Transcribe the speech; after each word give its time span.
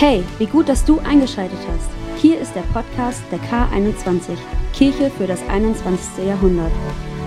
Hey, 0.00 0.24
wie 0.38 0.46
gut, 0.46 0.68
dass 0.70 0.86
du 0.86 0.98
eingeschaltet 1.00 1.58
hast. 1.68 1.90
Hier 2.22 2.40
ist 2.40 2.54
der 2.54 2.62
Podcast 2.72 3.20
der 3.30 3.38
K21, 3.38 4.38
Kirche 4.72 5.10
für 5.10 5.26
das 5.26 5.46
21. 5.46 6.24
Jahrhundert. 6.26 6.72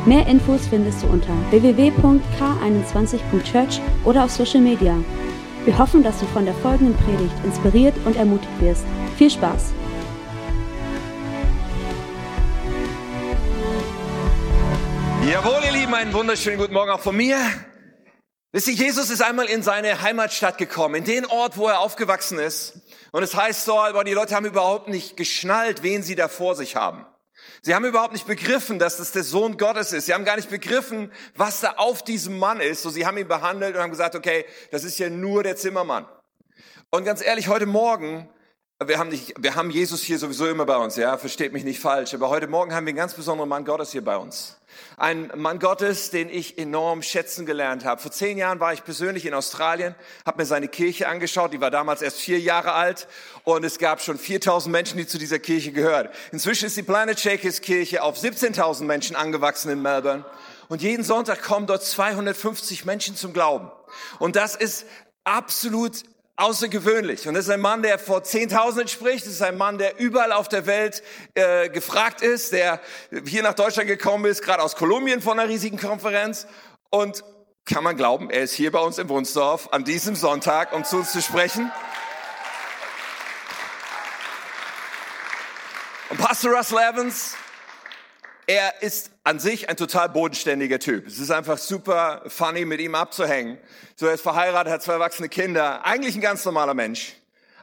Mehr 0.07 0.26
Infos 0.26 0.65
findest 0.65 1.04
du 1.04 1.07
unter 1.07 1.36
www.k21.church 1.51 3.79
oder 4.05 4.23
auf 4.23 4.31
Social 4.31 4.62
Media. 4.62 4.97
Wir 5.65 5.78
hoffen, 5.78 6.01
dass 6.01 6.20
du 6.20 6.25
von 6.25 6.46
der 6.46 6.55
folgenden 6.55 6.96
Predigt 6.96 7.36
inspiriert 7.46 7.94
und 8.05 8.15
ermutigt 8.15 8.59
wirst. 8.59 8.85
Viel 9.19 9.29
Spaß! 9.29 9.71
Jawohl, 15.31 15.62
ihr 15.63 15.74
Lieben, 15.74 15.94
einen 15.94 16.12
wunderschönen 16.12 16.58
guten 16.58 16.73
Morgen 16.73 16.90
auch 16.90 17.02
von 17.02 17.16
mir. 17.16 17.38
Wisst 18.55 18.67
ihr, 18.67 18.76
Jesus 18.76 19.09
ist 19.09 19.23
einmal 19.23 19.48
in 19.48 19.63
seine 19.63 20.04
Heimatstadt 20.04 20.59
gekommen, 20.59 20.94
in 20.94 21.05
den 21.05 21.26
Ort, 21.26 21.58
wo 21.58 21.67
er 21.67 21.80
aufgewachsen 21.80 22.38
ist. 22.38 22.82
Und 23.12 23.23
es 23.23 23.34
heißt 23.34 23.66
so, 23.66 23.80
aber 23.80 24.04
die 24.04 24.14
Leute 24.14 24.36
haben 24.36 24.46
überhaupt 24.46 24.90
nicht 24.90 25.18
geschnallt, 25.18 25.82
wen 25.82 26.04
sie 26.04 26.14
da 26.14 26.27
vor 26.27 26.55
sich 26.55 26.76
haben. 26.76 27.04
Sie 27.63 27.74
haben 27.74 27.84
überhaupt 27.84 28.13
nicht 28.13 28.27
begriffen, 28.27 28.77
dass 28.77 28.98
das 28.98 29.12
der 29.12 29.24
Sohn 29.24 29.58
Gottes 29.58 29.91
ist. 29.91 30.05
Sie 30.05 30.13
haben 30.13 30.24
gar 30.24 30.36
nicht 30.36 30.52
begriffen, 30.52 31.12
was 31.36 31.62
da 31.62 31.74
auf 31.77 32.04
diesem 32.04 32.38
Mann 32.38 32.60
ist. 32.60 32.84
So, 32.84 32.91
sie 32.91 33.08
haben 33.08 33.18
ihn 33.18 33.27
behandelt 33.27 33.76
und 33.76 33.82
haben 33.82 33.90
gesagt, 33.90 34.13
okay, 34.13 34.46
das 34.70 34.84
ist 34.84 34.99
ja 34.99 35.10
nur 35.10 35.41
der 35.41 35.55
Zimmermann. 35.55 36.05
Und 36.91 37.05
ganz 37.05 37.26
ehrlich, 37.26 37.48
heute 37.48 37.66
Morgen, 37.66 38.30
wir 38.88 38.98
haben, 38.98 39.10
nicht, 39.10 39.34
wir 39.38 39.55
haben 39.55 39.70
Jesus 39.70 40.02
hier 40.02 40.18
sowieso 40.18 40.48
immer 40.48 40.66
bei 40.66 40.78
uns, 40.78 40.96
ja, 40.96 41.18
versteht 41.18 41.54
mich 41.54 41.64
nicht 41.64 41.80
falsch, 41.80 42.14
aber 42.14 42.30
heute 42.30 42.48
Morgen 42.48 42.74
haben 42.74 42.86
wir 42.86 42.91
einen 42.91 42.98
ganz 42.98 43.14
besonderen 43.14 43.50
Mann 43.50 43.66
Gottes 43.66 43.91
hier 43.91 44.04
bei 44.04 44.18
uns. 44.18 44.58
Ein 44.98 45.32
Mann 45.36 45.60
Gottes, 45.60 46.10
den 46.10 46.30
ich 46.30 46.58
enorm 46.58 47.02
schätzen 47.02 47.46
gelernt 47.46 47.86
habe. 47.86 48.02
Vor 48.02 48.12
zehn 48.12 48.38
Jahren 48.38 48.60
war 48.60 48.74
ich 48.74 48.84
persönlich 48.84 49.26
in 49.26 49.34
Australien, 49.34 49.96
habe 50.26 50.41
mir 50.41 50.46
seine 50.46 50.68
Kirche 50.68 51.08
angeschaut. 51.08 51.54
Die 51.54 51.62
war 51.62 51.72
damals 51.72 52.02
erst 52.02 52.20
vier 52.20 52.40
Jahre 52.40 52.74
alt 52.74 53.08
und 53.44 53.64
es 53.64 53.77
gab 53.77 54.02
schon 54.02 54.18
4000 54.18 54.72
Menschen, 54.72 54.98
die 54.98 55.07
zu 55.07 55.18
dieser 55.18 55.40
Kirche 55.40 55.72
gehören. 55.72 56.10
Inzwischen 56.32 56.66
ist 56.66 56.77
die 56.77 56.84
Planet 56.84 57.20
Shakers 57.20 57.62
Kirche 57.62 58.02
auf 58.02 58.18
17.000 58.18 58.84
Menschen 58.84 59.16
angewachsen 59.16 59.72
in 59.72 59.82
Melbourne. 59.82 60.26
Und 60.70 60.82
jeden 60.82 61.04
Sonntag 61.04 61.41
kommen 61.44 61.68
dort 61.68 61.84
250 61.84 62.85
Menschen 62.85 63.16
zum 63.16 63.34
Glauben. 63.34 63.72
Und 64.19 64.35
das 64.35 64.55
ist 64.55 64.85
absolut 65.23 66.03
außergewöhnlich. 66.44 67.27
Und 67.27 67.36
das 67.36 67.45
ist 67.45 67.52
ein 67.52 67.61
Mann, 67.61 67.81
der 67.83 67.97
vor 67.97 68.23
Zehntausenden 68.23 68.89
spricht. 68.89 69.25
Das 69.25 69.33
ist 69.33 69.41
ein 69.41 69.58
Mann, 69.58 69.77
der 69.77 69.97
überall 69.99 70.33
auf 70.33 70.50
der 70.50 70.66
Welt 70.66 71.02
äh, 71.35 71.69
gefragt 71.69 72.22
ist, 72.22 72.52
der 72.52 72.81
hier 73.25 73.44
nach 73.44 73.53
Deutschland 73.53 73.88
gekommen 73.88 74.25
ist, 74.25 74.41
gerade 74.41 74.61
aus 74.61 74.75
Kolumbien 74.75 75.22
von 75.22 75.39
einer 75.39 75.50
riesigen 75.50 75.80
Konferenz. 75.80 76.45
Und 76.89 77.23
kann 77.66 77.83
man 77.83 77.95
glauben, 77.95 78.30
er 78.30 78.41
ist 78.44 78.53
hier 78.53 78.72
bei 78.72 78.80
uns 78.80 78.97
im 78.97 79.08
Wunsdorf 79.08 79.69
an 79.72 79.85
diesem 79.85 80.16
Sonntag, 80.16 80.73
um 80.73 80.83
zu 80.83 80.97
uns 80.97 81.13
zu 81.13 81.22
sprechen. 81.22 81.72
Und 86.09 86.17
Pastor 86.17 86.52
Russell 86.52 86.80
Evans, 86.80 87.35
er 88.47 88.81
ist 88.81 89.11
an 89.23 89.39
sich 89.39 89.69
ein 89.69 89.77
total 89.77 90.09
bodenständiger 90.09 90.80
Typ. 90.80 91.08
Es 91.08 91.19
ist 91.19 91.31
einfach 91.31 91.58
super 91.58 92.23
funny, 92.27 92.66
mit 92.66 92.81
ihm 92.81 92.95
abzuhängen. 92.95 93.58
So, 93.95 94.08
er 94.08 94.13
ist 94.13 94.22
verheiratet, 94.22 94.73
hat 94.73 94.83
zwei 94.83 94.94
erwachsene 94.94 95.30
Kinder. 95.30 95.85
Eigentlich 95.85 96.16
ein 96.16 96.22
ganz 96.22 96.44
normaler 96.45 96.73
Mensch, 96.73 97.13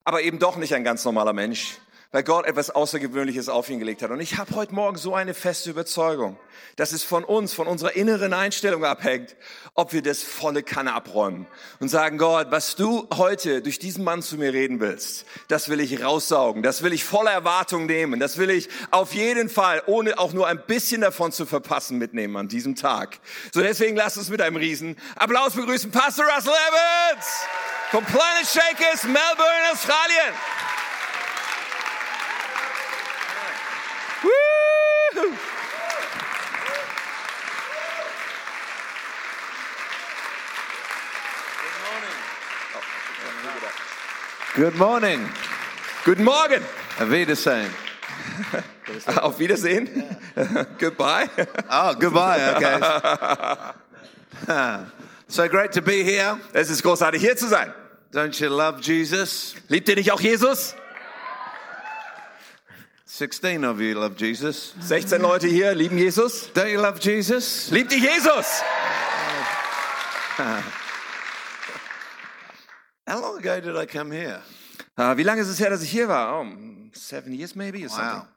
aber 0.04 0.22
eben 0.22 0.38
doch 0.38 0.56
nicht 0.56 0.74
ein 0.74 0.84
ganz 0.84 1.04
normaler 1.04 1.32
Mensch 1.32 1.78
weil 2.12 2.24
Gott 2.24 2.44
etwas 2.44 2.70
Außergewöhnliches 2.70 3.48
auf 3.48 3.70
ihn 3.70 3.78
gelegt 3.78 4.02
hat. 4.02 4.10
Und 4.10 4.20
ich 4.20 4.36
habe 4.36 4.56
heute 4.56 4.74
Morgen 4.74 4.98
so 4.98 5.14
eine 5.14 5.32
feste 5.32 5.70
Überzeugung, 5.70 6.36
dass 6.74 6.90
es 6.90 7.04
von 7.04 7.22
uns, 7.22 7.54
von 7.54 7.68
unserer 7.68 7.94
inneren 7.94 8.32
Einstellung 8.32 8.84
abhängt, 8.84 9.36
ob 9.74 9.92
wir 9.92 10.02
das 10.02 10.22
volle 10.22 10.64
Kanne 10.64 10.92
abräumen 10.92 11.46
und 11.78 11.88
sagen, 11.88 12.18
Gott, 12.18 12.48
was 12.50 12.74
du 12.74 13.06
heute 13.14 13.62
durch 13.62 13.78
diesen 13.78 14.02
Mann 14.02 14.22
zu 14.22 14.36
mir 14.36 14.52
reden 14.52 14.80
willst, 14.80 15.24
das 15.46 15.68
will 15.68 15.78
ich 15.78 16.02
raussaugen, 16.02 16.64
das 16.64 16.82
will 16.82 16.92
ich 16.92 17.04
voller 17.04 17.30
Erwartung 17.30 17.86
nehmen, 17.86 18.18
das 18.18 18.38
will 18.38 18.50
ich 18.50 18.68
auf 18.90 19.14
jeden 19.14 19.48
Fall, 19.48 19.82
ohne 19.86 20.18
auch 20.18 20.32
nur 20.32 20.48
ein 20.48 20.66
bisschen 20.66 21.02
davon 21.02 21.30
zu 21.30 21.46
verpassen, 21.46 21.98
mitnehmen 21.98 22.36
an 22.36 22.48
diesem 22.48 22.74
Tag. 22.74 23.20
So 23.52 23.60
deswegen 23.60 23.96
lasst 23.96 24.18
uns 24.18 24.30
mit 24.30 24.42
einem 24.42 24.56
riesen 24.56 24.96
Applaus 25.14 25.54
begrüßen 25.54 25.92
Pastor 25.92 26.24
Russell 26.24 26.52
Evans 26.52 27.26
vom 27.92 28.04
Planet 28.04 28.46
Shakers, 28.46 29.04
Melbourne, 29.04 29.72
Australien. 29.72 30.34
Woo! 35.14 35.36
Good 44.54 44.76
morning. 44.76 45.28
Guten 46.04 46.24
Morgen. 46.24 46.62
Auf 46.98 47.10
Wiedersehen. 47.10 47.70
Auf 49.16 49.38
Wiedersehen. 49.38 49.88
Goodbye. 50.78 51.28
Oh, 51.70 51.94
goodbye. 51.94 52.54
Okay. 52.56 52.78
so 55.28 55.48
great 55.48 55.72
to 55.72 55.82
be 55.82 56.04
here. 56.04 56.38
Es 56.52 56.70
ist 56.70 56.82
großartig 56.82 57.20
hier 57.20 57.36
zu 57.36 57.48
sein. 57.48 57.72
Don't 58.12 58.40
you 58.40 58.48
love 58.48 58.80
Jesus? 58.80 59.54
Liebt 59.68 59.88
ihr 59.88 59.96
nicht 59.96 60.12
auch 60.12 60.20
Jesus? 60.20 60.74
16 63.20 63.64
of 63.64 63.80
you 63.80 63.94
love 63.98 64.14
Jesus. 64.16 64.72
16 64.80 65.20
Leute 65.20 65.48
hier 65.48 65.74
lieben 65.74 65.98
Jesus. 65.98 66.48
Don't 66.54 66.70
you 66.70 66.80
love 66.80 67.00
Jesus? 67.00 67.68
Liebt 67.72 67.90
ihr 67.92 67.98
Jesus? 67.98 68.62
How 73.08 73.20
long 73.20 73.36
ago 73.38 73.60
did 73.60 73.76
I 73.76 73.84
come 73.86 74.12
here? 74.12 74.40
Ah, 74.96 75.16
wie 75.16 75.24
lange 75.24 75.40
ist 75.40 75.48
es 75.48 75.58
her, 75.58 75.70
dass 75.70 75.82
ich 75.82 75.90
hier 75.90 76.06
war? 76.06 76.40
Oh, 76.40 76.46
seven 76.92 77.32
years 77.34 77.56
maybe 77.56 77.84
or 77.84 77.88
something. 77.88 78.20
Wow. 78.20 78.28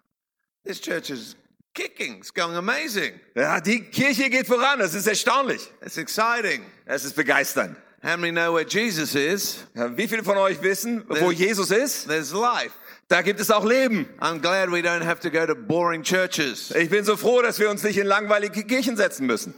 This 0.66 0.80
church 0.80 1.12
is 1.12 1.36
kicking. 1.76 2.18
It's 2.18 2.32
going 2.34 2.56
amazing. 2.56 3.20
Ja, 3.36 3.60
die 3.62 3.82
Kirche 3.92 4.28
geht 4.32 4.48
voran. 4.48 4.80
Das 4.80 4.96
ist 4.96 5.06
erstaunlich. 5.06 5.62
It's 5.86 5.98
exciting. 5.98 6.66
Es 6.86 7.06
ist 7.06 7.16
begeisternd. 7.16 7.78
How 8.02 8.18
many 8.18 8.32
know 8.32 8.54
where 8.56 8.66
Jesus 8.68 9.14
is? 9.14 9.66
Wie 9.76 10.08
viele 10.08 10.24
von 10.24 10.38
euch 10.38 10.62
wissen, 10.62 11.06
wo 11.08 11.14
There's- 11.14 11.34
Jesus 11.34 11.70
ist? 11.72 12.08
There's 12.08 12.34
life. 12.34 12.72
Da 13.10 13.22
gibt 13.22 13.40
es 13.40 13.52
auch 13.52 13.66
Leben. 13.66 14.08
I'm 14.20 14.40
glad 14.40 14.72
we 14.72 14.82
don't 14.82 15.04
have 15.04 15.20
to 15.22 15.30
go 15.30 15.46
to 15.46 15.56
boring 15.56 16.04
churches. 16.04 16.72
Ich 16.72 16.90
bin 16.90 17.04
so 17.04 17.16
froh, 17.18 17.42
dass 17.42 17.60
wir 17.60 17.70
uns 17.70 17.84
nicht 17.84 17.98
in 17.98 18.08
langweilige 18.08 18.64
Kirchen 18.64 18.98
setzen 18.98 19.28
müssen. 19.28 19.54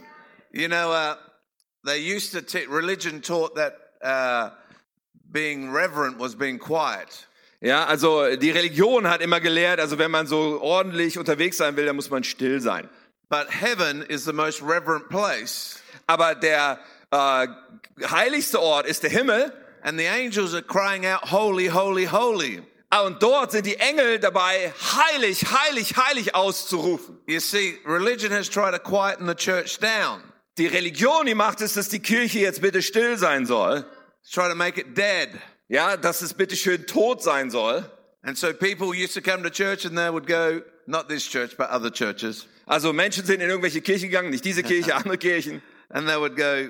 You 0.52 0.68
know, 0.68 0.90
uh, 0.90 1.16
they 1.84 1.98
used 1.98 2.32
to, 2.32 2.58
religion 2.68 3.22
taught 3.22 3.54
that 3.54 3.74
uh, 4.02 4.50
being 5.30 5.72
reverent 5.72 6.18
was 6.18 6.34
being 6.34 6.58
quiet. 6.58 7.26
Ja, 7.60 7.86
also 7.86 8.36
die 8.36 8.50
Religion 8.50 9.08
hat 9.08 9.22
immer 9.22 9.40
gelehrt, 9.40 9.80
also 9.80 9.98
wenn 9.98 10.10
man 10.10 10.26
so 10.26 10.60
ordentlich 10.60 11.18
unterwegs 11.18 11.56
sein 11.56 11.76
will, 11.76 11.86
dann 11.86 11.96
muss 11.96 12.10
man 12.10 12.22
still 12.22 12.60
sein. 12.60 12.88
But 13.28 13.48
heaven 13.50 14.02
is 14.02 14.24
the 14.24 14.32
most 14.32 14.62
reverent 14.62 15.08
place. 15.08 15.80
Aber 16.06 16.34
der 16.34 16.78
äh, 17.10 17.48
heiligste 18.08 18.60
Ort 18.60 18.86
ist 18.86 19.02
der 19.02 19.10
Himmel. 19.10 19.52
And 19.82 19.98
the 19.98 20.06
angels 20.06 20.52
are 20.52 20.62
crying 20.62 21.06
out, 21.06 21.30
Holy, 21.30 21.68
holy, 21.68 22.06
holy. 22.06 22.62
Ah, 22.90 23.00
Und 23.00 23.22
dort 23.22 23.50
sind 23.52 23.66
die 23.66 23.76
Engel 23.76 24.18
dabei, 24.20 24.72
heilig, 24.80 25.44
heilig, 25.50 25.96
heilig 25.96 26.34
auszurufen. 26.34 27.18
You 27.26 27.40
see, 27.40 27.78
religion 27.84 28.30
has 28.32 28.48
tried 28.48 28.72
to 28.72 28.78
quieten 28.78 29.26
the 29.26 29.34
church 29.34 29.78
down, 29.80 30.22
Die 30.58 30.66
Religion, 30.68 31.26
die 31.26 31.34
macht 31.34 31.60
es, 31.60 31.74
dass 31.74 31.88
die 31.88 31.98
Kirche 32.00 32.38
jetzt 32.38 32.62
bitte 32.62 32.80
still 32.82 33.18
sein 33.18 33.44
soll. 33.44 33.84
it's 34.22 34.30
trying 34.32 34.50
to 34.50 34.54
make 34.56 34.80
it 34.80 34.96
dead. 34.96 35.30
Ja, 35.68 35.96
dass 35.96 36.22
es 36.22 36.32
bitte 36.32 36.54
schön 36.56 36.86
tot 36.86 37.22
sein 37.22 37.50
soll. 37.50 37.84
And 38.22 38.38
so 38.38 38.52
people 38.54 38.88
used 38.94 39.14
to 39.14 39.20
come 39.20 39.42
to 39.42 39.50
church 39.50 39.84
and 39.84 39.96
they 39.96 40.10
would 40.10 40.26
go, 40.26 40.62
not 40.86 41.08
this 41.08 41.28
church, 41.28 41.56
but 41.56 41.68
other 41.70 41.90
churches. 41.90 42.46
Also 42.66 42.92
Menschen 42.92 43.24
sind 43.26 43.40
in 43.42 43.48
irgendwelche 43.50 43.80
Kirchen 43.80 44.08
gegangen, 44.08 44.30
nicht 44.30 44.44
diese 44.44 44.62
Kirche, 44.62 44.94
andere 44.96 45.18
Kirchen. 45.18 45.60
And 45.90 46.08
they 46.08 46.16
would 46.16 46.36
go, 46.36 46.68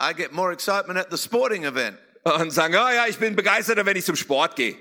I 0.00 0.12
get 0.12 0.32
more 0.32 0.52
excitement 0.52 0.98
at 0.98 1.10
the 1.10 1.16
sporting 1.16 1.64
event. 1.64 1.96
Und 2.24 2.50
sagen, 2.52 2.74
ja, 2.74 2.92
ja, 2.92 3.06
ich 3.06 3.18
bin 3.18 3.34
begeisterter, 3.36 3.86
wenn 3.86 3.96
ich 3.96 4.04
zum 4.04 4.16
Sport 4.16 4.56
gehe. 4.56 4.76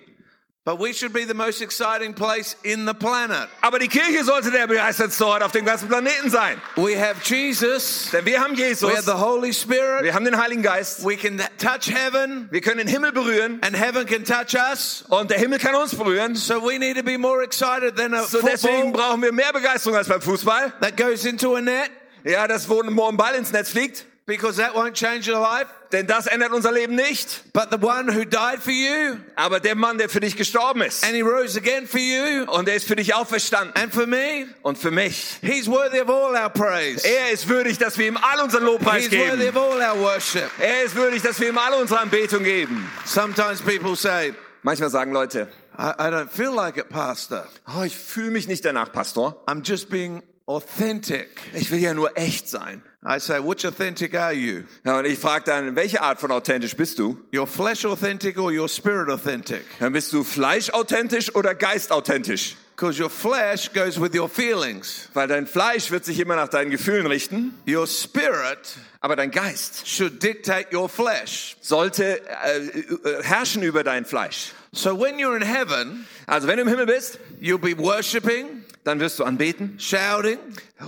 But 0.66 0.80
we 0.80 0.94
should 0.94 1.14
be 1.14 1.26
the 1.26 1.36
most 1.36 1.62
exciting 1.62 2.16
place 2.16 2.56
in 2.64 2.88
the 2.88 2.96
planet. 2.96 3.48
Aber 3.62 3.78
die 3.78 3.88
Kirche 3.88 4.24
sollte 4.24 4.50
der 4.50 4.66
begeistertste 4.66 5.24
Ort 5.28 5.44
auf 5.44 5.52
dem 5.52 5.64
ganzen 5.64 5.88
Planeten 5.88 6.32
sein. 6.32 6.60
We 6.76 7.00
have 7.00 7.22
Jesus. 7.24 8.10
Denn 8.12 8.26
wir 8.26 8.42
haben 8.42 8.56
Jesus, 8.56 8.90
We 8.90 8.98
have 8.98 9.06
the 9.06 9.12
Holy 9.24 9.54
Spirit. 9.54 10.02
wir 10.04 10.16
haben 10.16 10.26
den 10.26 10.36
Heiligen 10.42 10.64
Geist, 10.64 11.06
We 11.06 11.18
can 11.18 11.40
touch 11.60 11.94
heaven 11.94 12.48
wir 12.50 12.62
können 12.62 12.80
den 12.80 12.88
Himmel 12.88 13.12
berühren 13.12 13.62
and 13.62 13.78
heaven 13.78 14.08
can 14.08 14.26
touch 14.26 14.56
us. 14.56 15.04
und 15.10 15.30
der 15.30 15.38
Himmel 15.38 15.60
kann 15.60 15.76
uns 15.76 15.94
berühren. 15.94 16.34
So 16.36 16.60
we 16.64 16.80
need 16.80 16.98
to 16.98 17.04
be 17.04 17.20
more 17.20 17.44
excited 17.44 17.96
than 17.96 18.16
a 18.16 18.24
So 18.24 18.42
deswegen 18.42 18.86
football 18.86 18.92
brauchen 18.92 19.22
wir 19.22 19.32
mehr 19.34 19.54
Begeisterung 19.54 19.96
als 19.98 20.08
beim 20.08 20.22
Fußball. 20.22 20.74
that 20.82 20.98
goes 20.98 21.26
into 21.26 21.54
a 21.56 21.62
net 21.62 21.92
Ja, 22.24 22.48
das 22.48 22.68
wo 22.68 22.82
ein 22.82 23.18
Ball 23.18 23.36
ins 23.36 23.52
Netz 23.52 23.70
fliegt. 23.70 24.08
Because 24.28 24.58
that 24.58 24.74
won't 24.74 24.94
change 24.96 25.28
your 25.28 25.40
life. 25.40 25.68
Denn 25.92 26.08
das 26.08 26.28
ändert 26.28 26.52
unser 26.52 26.72
Leben 26.72 26.96
nicht. 26.96 27.44
But 27.54 27.70
the 27.72 27.78
one 27.78 28.08
who 28.14 28.26
died 28.26 28.60
for 28.62 28.72
you 28.74 29.18
Aber 29.36 29.60
der 29.60 29.76
Mann, 29.76 29.98
der 29.98 30.10
für 30.10 30.20
dich 30.20 30.36
gestorben 30.36 30.82
ist 30.82 31.04
and 31.06 31.14
he 31.14 31.22
rose 31.22 31.58
again 31.58 31.88
for 31.88 32.00
you 32.00 32.44
und 32.52 32.68
er 32.68 32.76
ist 32.76 32.88
für 32.88 32.96
dich 32.96 33.14
auferstanden 33.14 33.74
and 33.82 33.94
for 33.94 34.06
me, 34.08 34.48
und 34.64 34.78
für 34.78 34.92
mich. 34.92 35.38
he's 35.42 35.68
worthy 35.68 36.00
of 36.02 36.10
all 36.10 36.36
our 36.36 36.50
praise. 36.50 37.06
Er 37.08 37.32
ist 37.32 37.48
würdig, 37.48 37.78
dass 37.78 37.98
wir 37.98 38.08
ihm 38.08 38.18
all 38.18 38.42
unseren 38.44 38.64
Lobpreis 38.66 39.06
He's 39.08 39.12
worthy 39.20 39.46
geben. 39.46 39.58
of 39.58 39.64
all 39.64 39.80
our 39.82 40.00
worship. 40.00 40.50
Er 40.60 40.84
ist 40.84 40.96
würdig, 40.96 41.22
dass 41.22 41.40
wir 41.40 41.50
ihm 41.50 41.58
all 41.58 41.74
unsere 41.80 42.00
Anbetung 42.02 42.44
geben. 42.44 42.90
Sometimes 43.06 43.62
people 43.62 43.96
say, 43.96 44.34
Manchmal 44.64 44.90
sagen 44.90 45.12
Leute, 45.14 45.48
I, 45.78 45.92
I 46.00 46.10
don't 46.10 46.30
feel 46.32 46.52
like 46.52 46.78
it, 46.78 46.90
Pastor. 46.90 47.48
oh, 47.78 47.84
ich 47.84 47.96
fühle 47.96 48.32
mich 48.32 48.48
nicht 48.48 48.66
danach, 48.66 48.92
Pastor. 48.92 49.44
I'm 49.46 49.62
just 49.64 49.90
being 49.90 50.24
authentic. 50.48 51.30
Ich 51.54 51.70
will 51.72 51.80
ja 51.80 51.94
nur 51.94 52.18
echt 52.18 52.50
sein. 52.50 52.82
I 53.08 53.20
say, 53.20 53.40
which 53.40 53.64
authentic 53.66 54.16
are 54.16 54.34
you? 54.34 54.64
Ja, 54.84 54.98
und 54.98 55.06
ich 55.06 55.20
frage 55.20 55.44
dann, 55.46 55.76
welche 55.76 56.02
Art 56.02 56.20
von 56.20 56.32
authentisch 56.32 56.76
bist 56.76 56.98
du? 56.98 57.18
Your 57.32 57.46
flesh 57.46 57.86
authentic 57.86 58.40
or 58.40 58.52
your 58.52 58.68
spirit 58.68 59.10
authentic? 59.10 59.64
Dann 59.80 59.94
bist 59.94 60.12
du 60.12 60.24
fleischauthentisch 60.24 61.36
oder 61.36 61.54
geistauthentisch? 61.54 62.56
Because 62.76 63.00
your 63.02 63.10
flesh 63.10 63.72
goes 63.72 64.02
with 64.02 64.14
your 64.14 64.28
feelings. 64.28 65.08
Weil 65.14 65.28
dein 65.30 65.48
Fleisch 65.48 65.92
wird 65.92 66.04
sich 66.04 66.20
immer 66.20 66.36
nach 66.36 66.50
deinen 66.50 66.72
Gefühlen 66.72 67.06
richten, 67.06 67.54
Your 67.68 67.88
spirit 67.88 68.58
aber 69.00 69.16
dein 69.16 69.30
Geist 69.32 69.88
should 69.88 70.22
dictate 70.22 70.76
your 70.76 70.90
flesh. 70.90 71.56
sollte 71.62 72.22
äh, 72.28 72.58
äh, 72.58 73.24
herrschen 73.24 73.62
über 73.64 73.84
dein 73.84 74.04
Fleisch. 74.04 74.52
So 74.74 75.00
when 75.00 75.18
you're 75.20 75.38
in 75.38 75.44
heaven, 75.44 76.06
Also 76.28 76.48
wenn 76.48 76.58
du 76.58 76.64
im 76.64 76.68
Himmel 76.68 76.88
bist, 76.88 77.20
you'll 77.40 77.60
be 77.60 77.78
worshiping, 77.78 78.65
dann 78.86 79.00
wirst 79.02 79.20
du 79.20 79.26
anbeten, 79.26 79.78
shouting, 79.80 80.38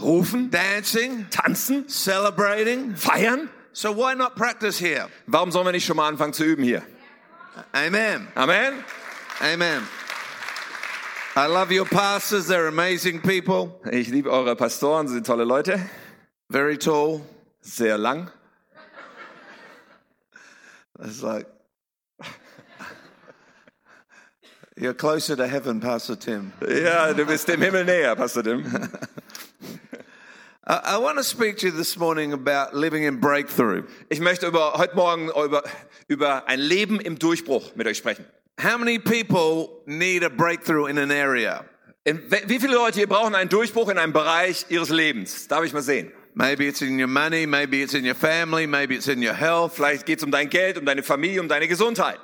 rufen, 0.02 0.50
dancing, 0.50 1.26
tanzen, 1.30 1.90
celebrating. 1.90 2.96
feiern. 2.96 3.50
So 3.74 3.92
why 3.96 4.16
not 4.16 4.36
practice 4.36 4.80
here? 4.80 5.10
Warum 5.28 5.52
sollen 5.52 5.66
wir 5.66 5.72
nicht 5.74 5.86
schon 5.86 5.98
mal 5.98 6.08
anfangen 6.08 6.34
zu 6.34 6.44
üben 6.44 6.64
hier? 6.64 6.84
Amen. 7.74 8.28
Amen. 8.36 8.84
Amen. 9.42 9.82
I 11.36 11.46
love 11.48 11.72
your 11.72 11.86
pastors. 11.86 12.48
They're 12.48 12.68
amazing 12.68 13.22
people. 13.22 13.80
Ich 13.92 14.08
liebe 14.08 14.32
eure 14.32 14.56
Pastoren, 14.56 15.08
sie 15.08 15.16
sind 15.16 15.28
tolle 15.28 15.44
Leute, 15.44 15.80
Very 16.50 16.78
tall. 16.78 17.22
sehr 17.62 17.98
lang. 17.98 18.32
It's 21.00 21.22
like 21.22 21.46
you're 24.78 24.94
closer 24.94 25.36
to 25.36 25.48
heaven, 25.48 25.80
Pastor 25.80 26.16
Tim. 26.16 26.54
Ja, 26.62 27.14
du 27.14 27.26
bist 27.26 27.48
dem 27.48 27.62
Himmel 27.62 27.86
näher, 27.86 28.16
Pastor 28.16 28.44
Tim. 28.44 28.64
I, 30.70 30.98
want 30.98 31.18
to 31.18 31.24
speak 31.24 31.60
to 31.60 31.68
you 31.68 31.72
this 31.72 31.96
morning 31.98 32.34
about 32.34 32.74
living 32.74 33.04
in 33.04 33.22
breakthrough. 33.22 33.86
Ich 34.10 34.20
möchte 34.20 34.48
über, 34.48 34.74
heute 34.74 34.98
Morgen 34.98 35.30
über, 35.30 35.64
über 36.10 36.48
ein 36.50 36.60
Leben 36.60 37.00
im 37.00 37.18
Durchbruch 37.18 37.76
mit 37.76 37.88
euch 37.88 37.98
sprechen. 37.98 38.26
How 38.62 38.78
many 38.78 39.00
people 39.00 39.82
need 39.86 40.24
a 40.24 40.30
breakthrough 40.30 40.88
in 40.88 40.98
an 40.98 41.10
area? 41.10 41.64
In, 42.04 42.22
wie 42.48 42.60
viele 42.60 42.74
Leute 42.74 42.98
hier 42.98 43.08
brauchen 43.08 43.34
einen 43.34 43.50
Durchbruch 43.50 43.88
in 43.88 43.98
einem 43.98 44.12
Bereich 44.12 44.66
ihres 44.68 44.90
Lebens? 44.90 45.48
Darf 45.48 45.64
ich 45.64 45.72
mal 45.72 45.82
sehen? 45.82 46.12
Maybe 46.34 46.68
it's 46.68 46.82
in 46.82 47.00
your 47.00 47.08
money, 47.08 47.48
maybe 47.48 47.82
it's 47.82 47.94
in 47.94 48.06
your 48.06 48.16
family, 48.16 48.68
maybe 48.68 48.94
it's 48.94 49.08
in 49.08 49.26
your 49.26 49.34
health. 49.34 49.74
Vielleicht 49.74 50.06
geht 50.06 50.20
es 50.20 50.24
um 50.26 50.32
dein 50.32 50.50
Geld, 50.50 50.78
um 50.78 50.86
deine 50.86 51.02
Familie, 51.02 51.40
um 51.40 51.48
deine 51.48 51.68
Gesundheit. 51.70 52.20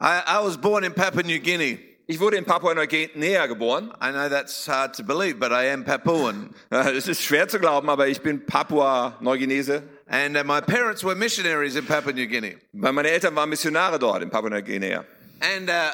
I, 0.00 0.22
I 0.26 0.40
was 0.40 0.56
born 0.56 0.84
in 0.84 0.94
Papua 0.94 1.22
New 1.22 1.38
Guinea. 1.40 1.78
Ich 2.10 2.18
wurde 2.20 2.38
in 2.38 2.46
Papua-Neuguinea 2.46 3.46
geboren. 3.48 3.92
I 4.00 4.12
know 4.12 4.30
that's 4.30 4.66
hard 4.66 4.94
to 4.94 5.02
believe, 5.02 5.38
but 5.38 5.52
I 5.52 5.64
am 5.64 5.84
Papuan. 5.84 6.54
Ja, 6.72 6.88
Es 6.96 7.06
ist 7.06 7.22
schwer 7.22 7.48
zu 7.48 7.58
glauben, 7.58 7.90
aber 7.90 8.08
ich 8.08 8.22
bin 8.22 8.46
Papua-Neuguinese. 8.46 9.82
And 10.08 10.38
uh, 10.38 10.42
my 10.42 10.62
parents 10.62 11.04
were 11.04 11.14
missionaries 11.14 11.76
in 11.76 11.84
Papua 11.84 12.12
New 12.12 12.26
Guinea. 12.26 12.54
Weil 12.72 12.94
meine 12.94 13.10
Eltern 13.10 13.36
waren 13.36 13.50
Missionare 13.50 13.98
dort 13.98 14.22
in 14.22 14.30
Papua-Neuguinea. 14.30 15.04
And 15.42 15.68
uh, 15.68 15.92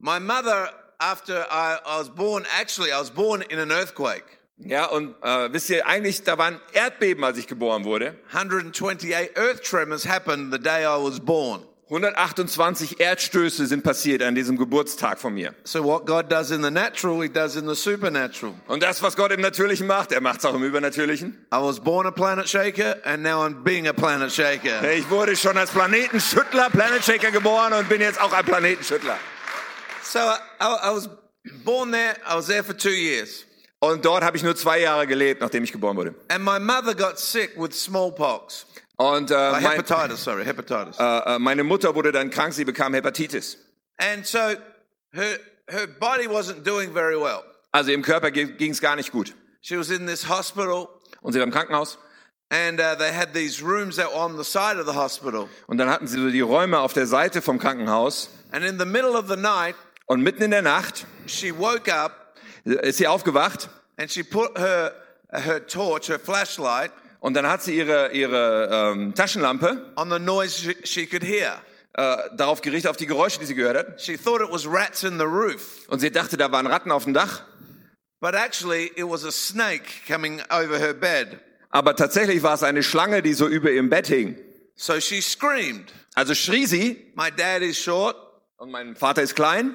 my 0.00 0.18
mother, 0.18 0.68
after 0.98 1.46
I, 1.48 1.78
I 1.86 1.98
was 1.98 2.08
born, 2.08 2.44
actually, 2.58 2.90
I 2.90 2.98
was 2.98 3.10
born 3.10 3.42
in 3.42 3.60
an 3.60 3.70
earthquake. 3.70 4.24
Ja, 4.58 4.86
und 4.86 5.14
äh, 5.22 5.52
wisst 5.52 5.70
ihr, 5.70 5.86
eigentlich, 5.86 6.24
da 6.24 6.38
waren 6.38 6.60
Erdbeben, 6.72 7.22
als 7.22 7.38
ich 7.38 7.46
geboren 7.46 7.84
wurde. 7.84 8.16
128 8.32 9.14
earth 9.36 9.62
tremors 9.62 10.04
happened 10.04 10.52
the 10.52 10.58
day 10.58 10.84
I 10.84 10.98
was 10.98 11.20
born. 11.20 11.62
128 11.90 13.00
Erdstöße 13.00 13.66
sind 13.66 13.82
passiert 13.82 14.22
an 14.22 14.36
diesem 14.36 14.56
Geburtstag 14.56 15.18
von 15.18 15.34
mir. 15.34 15.52
So 15.64 15.82
what 15.84 16.06
God 16.06 16.30
does 16.30 16.52
in 16.52 16.62
the 16.62 16.70
natural, 16.70 17.20
He 17.20 17.28
does 17.28 17.56
in 17.56 17.68
the 17.68 17.74
supernatural. 17.74 18.54
Und 18.68 18.82
das, 18.82 19.02
was 19.02 19.16
Gott 19.16 19.32
im 19.32 19.40
Natürlichen 19.40 19.88
macht, 19.88 20.12
er 20.12 20.20
macht 20.20 20.38
es 20.38 20.44
auch 20.44 20.54
im 20.54 20.62
Übernatürlichen. 20.62 21.46
I 21.52 21.56
was 21.56 21.80
born 21.80 22.06
a 22.06 22.12
planet 22.12 22.48
shaker, 22.48 22.96
and 23.04 23.24
now 23.24 23.44
I'm 23.44 23.64
being 23.64 23.88
a 23.88 23.92
planet 23.92 24.30
shaker. 24.32 24.88
Ich 24.92 25.10
wurde 25.10 25.34
schon 25.34 25.58
als 25.58 25.70
Planetenschüttler, 25.72 26.70
Planet 26.70 27.04
Shaker 27.04 27.32
geboren 27.32 27.72
und 27.72 27.88
bin 27.88 28.00
jetzt 28.00 28.20
auch 28.20 28.32
ein 28.32 28.44
Planetenschüttler. 28.44 29.18
So 30.04 30.20
I, 30.20 30.90
I 30.90 30.94
was 30.94 31.08
born 31.64 31.90
there. 31.90 32.14
I 32.24 32.36
was 32.36 32.46
there 32.46 32.62
for 32.62 32.76
two 32.76 32.90
years, 32.90 33.44
Und 33.80 34.04
dort 34.04 34.22
habe 34.22 34.36
ich 34.36 34.44
nur 34.44 34.54
zwei 34.54 34.78
Jahre 34.78 35.06
gelebt, 35.08 35.40
nachdem 35.40 35.64
ich 35.64 35.72
geboren 35.72 35.96
wurde. 35.96 36.14
and 36.28 36.44
my 36.44 36.60
mother 36.60 36.94
got 36.94 37.18
sick 37.18 37.50
with 37.56 37.72
smallpox, 37.72 38.66
Und 39.00 39.30
äh, 39.30 39.34
uh, 39.34 39.52
mein, 39.52 39.62
hepatitis. 39.62 40.24
Sorry, 40.24 40.44
hepatitis. 40.44 40.98
äh, 40.98 41.36
äh, 41.36 41.38
meine 41.38 41.64
Mutter 41.64 41.94
wurde 41.94 42.12
dann 42.12 42.28
krank, 42.28 42.52
sie 42.52 42.64
bekam 42.66 42.92
Hepatitis. 42.92 43.56
And 43.96 44.26
so 44.26 44.38
her 45.12 45.38
her 45.68 45.86
body 45.98 46.26
wasn't 46.28 46.64
doing 46.64 46.92
very 46.92 47.16
well. 47.18 47.42
Also 47.72 47.92
im 47.92 48.02
Körper 48.02 48.30
ging 48.30 48.70
es 48.70 48.80
gar 48.80 48.96
nicht 48.96 49.10
gut. 49.10 49.34
She 49.62 49.78
was 49.78 49.88
in 49.90 50.06
this 50.06 50.28
hospital, 50.28 50.88
Und 51.22 51.32
sie 51.32 51.38
war 51.38 51.46
im 51.46 51.52
Krankenhaus. 51.52 51.96
and 52.50 52.80
uh, 52.80 52.94
they 52.96 53.12
had 53.12 53.32
these 53.32 53.62
rooms 53.62 53.96
that 53.96 54.08
were 54.08 54.18
on 54.18 54.36
the 54.36 54.44
side 54.44 54.76
of 54.78 54.86
the 54.86 54.92
hospital. 54.94 55.48
Und 55.66 55.78
dann 55.78 55.88
hatten 55.88 56.06
sie 56.06 56.20
so 56.20 56.28
die 56.30 56.40
Räume 56.42 56.80
auf 56.80 56.92
der 56.92 57.06
Seite 57.06 57.40
vom 57.40 57.58
Krankenhaus. 57.58 58.28
And 58.52 58.64
in 58.64 58.78
the 58.78 58.84
middle 58.84 59.16
of 59.16 59.28
the 59.28 59.36
night, 59.36 59.76
Und 60.06 60.20
mitten 60.22 60.42
in 60.42 60.50
der 60.50 60.62
Nacht 60.62 61.06
she 61.26 61.56
woke 61.56 61.90
up 61.90 62.34
ist 62.64 62.98
sie 62.98 63.06
aufgewacht 63.06 63.70
and 63.96 64.10
she 64.10 64.22
put 64.24 64.58
her 64.58 64.92
her 65.32 65.66
torch, 65.66 66.08
her 66.08 66.18
flashlight, 66.18 66.90
und 67.20 67.34
dann 67.34 67.46
hat 67.46 67.62
sie 67.62 67.76
ihre, 67.76 68.12
ihre 68.12 68.92
ähm, 68.92 69.14
Taschenlampe 69.14 69.92
on 69.96 70.10
the 70.10 70.18
noise 70.18 70.58
she, 70.60 70.76
she 70.84 71.06
could 71.06 71.22
hear. 71.22 71.60
äh, 71.94 72.16
darauf 72.36 72.60
gerichtet, 72.60 72.90
auf 72.90 72.96
die 72.96 73.06
Geräusche, 73.06 73.38
die 73.40 73.46
sie 73.46 73.54
gehört 73.54 73.76
hat. 73.76 74.00
She 74.00 74.16
thought 74.16 74.40
it 74.40 74.50
was 74.50 74.66
rats 74.66 75.02
in 75.02 75.18
the 75.18 75.24
roof, 75.24 75.86
Und 75.88 76.00
sie 76.00 76.10
dachte, 76.10 76.36
da 76.36 76.50
waren 76.52 76.66
Ratten 76.66 76.90
auf 76.92 77.04
dem 77.04 77.14
Dach. 77.14 77.42
but 78.20 78.34
actually 78.34 78.90
it 78.96 79.08
was 79.08 79.24
a 79.24 79.32
snake 79.32 79.84
coming 80.06 80.40
over 80.50 80.78
her 80.78 80.92
bed. 80.94 81.38
Aber 81.70 81.94
tatsächlich 81.96 82.42
war 82.42 82.54
es 82.54 82.62
eine 82.62 82.82
Schlange, 82.82 83.22
die 83.22 83.32
so 83.32 83.46
über 83.48 83.70
ihrem 83.70 83.88
Bett 83.90 84.06
hing. 84.08 84.36
So 84.74 84.98
she 85.00 85.20
screamed. 85.20 85.92
Also 86.14 86.34
schrie 86.34 86.66
sie, 86.66 87.12
My 87.14 87.30
dad 87.30 87.62
is 87.62 87.78
short, 87.78 88.16
und 88.56 88.70
mein 88.70 88.94
Vater 88.96 89.22
ist 89.22 89.36
klein, 89.36 89.74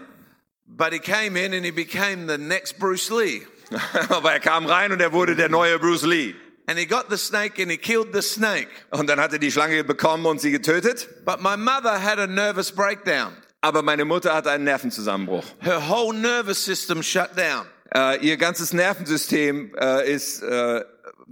but 0.66 0.92
he 0.94 1.00
came 1.00 1.38
in 1.40 1.54
and 1.54 1.64
he 1.66 1.72
became 1.72 2.28
the 2.28 2.38
next 2.38 2.78
Bruce 2.80 3.10
Lee. 3.10 3.46
aber 4.10 4.32
er 4.34 4.40
kam 4.40 4.66
rein 4.68 4.92
und 4.92 5.02
er 5.02 5.12
wurde 5.12 5.36
der 5.36 5.50
neue 5.50 5.80
Bruce 5.80 6.04
Lee. 6.06 6.36
And 6.68 6.80
he 6.80 6.86
got 6.86 7.10
the 7.10 7.18
snake 7.18 7.60
and 7.60 7.70
he 7.70 7.78
killed 7.78 8.14
the 8.14 8.22
snake. 8.22 8.70
Und 8.92 9.08
dann 9.08 9.20
hat 9.20 9.34
er 9.34 9.40
die 9.40 9.52
Schlange 9.52 9.84
bekommen 9.84 10.26
und 10.26 10.42
sie 10.42 10.52
getötet. 10.52 11.08
But 11.26 11.42
my 11.42 11.56
mother 11.56 12.02
had 12.02 12.20
a 12.20 12.28
nervous 12.28 12.72
breakdown. 12.72 13.34
Aber 13.62 13.82
meine 13.82 14.06
Mutter 14.06 14.34
hatte 14.34 14.52
einen 14.52 14.64
Nervenzusammenbruch. 14.64 15.44
Her 15.60 15.90
whole 15.90 16.16
nervous 16.16 16.64
system 16.64 17.02
shut 17.02 17.36
down. 17.36 17.66
Äh, 17.94 18.24
ihr 18.26 18.38
ganzes 18.38 18.74
Nervensystem 18.74 19.74
äh, 19.76 20.12
ist 20.12 20.44
äh, 20.44 20.84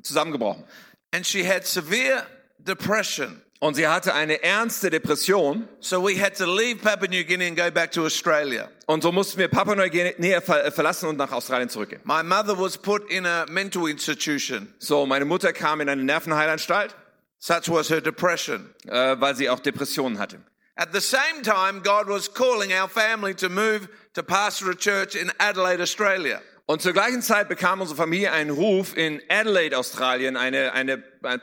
zusammengebrochen. 0.01 0.63
And 1.11 1.25
she 1.25 1.47
had 1.47 1.65
severe 1.67 2.25
depression. 2.57 3.42
Und 3.63 3.75
sie 3.75 3.87
hatte 3.87 4.13
eine 4.13 4.43
ernste 4.43 4.89
Depression. 4.89 5.69
So 5.79 6.05
we 6.05 6.21
had 6.21 6.35
to 6.35 6.45
leave 6.45 6.81
Papua 6.81 7.07
New 7.07 7.23
Guinea 7.23 7.47
and 7.47 7.55
go 7.55 7.71
back 7.71 7.93
to 7.93 8.03
Australia. 8.03 8.69
Und 8.87 9.03
so 9.03 9.13
mussten 9.13 9.37
wir 9.37 9.47
Papua-Neuguinea 9.47 10.41
ver 10.41 10.69
verlassen 10.69 11.07
und 11.07 11.15
nach 11.15 11.31
Australien 11.31 11.69
zurückgehen. 11.69 12.01
My 12.03 12.23
mother 12.23 12.59
was 12.59 12.77
put 12.77 13.09
in 13.09 13.25
a 13.25 13.45
mental 13.49 13.87
institution. 13.87 14.67
So, 14.79 15.05
meine 15.05 15.23
Mutter 15.23 15.53
kam 15.53 15.79
in 15.79 15.87
eine 15.87 16.03
Nervenheilanstalt, 16.03 16.93
Such 17.39 17.69
was 17.69 17.89
her 17.89 18.01
depression. 18.01 18.69
äh, 18.85 19.15
weil 19.21 19.33
sie 19.37 19.49
auch 19.49 19.61
Depressionen 19.61 20.19
hatte. 20.19 20.41
At 20.75 20.89
the 20.91 20.99
same 20.99 21.41
time, 21.41 21.83
God 21.83 22.09
was 22.09 22.33
calling 22.33 22.73
our 22.73 22.89
family 22.89 23.33
to 23.33 23.47
move 23.47 23.87
to 24.13 24.23
pastor 24.23 24.71
a 24.71 24.75
church 24.75 25.15
in 25.15 25.31
Adelaide, 25.37 25.81
Australia. 25.81 26.41
Und 26.65 26.81
zur 26.81 26.91
gleichen 26.91 27.21
Zeit 27.21 27.47
bekam 27.47 27.79
unsere 27.79 27.95
Familie 27.95 28.33
einen 28.33 28.49
Ruf, 28.49 28.97
in 28.97 29.21
Adelaide, 29.29 29.77
Australien, 29.77 30.35
eine, 30.35 30.73
eine, 30.73 31.01
einen 31.21 31.41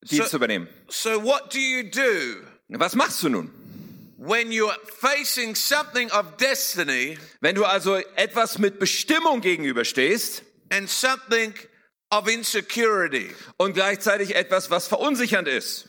Pastorendienst 0.00 0.24
So- 0.24 0.24
zu 0.30 0.36
übernehmen. 0.36 0.68
So 0.88 1.22
what 1.24 1.52
do 1.52 1.58
you 1.58 1.82
do 1.84 2.42
Was 2.68 2.94
machst 2.94 3.22
du 3.22 3.28
nun? 3.28 3.50
when 4.18 4.50
you're 4.52 4.76
facing 5.00 5.54
something 5.54 6.10
of 6.12 6.36
destiny 6.36 7.18
Wenn 7.40 7.54
du 7.54 7.64
also 7.64 7.96
etwas 8.16 8.58
mit 8.58 8.78
Bestimmung 8.78 9.40
gegenüberstehst 9.40 10.42
and 10.70 10.88
something 10.90 11.54
of 12.10 12.28
insecurity? 12.28 13.30
und 13.56 13.72
gleichzeitig 13.74 14.34
etwas, 14.34 14.70
was 14.70 14.86
verunsichernd 14.88 15.48
ist. 15.48 15.88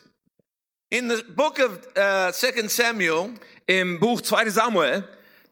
In 0.89 1.10
the 1.10 1.24
book 1.24 1.60
of 1.60 1.80
uh, 1.98 2.32
2 2.32 2.68
Samuel, 2.68 3.34
Im 3.68 4.00
Buch 4.00 4.22
2 4.22 4.50
Samuel, 4.50 5.08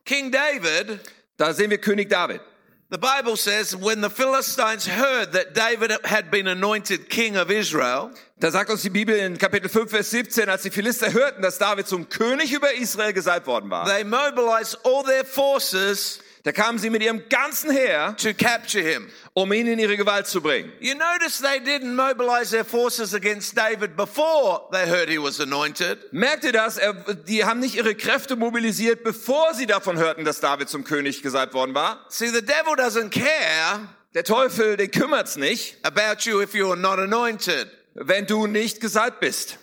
King 0.05 0.31
David, 0.31 0.99
da 1.37 1.53
sehen 1.53 1.69
wir 1.69 1.77
König 1.79 2.09
David. 2.09 2.41
The 2.89 2.97
Bible 2.97 3.37
says, 3.37 3.75
when 3.75 4.01
the 4.01 4.09
Philistines 4.09 4.87
heard 4.87 5.33
that 5.33 5.53
David 5.53 5.91
had 6.05 6.31
been 6.31 6.47
anointed 6.47 7.09
king 7.09 7.37
of 7.37 7.51
Israel, 7.51 8.11
Da 8.39 8.51
sagt 8.51 8.69
uns 8.69 8.81
die 8.81 8.89
Bibel 8.89 9.15
in 9.15 9.37
Kapitel 9.37 9.69
5, 9.69 9.89
Vers 9.89 10.09
17, 10.11 10.49
als 10.49 10.63
die 10.63 10.71
Philister 10.71 11.11
hörten, 11.11 11.41
dass 11.41 11.57
David 11.57 11.87
zum 11.87 12.07
König 12.09 12.53
über 12.53 12.73
Israel 12.73 13.13
gesalbt 13.13 13.47
worden 13.47 13.69
war, 13.69 13.85
they 13.85 14.03
mobilized 14.03 14.77
all 14.85 15.03
their 15.03 15.25
forces 15.25 16.19
Da 16.43 16.53
kamen 16.53 16.79
sie 16.79 16.89
mit 16.89 17.03
ihrem 17.03 17.27
ganzen 17.27 17.69
Heer, 17.69 18.15
to 18.17 18.33
capture 18.33 18.81
him. 18.81 19.09
um 19.33 19.51
ihn 19.51 19.67
in 19.67 19.77
ihre 19.77 19.97
Gewalt 19.97 20.25
zu 20.27 20.41
bringen. 20.41 20.71
You 20.79 20.95
notice 20.95 21.39
they 21.41 21.59
didn't 21.59 21.93
mobilize 21.95 22.51
their 22.51 22.63
forces 22.63 23.13
against 23.13 23.57
David 23.57 23.95
before 23.97 24.61
they 24.71 24.85
heard 24.89 25.09
he 25.09 25.17
was 25.17 25.39
anointed. 25.41 25.97
Merkt 26.11 26.45
ihr 26.45 26.53
das? 26.53 26.77
Er, 26.77 26.93
die 27.27 27.43
haben 27.43 27.59
nicht 27.59 27.75
ihre 27.75 27.93
Kräfte 27.93 28.35
mobilisiert, 28.37 29.03
bevor 29.03 29.53
sie 29.53 29.65
davon 29.65 29.97
hörten, 29.97 30.23
dass 30.23 30.39
David 30.39 30.69
zum 30.69 30.83
König 30.85 31.21
gesalbt 31.21 31.53
worden 31.53 31.75
war. 31.75 32.05
See, 32.09 32.29
the 32.29 32.41
devil 32.41 32.73
doesn't 32.75 33.09
care 33.11 33.87
Der 34.15 34.23
Teufel, 34.23 34.75
den 34.77 34.89
kümmert's 34.91 35.35
nicht, 35.35 35.77
about 35.83 36.21
you 36.27 36.41
if 36.41 36.53
you're 36.53 36.75
not 36.77 36.99
anointed. 36.99 37.67
wenn 37.95 38.25
du 38.25 38.47
nicht 38.47 38.79
gesalbt 38.79 39.19
bist. 39.19 39.57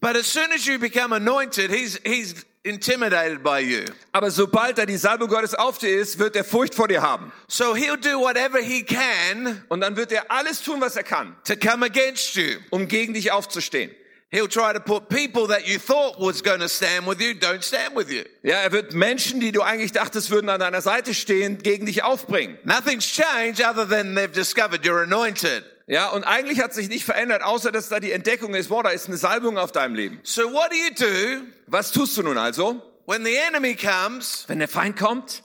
But 0.00 0.16
as 0.16 0.26
soon 0.30 0.52
as 0.52 0.66
you 0.66 0.78
become 0.78 1.14
anointed, 1.14 1.70
he's, 1.70 1.98
he's 2.04 2.44
intimidated 2.66 3.42
by 3.42 3.60
you. 3.60 3.84
Aber 4.12 4.30
sobald 4.30 4.78
da 4.78 4.84
die 4.84 4.96
Salbung 4.96 5.28
Gottes 5.28 5.54
auf 5.54 5.78
dir 5.78 5.96
ist, 5.98 6.18
wird 6.18 6.36
er 6.36 6.44
Furcht 6.44 6.74
vor 6.74 6.88
dir 6.88 7.02
haben. 7.02 7.32
So 7.48 7.74
he'll 7.74 7.96
do 7.96 8.20
whatever 8.20 8.58
he 8.58 8.82
can 8.82 9.62
Und 9.68 9.80
dann 9.80 9.96
wird 9.96 10.12
er 10.12 10.30
alles 10.30 10.62
tun, 10.62 10.80
was 10.80 10.96
er 10.96 11.04
kann, 11.04 11.36
to 11.44 11.54
come 11.56 11.84
against 11.84 12.34
you. 12.34 12.58
um 12.70 12.88
gegen 12.88 13.14
dich 13.14 13.32
aufzustehen. 13.32 13.90
He'll 14.32 14.48
try 14.48 14.72
to 14.72 14.80
put 14.80 15.08
people 15.08 15.46
that 15.46 15.68
you 15.68 15.78
thought 15.78 16.18
was 16.18 16.42
going 16.42 16.58
to 16.58 16.68
stand 16.68 17.06
with 17.06 17.20
you, 17.20 17.32
don't 17.32 17.62
stand 17.62 17.94
with 17.94 18.10
you. 18.10 18.24
Ja, 18.42 18.56
er 18.56 18.72
wird 18.72 18.92
Menschen, 18.92 19.38
die 19.38 19.52
du 19.52 19.62
eigentlich 19.62 19.92
dachtest, 19.92 20.30
würden 20.30 20.50
an 20.50 20.58
deiner 20.58 20.82
Seite 20.82 21.14
stehen, 21.14 21.58
gegen 21.58 21.86
dich 21.86 22.02
aufbringen. 22.02 22.58
Nothing's 22.64 23.06
changed 23.06 23.64
other 23.64 23.88
than 23.88 24.16
they've 24.16 24.32
discovered 24.32 24.84
you're 24.84 25.02
anointed. 25.02 25.64
Ja, 25.88 26.08
und 26.08 26.24
eigentlich 26.24 26.60
hat 26.60 26.74
sich 26.74 26.88
nicht 26.88 27.04
verändert, 27.04 27.42
außer 27.42 27.70
dass 27.70 27.88
da 27.88 28.00
die 28.00 28.10
Entdeckung 28.10 28.54
ist, 28.54 28.68
boah, 28.68 28.82
da 28.82 28.90
ist 28.90 29.06
eine 29.06 29.16
Salbung 29.16 29.56
auf 29.56 29.70
deinem 29.70 29.94
Leben. 29.94 30.18
So 30.24 30.52
what 30.52 30.70
do 30.72 30.76
you 30.76 30.90
do 30.94 31.46
Was 31.68 31.92
tust 31.92 32.16
du 32.16 32.22
nun 32.22 32.36
also? 32.38 32.82
when 33.06 33.24
the 33.24 33.36
enemy 33.36 33.76
comes? 33.76 34.44
Wenn 34.48 34.58
der 34.58 34.68
Feind 34.68 34.96
kommt, 34.98 35.42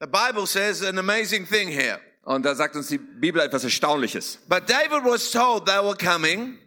The 0.00 0.06
Bible 0.06 0.46
says 0.46 0.82
an 0.82 0.96
amazing 0.98 1.46
thing 1.46 1.68
here. 1.68 1.98
und 2.22 2.44
da 2.46 2.54
sagt 2.54 2.76
uns 2.76 2.86
die 2.86 2.98
Bibel 2.98 3.40
etwas 3.42 3.64
Erstaunliches. 3.64 4.38
But 4.48 4.68
David 4.70 5.04
was 5.04 5.30
told 5.32 5.66
they 5.66 5.78
were 5.82 5.96
coming, 5.96 6.58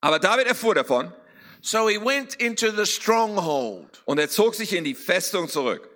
Aber 0.00 0.18
David 0.18 0.48
erfuhr 0.48 0.74
davon 0.74 1.12
so 1.60 1.88
he 1.88 1.96
went 1.98 2.34
into 2.34 2.72
the 2.72 2.84
stronghold. 2.84 4.02
und 4.06 4.18
er 4.18 4.28
zog 4.28 4.56
sich 4.56 4.72
in 4.72 4.82
die 4.82 4.96
Festung 4.96 5.48
zurück. 5.48 5.88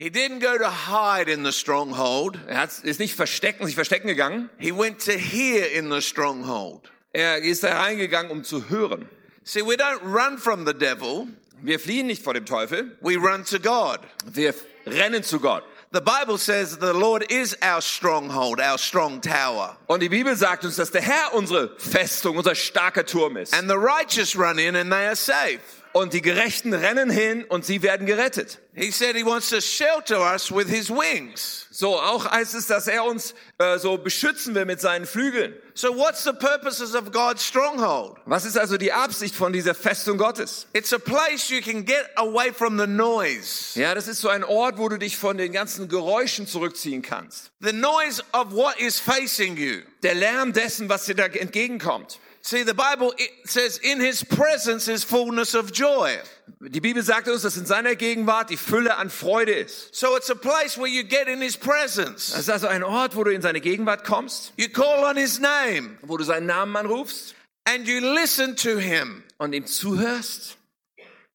He 0.00 0.08
didn't 0.08 0.38
go 0.38 0.56
to 0.56 0.70
hide 0.70 1.28
in 1.28 1.44
the 1.44 1.52
stronghold. 1.52 2.38
Er 2.48 2.56
hat, 2.56 2.70
ist 2.84 3.00
nicht 3.00 3.14
verstecken, 3.14 3.66
sich 3.66 3.74
verstecken 3.74 4.06
gegangen. 4.08 4.48
He 4.58 4.72
went 4.72 4.98
to 5.04 5.12
hear 5.12 5.66
in 5.66 5.90
the 5.90 6.00
stronghold. 6.00 6.90
Er 7.12 7.42
ist 7.42 7.64
da 7.64 7.78
reingegangen, 7.78 8.30
um 8.32 8.42
zu 8.42 8.70
hören. 8.70 9.06
See, 9.44 9.60
we 9.60 9.76
don't 9.76 10.00
run 10.02 10.38
from 10.38 10.64
the 10.66 10.72
devil. 10.72 11.28
Wir 11.60 11.78
fliehen 11.78 12.06
nicht 12.06 12.22
vor 12.22 12.32
dem 12.32 12.46
Teufel, 12.46 12.96
We 13.02 13.16
run 13.16 13.44
to 13.44 13.58
God. 13.58 13.98
wir 14.24 14.54
rennen 14.86 15.22
zu 15.22 15.38
Gott. 15.38 15.64
The 15.92 16.00
Bible 16.00 16.38
says 16.38 16.78
the 16.80 16.94
Lord 16.94 17.30
is 17.30 17.54
our 17.60 17.82
stronghold, 17.82 18.58
our 18.58 18.78
strong 18.78 19.20
tower. 19.20 19.76
Und 19.86 20.00
die 20.00 20.08
Bibel 20.08 20.34
sagt 20.34 20.64
uns, 20.64 20.76
dass 20.76 20.92
der 20.92 21.02
Herr 21.02 21.34
unsere 21.34 21.76
Festung, 21.78 22.38
unser 22.38 22.54
starker 22.54 23.04
Turm 23.04 23.36
ist. 23.36 23.52
And 23.52 23.68
the 23.68 23.76
righteous 23.76 24.34
run 24.34 24.58
in 24.58 24.76
and 24.76 24.90
they 24.90 25.04
are 25.04 25.16
safe. 25.16 25.60
Und 25.92 26.12
die 26.12 26.22
Gerechten 26.22 26.72
rennen 26.72 27.10
hin 27.10 27.44
und 27.44 27.64
sie 27.64 27.82
werden 27.82 28.06
gerettet. 28.06 28.58
He 28.74 28.92
said 28.92 29.16
he 29.16 29.24
wants 29.24 29.50
to 29.50 29.60
shelter 29.60 30.20
us 30.20 30.52
with 30.52 30.68
his 30.68 30.88
wings. 30.88 31.66
So, 31.72 31.98
auch 31.98 32.30
heißt 32.30 32.54
es, 32.54 32.68
dass 32.68 32.86
er 32.86 33.04
uns 33.04 33.34
äh, 33.58 33.78
so 33.78 33.98
beschützen 33.98 34.54
will 34.54 34.64
mit 34.64 34.80
seinen 34.80 35.06
Flügeln. 35.06 35.54
So 35.74 35.96
what's 35.96 36.22
the 36.22 36.32
purposes 36.32 36.94
of 36.94 37.10
God's 37.10 37.44
stronghold? 37.44 38.18
Was 38.26 38.44
ist 38.44 38.56
also 38.56 38.76
die 38.76 38.92
Absicht 38.92 39.34
von 39.34 39.52
dieser 39.52 39.74
Festung 39.74 40.18
Gottes? 40.18 40.66
It's 40.72 40.92
a 40.92 40.98
place 40.98 41.48
you 41.48 41.60
can 41.60 41.84
get 41.84 42.08
away 42.14 42.52
from 42.52 42.78
the 42.78 42.86
noise. 42.86 43.78
Ja, 43.78 43.94
das 43.94 44.06
ist 44.06 44.20
so 44.20 44.28
ein 44.28 44.44
Ort, 44.44 44.78
wo 44.78 44.88
du 44.88 44.98
dich 44.98 45.16
von 45.16 45.36
den 45.38 45.52
ganzen 45.52 45.88
Geräuschen 45.88 46.46
zurückziehen 46.46 47.02
kannst. 47.02 47.50
The 47.60 47.72
noise 47.72 48.22
of 48.32 48.52
what 48.52 48.78
is 48.78 49.00
facing 49.00 49.56
you. 49.56 49.80
Der 50.02 50.14
Lärm 50.14 50.52
dessen, 50.52 50.88
was 50.88 51.06
dir 51.06 51.16
da 51.16 51.24
entgegenkommt. 51.26 52.20
See, 52.42 52.62
the 52.62 52.74
Bible 52.74 53.12
says 53.44 53.78
in 53.78 54.00
his 54.00 54.24
presence 54.24 54.88
is 54.88 55.04
fullness 55.04 55.54
of 55.54 55.72
joy. 55.72 56.18
Die 56.62 56.80
Bibel 56.80 57.02
sagt 57.02 57.28
uns, 57.28 57.42
dass 57.42 57.56
in 57.56 57.66
seiner 57.66 57.94
Gegenwart 57.96 58.48
die 58.50 58.56
Fülle 58.56 58.96
an 58.96 59.10
Freude 59.10 59.52
ist. 59.52 59.94
So 59.94 60.16
it's 60.16 60.30
a 60.30 60.34
place 60.34 60.78
where 60.78 60.88
you 60.88 61.02
get 61.04 61.28
in 61.28 61.40
his 61.40 61.56
presence. 61.56 62.30
Das 62.32 62.40
ist 62.40 62.50
also 62.50 62.66
ein 62.68 62.82
Ort, 62.82 63.14
wo 63.14 63.24
du 63.24 63.30
in 63.32 63.42
seine 63.42 63.60
Gegenwart 63.60 64.04
kommst, 64.04 64.52
You 64.56 64.68
call 64.68 65.04
on 65.04 65.16
his 65.16 65.38
name 65.38 65.98
wo 66.02 66.16
du 66.16 66.24
seinen 66.24 66.46
Namen 66.46 66.76
anrufst 66.76 67.34
and 67.66 67.86
you 67.86 68.00
listen 68.00 68.56
to 68.56 68.78
him. 68.78 69.22
und 69.38 69.52
ihm 69.52 69.66
zuhörst. 69.66 70.56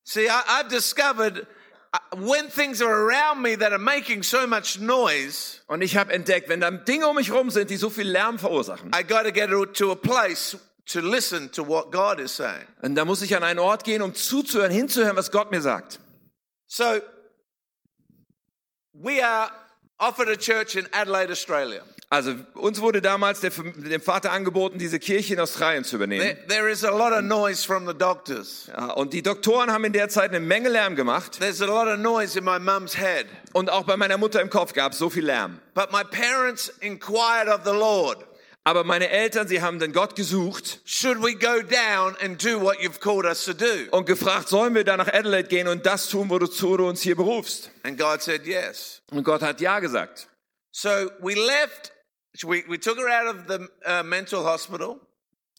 See, 0.03 0.27
I, 0.27 0.41
I've 0.59 0.69
discovered 0.69 1.47
uh, 1.93 1.97
when 2.17 2.49
things 2.49 2.81
are 2.81 2.93
around 2.93 3.41
me 3.41 3.55
that 3.55 3.71
are 3.71 3.79
making 3.79 4.23
so 4.23 4.45
much 4.47 4.79
noise, 4.79 5.61
Und 5.67 5.81
ich 5.81 5.97
habe 5.97 6.13
entdeckt, 6.13 6.49
wenn 6.49 6.61
da 6.61 6.69
Dinge 6.71 7.07
um 7.07 7.15
mich 7.15 7.31
rum 7.31 7.49
sind, 7.49 7.69
die 7.69 7.77
so 7.77 7.89
viel 7.89 8.07
Lärm 8.07 8.37
verursachen, 8.37 8.91
I 8.95 9.03
got 9.03 9.23
to 9.23 9.31
get 9.31 9.49
to 9.49 9.91
a 9.91 9.95
place 9.95 10.57
to 10.87 11.01
listen 11.01 11.51
to 11.51 11.67
what 11.67 11.91
God 11.91 12.19
is 12.19 12.35
saying. 12.35 12.65
und 12.81 12.95
da 12.95 13.05
muss 13.05 13.21
ich 13.21 13.35
an 13.35 13.43
einen 13.43 13.59
Ort 13.59 13.83
gehen, 13.83 14.01
um 14.01 14.13
zuzuhören, 14.13 14.71
hinzuhören, 14.71 15.15
was 15.15 15.31
Gott 15.31 15.51
mir 15.51 15.61
sagt. 15.61 15.99
So, 16.67 17.01
we 18.93 19.23
are 19.23 19.49
offered 19.97 20.29
a 20.29 20.35
church 20.35 20.75
in 20.75 20.87
Adelaide, 20.93 21.31
Australia. 21.31 21.81
Also 22.09 22.35
uns 22.53 22.79
wurde 22.81 23.01
damals 23.01 23.39
der, 23.39 23.49
dem 23.49 23.99
Vater 23.99 24.31
angeboten, 24.31 24.77
diese 24.77 24.99
Kirche 24.99 25.33
in 25.33 25.39
Australien 25.39 25.83
zu 25.83 25.95
übernehmen. 25.95 26.23
There, 26.23 26.47
there 26.47 26.69
is 26.69 26.83
a 26.83 26.91
lot 26.91 27.11
of 27.11 27.23
noise 27.23 27.65
from 27.65 27.87
the 27.87 27.93
doctors. 27.93 28.67
Ja, 28.67 28.91
und 28.91 29.13
die 29.13 29.23
Doktoren 29.23 29.71
haben 29.71 29.83
in 29.85 29.93
der 29.93 30.07
Zeit 30.07 30.29
eine 30.29 30.39
Menge 30.39 30.69
Lärm 30.69 30.95
gemacht. 30.95 31.39
There's 31.39 31.61
a 31.61 31.65
lot 31.65 31.87
of 31.87 31.97
noise 31.97 32.37
in 32.37 32.45
my 32.45 32.59
mum's 32.59 32.95
head. 32.95 33.25
Und 33.53 33.71
auch 33.71 33.83
bei 33.83 33.97
meiner 33.97 34.17
Mutter 34.17 34.39
im 34.39 34.51
Kopf 34.51 34.73
gab 34.73 34.91
es 34.91 34.99
so 34.99 35.09
viel 35.09 35.25
Lärm. 35.25 35.59
But 35.73 35.91
my 35.91 36.03
parents 36.03 36.71
inquired 36.79 37.47
of 37.47 37.61
the 37.65 37.77
Lord, 37.77 38.19
Aber 38.67 38.83
meine 38.83 39.09
Eltern, 39.09 39.47
sie 39.47 39.61
haben 39.61 39.77
dann 39.77 39.93
Gott 39.93 40.15
gesucht 40.15 40.81
should 40.85 41.21
we 41.21 41.35
go 41.35 41.61
down 41.61 42.17
and 42.19 42.43
do 42.43 42.59
what 42.59 42.77
you've 42.79 42.99
called 42.99 43.23
us 43.25 43.45
to 43.45 43.53
do? 43.53 43.65
und 43.91 44.07
gefragt, 44.07 44.49
sollen 44.49 44.73
wir 44.73 44.83
da 44.83 44.97
nach 44.97 45.07
Adelaide 45.07 45.47
gehen 45.47 45.67
und 45.67 45.85
das 45.85 46.09
tun, 46.09 46.31
wo 46.31 46.39
du, 46.39 46.87
uns 46.87 47.01
hier 47.03 47.15
berufst? 47.15 47.69
Yes. 48.43 49.03
Und 49.11 49.23
Gott 49.23 49.43
hat 49.43 49.61
ja 49.61 49.79
gesagt. 49.79 50.27
So 50.71 50.89
we 51.21 51.35
left, 51.35 51.93
we, 52.43 52.63
we 52.67 52.79
took 52.79 52.97
her 52.97 53.07
out 53.07 53.35
of 53.35 53.41
the 53.47 53.67
uh, 53.87 54.03
mental 54.03 54.43
hospital. 54.43 54.99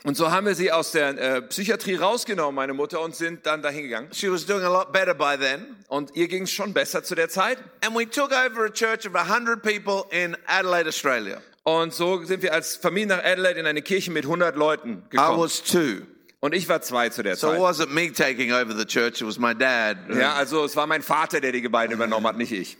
Und 0.02 0.16
so 0.16 0.32
haben 0.32 0.46
wir 0.46 0.56
sie 0.56 0.72
aus 0.72 0.90
der 0.90 1.16
äh, 1.16 1.42
Psychiatrie 1.42 1.94
rausgenommen, 1.94 2.56
meine 2.56 2.74
Mutter, 2.74 3.00
und 3.00 3.14
sind 3.14 3.46
dann 3.46 3.62
dahin 3.62 3.84
gegangen. 3.84 4.12
She 4.12 4.30
was 4.30 4.44
doing 4.44 4.62
a 4.62 4.68
lot 4.68 4.92
better 4.92 5.14
by 5.14 5.38
then. 5.38 5.76
Und 5.88 6.14
ihr 6.16 6.26
ging 6.26 6.42
es 6.42 6.50
schon 6.50 6.74
besser 6.74 7.04
zu 7.04 7.14
der 7.14 7.28
Zeit. 7.28 7.58
And 7.84 7.96
we 7.96 8.04
took 8.04 8.32
over 8.32 8.64
a 8.66 8.70
church 8.70 9.06
of 9.06 9.14
100 9.14 9.62
people 9.62 10.04
in 10.10 10.36
Adelaide, 10.46 10.88
Australia. 10.88 11.40
Und 11.68 11.92
so 11.92 12.22
sind 12.22 12.42
wir 12.44 12.52
als 12.52 12.76
Familie 12.76 13.08
nach 13.08 13.24
Adelaide 13.24 13.58
in 13.58 13.66
eine 13.66 13.82
Kirche 13.82 14.12
mit 14.12 14.24
100 14.24 14.54
Leuten 14.54 15.02
I 15.06 15.10
gekommen. 15.10 15.40
was 15.40 15.64
two. 15.64 16.02
Und 16.38 16.54
ich 16.54 16.68
war 16.68 16.80
zwei 16.80 17.08
zu 17.08 17.24
der 17.24 17.34
So 17.34 17.48
Zeit. 17.48 17.58
wasn't 17.58 17.88
me 17.88 18.12
taking 18.12 18.52
over 18.52 18.72
the 18.72 18.84
church, 18.84 19.20
it 19.20 19.26
was 19.26 19.36
my 19.36 19.52
dad. 19.52 19.96
Ja, 20.16 20.34
also 20.34 20.64
es 20.64 20.76
war 20.76 20.86
mein 20.86 21.02
Vater, 21.02 21.40
der 21.40 21.50
die 21.50 21.62
Gemeinde 21.62 21.96
übernommen 21.96 22.24
hat, 22.24 22.36
nicht 22.36 22.52
ich. 22.52 22.76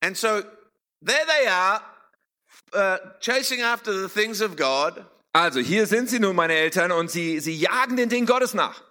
And 0.00 0.16
so 0.16 0.26
there 1.06 1.26
they 1.38 1.46
are, 1.48 1.80
uh, 2.74 2.98
chasing 3.20 3.62
after 3.62 3.92
the 3.92 4.08
things 4.08 4.42
of 4.42 4.56
God. 4.56 5.04
Also 5.32 5.60
hier 5.60 5.86
sind 5.86 6.10
sie 6.10 6.18
nun, 6.18 6.34
meine 6.34 6.54
Eltern, 6.54 6.90
und 6.90 7.08
sie, 7.08 7.38
sie 7.38 7.54
jagen 7.54 7.96
den 7.96 8.08
Dingen 8.08 8.26
Gottes 8.26 8.54
nach. 8.54 8.82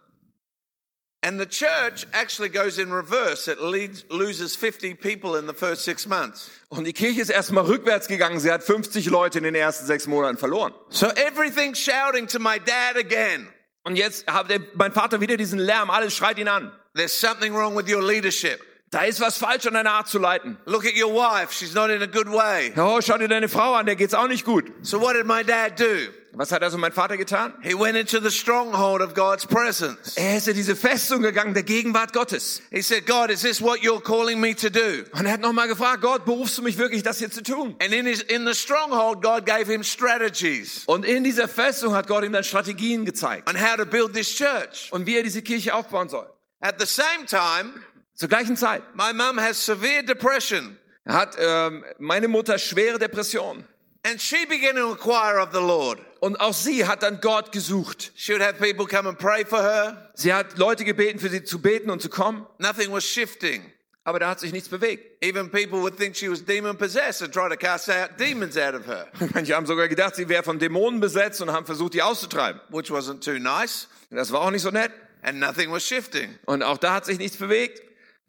And 1.23 1.39
the 1.39 1.45
church 1.45 2.05
actually 2.11 2.49
goes 2.49 2.77
in 2.77 2.91
reverse. 2.91 3.47
It 3.47 3.57
loses 3.61 4.57
50 4.57 4.95
people 4.95 5.37
in 5.37 5.47
the 5.47 5.53
first 5.53 5.85
six 5.85 6.05
months. 6.05 6.51
Und 6.67 6.83
die 6.83 6.91
Kirche 6.91 7.21
ist 7.21 7.29
erstmal 7.29 7.63
rückwärts 7.63 8.09
gegangen. 8.09 8.41
Sie 8.41 8.51
hat 8.51 8.61
50 8.61 9.05
Leute 9.05 9.37
in 9.37 9.45
den 9.45 9.55
ersten 9.55 9.85
sechs 9.85 10.05
Monaten 10.05 10.37
verloren. 10.37 10.73
So 10.89 11.07
everything's 11.11 11.79
shouting 11.79 12.27
to 12.27 12.39
my 12.39 12.59
dad 12.59 12.97
again. 12.97 13.47
Und 13.85 13.95
jetzt 13.95 14.27
hat 14.27 14.47
mein 14.73 14.91
Vater 14.91 15.21
wieder 15.21 15.37
diesen 15.37 15.59
Lärm. 15.59 15.89
Alles 15.89 16.13
schreit 16.13 16.37
ihn 16.39 16.49
an. 16.49 16.73
There's 16.93 17.13
something 17.13 17.53
wrong 17.53 17.73
with 17.75 17.89
your 17.89 18.03
leadership. 18.03 18.59
Da 18.93 19.01
ist 19.05 19.19
was 19.19 19.37
falsch 19.37 19.65
an 19.65 19.73
deiner 19.73 19.91
Art 19.91 20.07
zu 20.07 20.19
leiten. 20.19 20.55
Look 20.65 20.85
at 20.85 20.93
your 20.95 21.11
wife. 21.13 21.51
She's 21.51 21.73
not 21.73 21.89
in 21.89 22.03
a 22.03 22.07
good 22.07 22.27
way. 22.27 22.71
Oh, 22.77 23.01
schau 23.01 23.17
dir 23.17 23.27
deine 23.27 23.49
Frau 23.49 23.73
an, 23.73 23.87
der 23.87 23.95
geht's 23.95 24.13
auch 24.13 24.27
nicht 24.27 24.45
gut. 24.45 24.65
So 24.83 25.01
what 25.01 25.15
did 25.15 25.25
my 25.25 25.43
dad 25.43 25.79
do? 25.79 26.11
Was 26.35 26.51
hat 26.51 26.61
also 26.63 26.77
mein 26.77 26.91
Vater 26.91 27.17
getan? 27.17 27.53
He 27.63 27.73
went 27.73 27.95
into 27.95 28.19
the 28.19 28.29
stronghold 28.31 29.01
of 29.01 29.15
God's 29.15 29.47
presence. 29.47 30.15
Er 30.15 30.37
ist 30.37 30.47
in 30.47 30.53
diese 30.55 30.75
Festung 30.75 31.23
gegangen, 31.23 31.55
der 31.55 31.63
Gegenwart 31.63 32.13
Gottes. 32.13 32.61
He 32.71 32.81
said, 32.83 33.07
God, 33.07 33.31
is 33.31 33.41
this 33.41 33.61
what 33.61 33.79
you're 33.81 34.01
calling 34.01 34.39
me 34.39 34.55
to 34.55 34.69
do? 34.69 35.05
Und 35.13 35.25
er 35.25 35.33
hat 35.33 35.41
nochmal 35.41 35.67
gefragt, 35.67 36.01
Gott, 36.01 36.25
berufst 36.25 36.57
du 36.59 36.61
mich 36.61 36.77
wirklich, 36.77 37.01
das 37.01 37.17
hier 37.17 37.31
zu 37.31 37.41
tun? 37.41 37.75
And 37.81 37.93
in 37.93 38.05
his, 38.05 38.21
in 38.21 38.45
the 38.45 38.53
stronghold, 38.53 39.23
God 39.23 39.45
gave 39.47 39.65
him 39.71 39.83
strategies 39.83 40.83
Und 40.85 41.03
in 41.03 41.23
dieser 41.23 41.47
Festung 41.47 41.95
hat 41.95 42.07
Gott 42.07 42.23
ihm 42.23 42.31
dann 42.31 42.43
Strategien 42.43 43.05
gezeigt. 43.05 43.49
on 43.49 43.55
how 43.55 43.75
to 43.75 43.85
build 43.85 44.13
this 44.13 44.35
church. 44.35 44.89
Und 44.91 45.07
wie 45.07 45.17
er 45.17 45.23
diese 45.23 45.41
Kirche 45.41 45.73
aufbauen 45.73 46.09
soll. 46.09 46.27
At 46.61 46.79
the 46.79 46.87
same 46.87 47.25
time, 47.27 47.73
Zur 48.15 48.29
gleichen 48.29 48.55
Zeit 48.57 48.83
my 48.95 49.11
mum 49.13 49.39
has 49.39 49.65
severe 49.65 50.03
depression 50.03 50.77
hat 51.05 51.35
ähm, 51.39 51.83
meine 51.99 52.27
Mutter 52.27 52.57
schwere 52.57 52.97
Depressionen. 52.99 53.65
and 54.05 54.19
she 54.21 54.45
began 54.45 54.75
to 54.75 54.91
inquire 54.91 55.39
of 55.39 55.51
the 55.53 55.59
Lord. 55.61 55.99
Und 56.19 56.39
auch 56.39 56.53
sie 56.53 56.85
hat 56.85 57.03
dann 57.03 57.19
Gott 57.21 57.51
gesucht. 57.51 58.11
She 58.15 58.33
would 58.33 58.41
have 58.41 58.55
people 58.59 58.85
come 58.85 59.07
and 59.09 59.17
pray 59.17 59.43
for 59.45 59.61
her. 59.61 60.11
Sie 60.13 60.33
hat 60.33 60.57
Leute 60.57 60.83
gebeten, 60.85 61.19
für 61.19 61.29
sie 61.29 61.43
zu 61.43 61.61
beten 61.61 61.89
und 61.89 62.01
zu 62.01 62.09
kommen. 62.09 62.45
Nothing 62.59 62.91
was 62.91 63.03
shifting. 63.05 63.63
Aber 64.05 64.19
da 64.19 64.29
hat 64.29 64.39
sich 64.41 64.51
nichts 64.51 64.67
bewegt. 64.69 65.23
Even 65.23 65.49
people 65.49 65.79
would 65.81 65.97
think 65.97 66.15
she 66.15 66.29
was 66.29 66.43
demon 66.43 66.77
possessed 66.77 67.21
and 67.21 67.33
try 67.33 67.47
to 67.49 67.55
cast 67.55 67.89
out 67.89 68.11
demons 68.19 68.57
out 68.57 68.73
of 68.75 68.85
her, 68.85 69.07
Manche 69.33 69.55
haben 69.55 69.65
sogar 69.65 69.87
gedacht, 69.87 70.15
sie 70.15 70.27
wäre 70.27 70.43
von 70.43 70.59
Dämonen 70.59 70.99
besetzt 70.99 71.41
und 71.41 71.51
haben 71.51 71.65
versucht, 71.65 71.93
die 71.93 72.01
auszutreiben. 72.01 72.59
which 72.69 72.89
wasn't 72.91 73.21
too 73.23 73.39
nice. 73.39 73.87
Das 74.09 74.31
war 74.33 74.41
auch 74.41 74.51
nicht 74.51 74.61
so 74.63 74.71
nett. 74.71 74.91
And 75.21 75.39
nothing 75.39 75.71
was 75.71 75.85
shifting. 75.87 76.37
Und 76.45 76.63
auch 76.63 76.77
da 76.77 76.93
hat 76.95 77.05
sich 77.05 77.17
nichts 77.17 77.37
bewegt. 77.37 77.81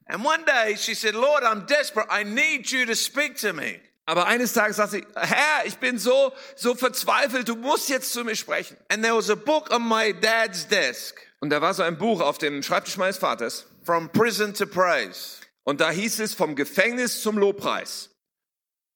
And 0.06 0.24
one 0.24 0.44
day 0.44 0.76
she 0.76 0.94
said, 0.94 1.14
Lord, 1.14 1.42
I'm 1.44 1.66
desperate. 1.66 2.06
I 2.10 2.24
need 2.24 2.70
you 2.70 2.84
to 2.86 2.94
speak 2.94 3.36
to 3.38 3.52
me. 3.52 3.80
Aber 4.06 4.26
eines 4.26 4.52
Tages 4.52 4.76
sagt 4.76 4.90
sie, 4.90 5.04
Herr, 5.16 5.64
ich 5.64 5.78
bin 5.78 5.98
so, 5.98 6.32
so 6.56 6.74
verzweifelt, 6.74 7.48
du 7.48 7.56
musst 7.56 7.88
jetzt 7.88 8.12
zu 8.12 8.22
mir 8.22 8.36
sprechen. 8.36 8.76
And 8.90 9.02
there 9.02 9.16
was 9.16 9.30
a 9.30 9.34
book 9.34 9.70
on 9.70 9.82
my 9.82 10.12
dad's 10.12 10.68
desk, 10.68 11.16
Und 11.40 11.50
da 11.50 11.60
war 11.62 11.72
so 11.72 11.82
ein 11.82 11.96
Buch 11.96 12.20
auf 12.20 12.38
dem 12.38 12.62
Schreibtisch 12.62 12.96
meines 12.96 13.16
Vaters. 13.16 13.66
From 13.82 14.10
Prison 14.10 14.52
to 14.54 14.66
Praise. 14.66 15.40
Und 15.62 15.80
da 15.80 15.90
hieß 15.90 16.20
es 16.20 16.34
vom 16.34 16.54
Gefängnis 16.54 17.22
zum 17.22 17.38
Lobpreis. 17.38 18.10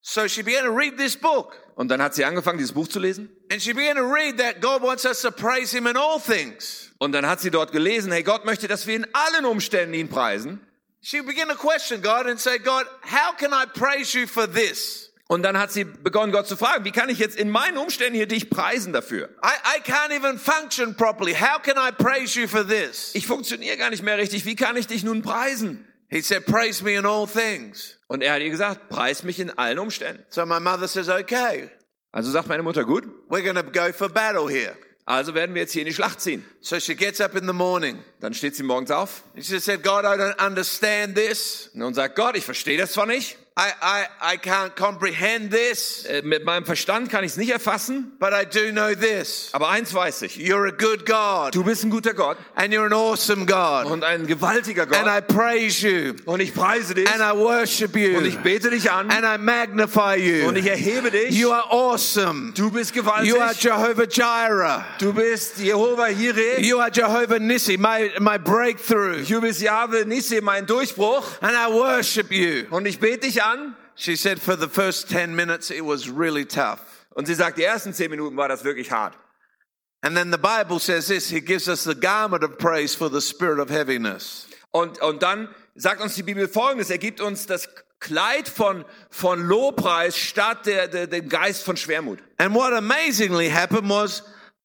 So 0.03 0.29
she 0.29 0.43
began 0.43 0.65
to 0.65 0.71
read 0.71 0.99
this 0.99 1.17
book. 1.17 1.57
Und 1.75 1.89
dann 1.89 2.03
hat 2.03 2.15
sie 2.15 2.25
angefangen, 2.25 2.59
dieses 2.59 2.73
Buch 2.73 2.89
zu 2.89 2.99
lesen. 2.99 3.31
And 3.51 3.63
she 3.63 3.73
began 3.73 3.97
to 3.97 4.03
read 4.03 4.39
that 4.39 4.61
God 4.61 4.83
wants 4.83 5.05
us 5.07 5.23
to 5.23 5.31
praise 5.31 5.75
Him 5.75 5.87
in 5.87 5.97
all 5.97 6.21
things. 6.21 6.91
Und 6.99 7.13
dann 7.13 7.27
hat 7.27 7.41
sie 7.41 7.51
dort 7.51 7.73
gelesen, 7.73 8.13
hey, 8.13 8.23
Gott 8.23 8.45
möchte, 8.45 8.69
dass 8.69 8.87
wir 8.87 8.97
in 8.97 9.07
allen 9.15 9.45
Umständen 9.45 9.95
ihn 9.95 10.09
preisen. 10.09 10.61
She 11.01 11.21
began 11.21 11.49
to 11.49 11.55
question 11.55 12.03
God 12.03 12.27
and 12.27 12.39
say, 12.39 12.59
God, 12.59 12.87
how 13.03 13.33
can 13.33 13.53
I 13.53 13.67
praise 13.67 14.15
you 14.15 14.27
for 14.27 14.47
this? 14.47 15.11
Und 15.29 15.43
dann 15.43 15.59
hat 15.59 15.71
sie 15.71 15.85
begonnen, 15.85 16.33
Gott 16.33 16.49
zu 16.49 16.57
fragen, 16.57 16.85
wie 16.85 16.91
kann 16.91 17.11
ich 17.11 17.19
jetzt 17.19 17.37
in 17.37 17.51
meinen 17.51 17.77
Umständen 17.77 18.15
hier 18.15 18.27
dich 18.27 18.49
preisen 18.49 18.95
dafür? 18.95 19.29
I, 19.43 19.77
I 19.77 19.81
can't 19.81 20.11
even 20.11 20.39
function 20.39 20.95
properly. 20.95 21.35
How 21.35 21.61
can 21.63 21.77
I 21.77 21.91
praise 21.93 22.39
you 22.39 22.49
for 22.49 22.67
this? 22.67 23.15
Ich 23.15 23.27
funktioniere 23.27 23.77
gar 23.77 23.91
nicht 23.91 24.03
mehr 24.03 24.17
richtig. 24.17 24.47
Wie 24.47 24.57
kann 24.57 24.77
ich 24.77 24.87
dich 24.87 25.05
nun 25.05 25.23
preisen? 25.23 25.87
He 26.09 26.23
said, 26.23 26.47
Praise 26.47 26.83
me 26.83 26.95
in 26.95 27.05
all 27.05 27.27
things. 27.27 27.99
Und 28.09 28.23
er 28.23 28.33
hat 28.33 28.41
ihr 28.41 28.49
gesagt, 28.49 28.89
preis 28.89 29.23
mich 29.23 29.39
in 29.39 29.51
allen 29.59 29.79
Umständen. 29.79 30.25
So 30.31 30.47
my 30.47 30.59
mother 30.59 30.89
says, 30.89 31.11
Okay, 31.11 31.71
Also 32.11 32.31
sagt 32.31 32.49
meine 32.49 32.63
Mutter, 32.63 32.85
gut, 32.85 33.05
we're 33.29 33.53
to 33.53 33.63
go 33.63 33.93
for 33.93 34.09
battle 34.09 34.49
here. 34.49 34.75
Also 35.09 35.35
werden 35.35 35.55
wir 35.55 35.63
jetzt 35.63 35.73
hier 35.73 35.83
in 35.83 35.89
die 35.89 35.95
Schlacht 35.95 36.21
ziehen. 36.21 36.45
So 36.61 36.79
she 36.79 36.95
gets 36.95 37.19
up 37.21 37.35
in 37.35 37.47
the 37.47 37.55
morning 37.55 37.99
Dann 38.21 38.35
steht 38.35 38.55
sie 38.55 38.63
morgens 38.63 38.91
auf 38.91 39.23
and 39.35 39.45
she 39.45 39.59
said, 39.59 39.83
God, 39.83 40.05
I 40.05 40.19
don't 40.19 40.39
understand 40.47 41.17
this. 41.17 41.71
und 41.75 41.95
sagt, 41.95 42.15
Gott, 42.15 42.37
ich 42.37 42.45
verstehe 42.45 42.77
das 42.77 42.93
zwar 42.93 43.07
nicht, 43.07 43.39
I, 43.59 43.73
I, 43.83 44.07
I 44.35 44.37
can't 44.37 44.77
comprehend 44.77 45.51
this, 45.51 46.05
äh, 46.05 46.23
mit 46.23 46.45
meinem 46.45 46.65
Verstand 46.65 47.11
kann 47.11 47.25
ich 47.25 47.33
es 47.33 47.37
nicht 47.37 47.51
erfassen, 47.51 48.13
but 48.21 48.31
I 48.33 48.45
do 48.47 48.71
know 48.71 48.95
this. 48.95 49.49
aber 49.53 49.69
eins 49.71 49.93
weiß 49.93 50.23
ich, 50.23 50.37
You're 50.37 50.69
a 50.69 50.71
good 50.71 51.05
God 51.05 51.57
du 51.57 51.65
bist 51.65 51.83
ein 51.83 51.91
guter 51.91 52.15
Gott 52.15 52.37
and 52.55 52.73
you're 52.73 52.87
an 52.87 52.93
awesome 52.93 53.47
God. 53.47 53.91
und 53.91 54.05
ein 54.05 54.29
gewaltiger 54.29 54.83
And 54.83 55.09
I 55.09 55.21
Gott 55.21 55.27
praise 55.27 55.85
you 55.85 56.15
und 56.25 56.39
ich 56.39 56.55
preise 56.55 56.95
dich 56.95 57.09
and 57.13 57.21
I 57.21 57.37
worship 57.37 57.97
und 57.97 58.27
ich 58.27 58.35
you 58.35 58.41
bete 58.45 58.71
dich 58.71 58.89
an 58.93 59.11
and 59.11 59.25
I 59.25 59.37
magnify 59.43 60.45
und 60.47 60.57
ich 60.57 60.65
you. 60.67 60.71
erhebe 60.71 61.11
dich. 61.11 61.31
You 61.31 61.51
are 61.51 61.69
awesome. 61.73 62.53
Du 62.55 62.71
bist 62.71 62.95
You 62.95 63.03
are 63.03 63.25
gewaltig. 63.25 63.65
Jehovah 63.65 64.07
Jireh. 64.07 64.85
Du 65.01 65.13
bist 65.13 65.59
Jehova 65.59 66.09
Jireh. 66.11 66.61
You 66.61 66.79
are 66.79 66.91
Jehovah 66.93 67.41
Nissi, 67.41 67.77
my, 67.77 68.13
my 68.21 68.39
breakthrough. 68.39 69.25
Du 69.27 69.41
bist 69.41 69.61
Jahwe 69.61 70.05
Nissi, 70.07 70.41
mein 70.41 70.65
Durchbruch. 70.65 71.25
And 71.41 71.57
I 71.57 71.67
worship 71.73 72.31
you. 72.31 72.67
Und 72.71 72.87
ich 72.87 73.01
bete 73.01 73.27
dich 73.27 73.43
an. 73.43 73.48
She 73.95 74.17
said 74.17 74.41
for 74.41 74.57
the 74.57 74.69
first 74.69 75.09
10 75.09 75.35
minutes 75.35 75.71
it 75.71 75.85
was 75.85 76.09
really 76.09 76.45
tough. 76.45 77.07
Und 77.15 77.27
sie 77.27 77.35
sagt, 77.35 77.59
die 77.59 77.65
ersten 77.65 77.93
zehn 77.93 78.11
Minuten 78.11 78.37
war 78.37 78.49
das 78.49 78.63
wirklich 78.65 78.91
hart. 78.91 79.15
And 80.03 80.17
then 80.17 80.31
the 80.31 80.39
Bible 80.39 80.79
says 80.79 81.09
this 81.09 81.29
He 81.31 81.41
gives 81.41 81.69
us 81.69 81.83
the 81.83 81.95
garment 81.95 82.45
of 82.45 82.59
praise 82.59 82.95
for 82.95 83.09
the 83.09 83.21
spirit 83.21 83.59
of 83.59 83.71
heaviness. 83.71 84.47
Und, 84.71 85.01
und 85.03 85.23
dann 85.23 85.49
sagt 85.75 86.01
uns 86.01 86.15
die 86.15 86.23
Bibel 86.23 86.47
Folgendes. 86.47 86.91
Er 86.91 86.99
gibt 86.99 87.21
uns 87.21 87.47
das 87.47 87.69
Kleid 88.01 88.49
von, 88.49 88.85
von 89.11 89.43
Lobpreis 89.43 90.17
statt 90.17 90.67
der, 90.67 90.87
der, 90.87 91.09
dem 91.09 91.29
Geist 91.29 91.65
von 91.65 91.77
Schwermut. 91.77 92.21
And 92.39 92.55
what 92.55 92.73
amazingly 92.73 93.51
happened 93.51 93.89
was 93.89 94.23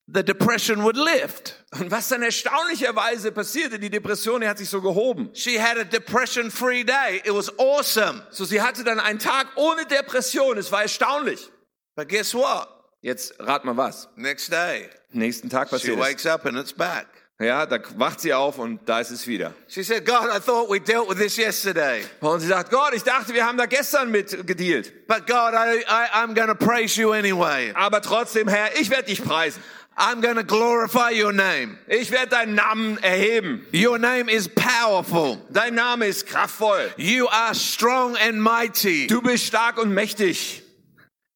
the 0.07 0.23
depression 0.23 0.83
would 0.83 0.97
lift. 0.97 1.63
Und 1.79 1.91
was 1.91 2.09
dann 2.09 2.21
erstaunlicherweise 2.21 3.31
passierte, 3.31 3.79
die 3.79 3.89
Depression, 3.89 4.41
die 4.41 4.47
hat 4.47 4.57
sich 4.57 4.69
so 4.69 4.81
gehoben. 4.81 5.29
She 5.33 5.61
had 5.61 5.77
a 5.77 5.83
depression 5.83 6.51
free 6.51 6.83
day. 6.83 7.21
It 7.23 7.33
was 7.33 7.49
awesome. 7.57 8.21
So, 8.31 8.45
sie 8.45 8.61
hatte 8.61 8.83
dann 8.83 8.99
einen 8.99 9.19
Tag 9.19 9.47
ohne 9.55 9.85
Depression. 9.85 10.57
Es 10.57 10.71
war 10.71 10.81
erstaunlich. 10.83 11.49
But 11.95 12.09
guess 12.09 12.33
what? 12.33 12.67
Jetzt 13.01 13.33
rat 13.39 13.65
mal 13.65 13.75
was. 13.75 14.07
Next 14.15 14.51
day, 14.51 14.89
Nächsten 15.11 15.49
Tag 15.49 15.67
she 15.69 15.75
passiert 15.75 15.99
es. 15.99 16.05
wakes 16.05 16.25
up 16.25 16.45
and 16.45 16.57
it's 16.57 16.73
back. 16.73 17.07
Ja, 17.39 17.65
da 17.65 17.79
wacht 17.97 18.21
sie 18.21 18.33
auf 18.33 18.57
und 18.59 18.79
da 18.87 18.99
ist 19.01 19.09
es 19.11 19.27
wieder. 19.27 19.53
She 19.67 19.83
said, 19.83 20.05
God, 20.05 20.29
I 20.33 20.39
thought 20.39 20.69
we 20.69 20.79
dealt 20.79 21.09
with 21.09 21.17
this 21.17 21.35
yesterday. 21.35 22.05
Und 22.21 22.39
sie 22.39 22.47
sagt, 22.47 22.69
Gott, 22.71 22.93
ich 22.93 23.03
dachte, 23.03 23.33
wir 23.33 23.45
haben 23.45 23.57
da 23.57 23.65
gestern 23.65 24.11
mit 24.11 24.47
gedealt. 24.47 25.07
But 25.07 25.27
God, 25.27 25.53
I, 25.53 25.79
I, 25.87 26.07
I'm 26.13 26.33
going 26.35 26.47
to 26.47 26.55
praise 26.55 26.95
you 26.99 27.11
anyway. 27.11 27.73
Aber 27.75 28.01
trotzdem, 28.01 28.47
Herr, 28.47 28.79
ich 28.79 28.89
werde 28.89 29.05
dich 29.05 29.21
preisen. 29.23 29.61
I'm 29.95 30.21
going 30.21 30.37
to 30.37 30.43
glorify 30.43 31.11
your 31.11 31.31
name. 31.31 31.77
Ich 31.87 32.11
werde 32.11 32.29
deinen 32.29 32.55
Namen 32.55 32.97
erheben. 33.03 33.65
Your 33.71 33.99
name 33.99 34.29
is 34.29 34.47
powerful. 34.47 35.37
Dein 35.51 35.75
Name 35.75 36.03
ist 36.03 36.25
kraftvoll. 36.25 36.91
You 36.97 37.27
are 37.27 37.53
strong 37.53 38.17
and 38.17 38.41
mighty. 38.41 39.07
Du 39.07 39.21
bist 39.21 39.45
stark 39.45 39.77
und 39.77 39.93
mächtig. 39.93 40.61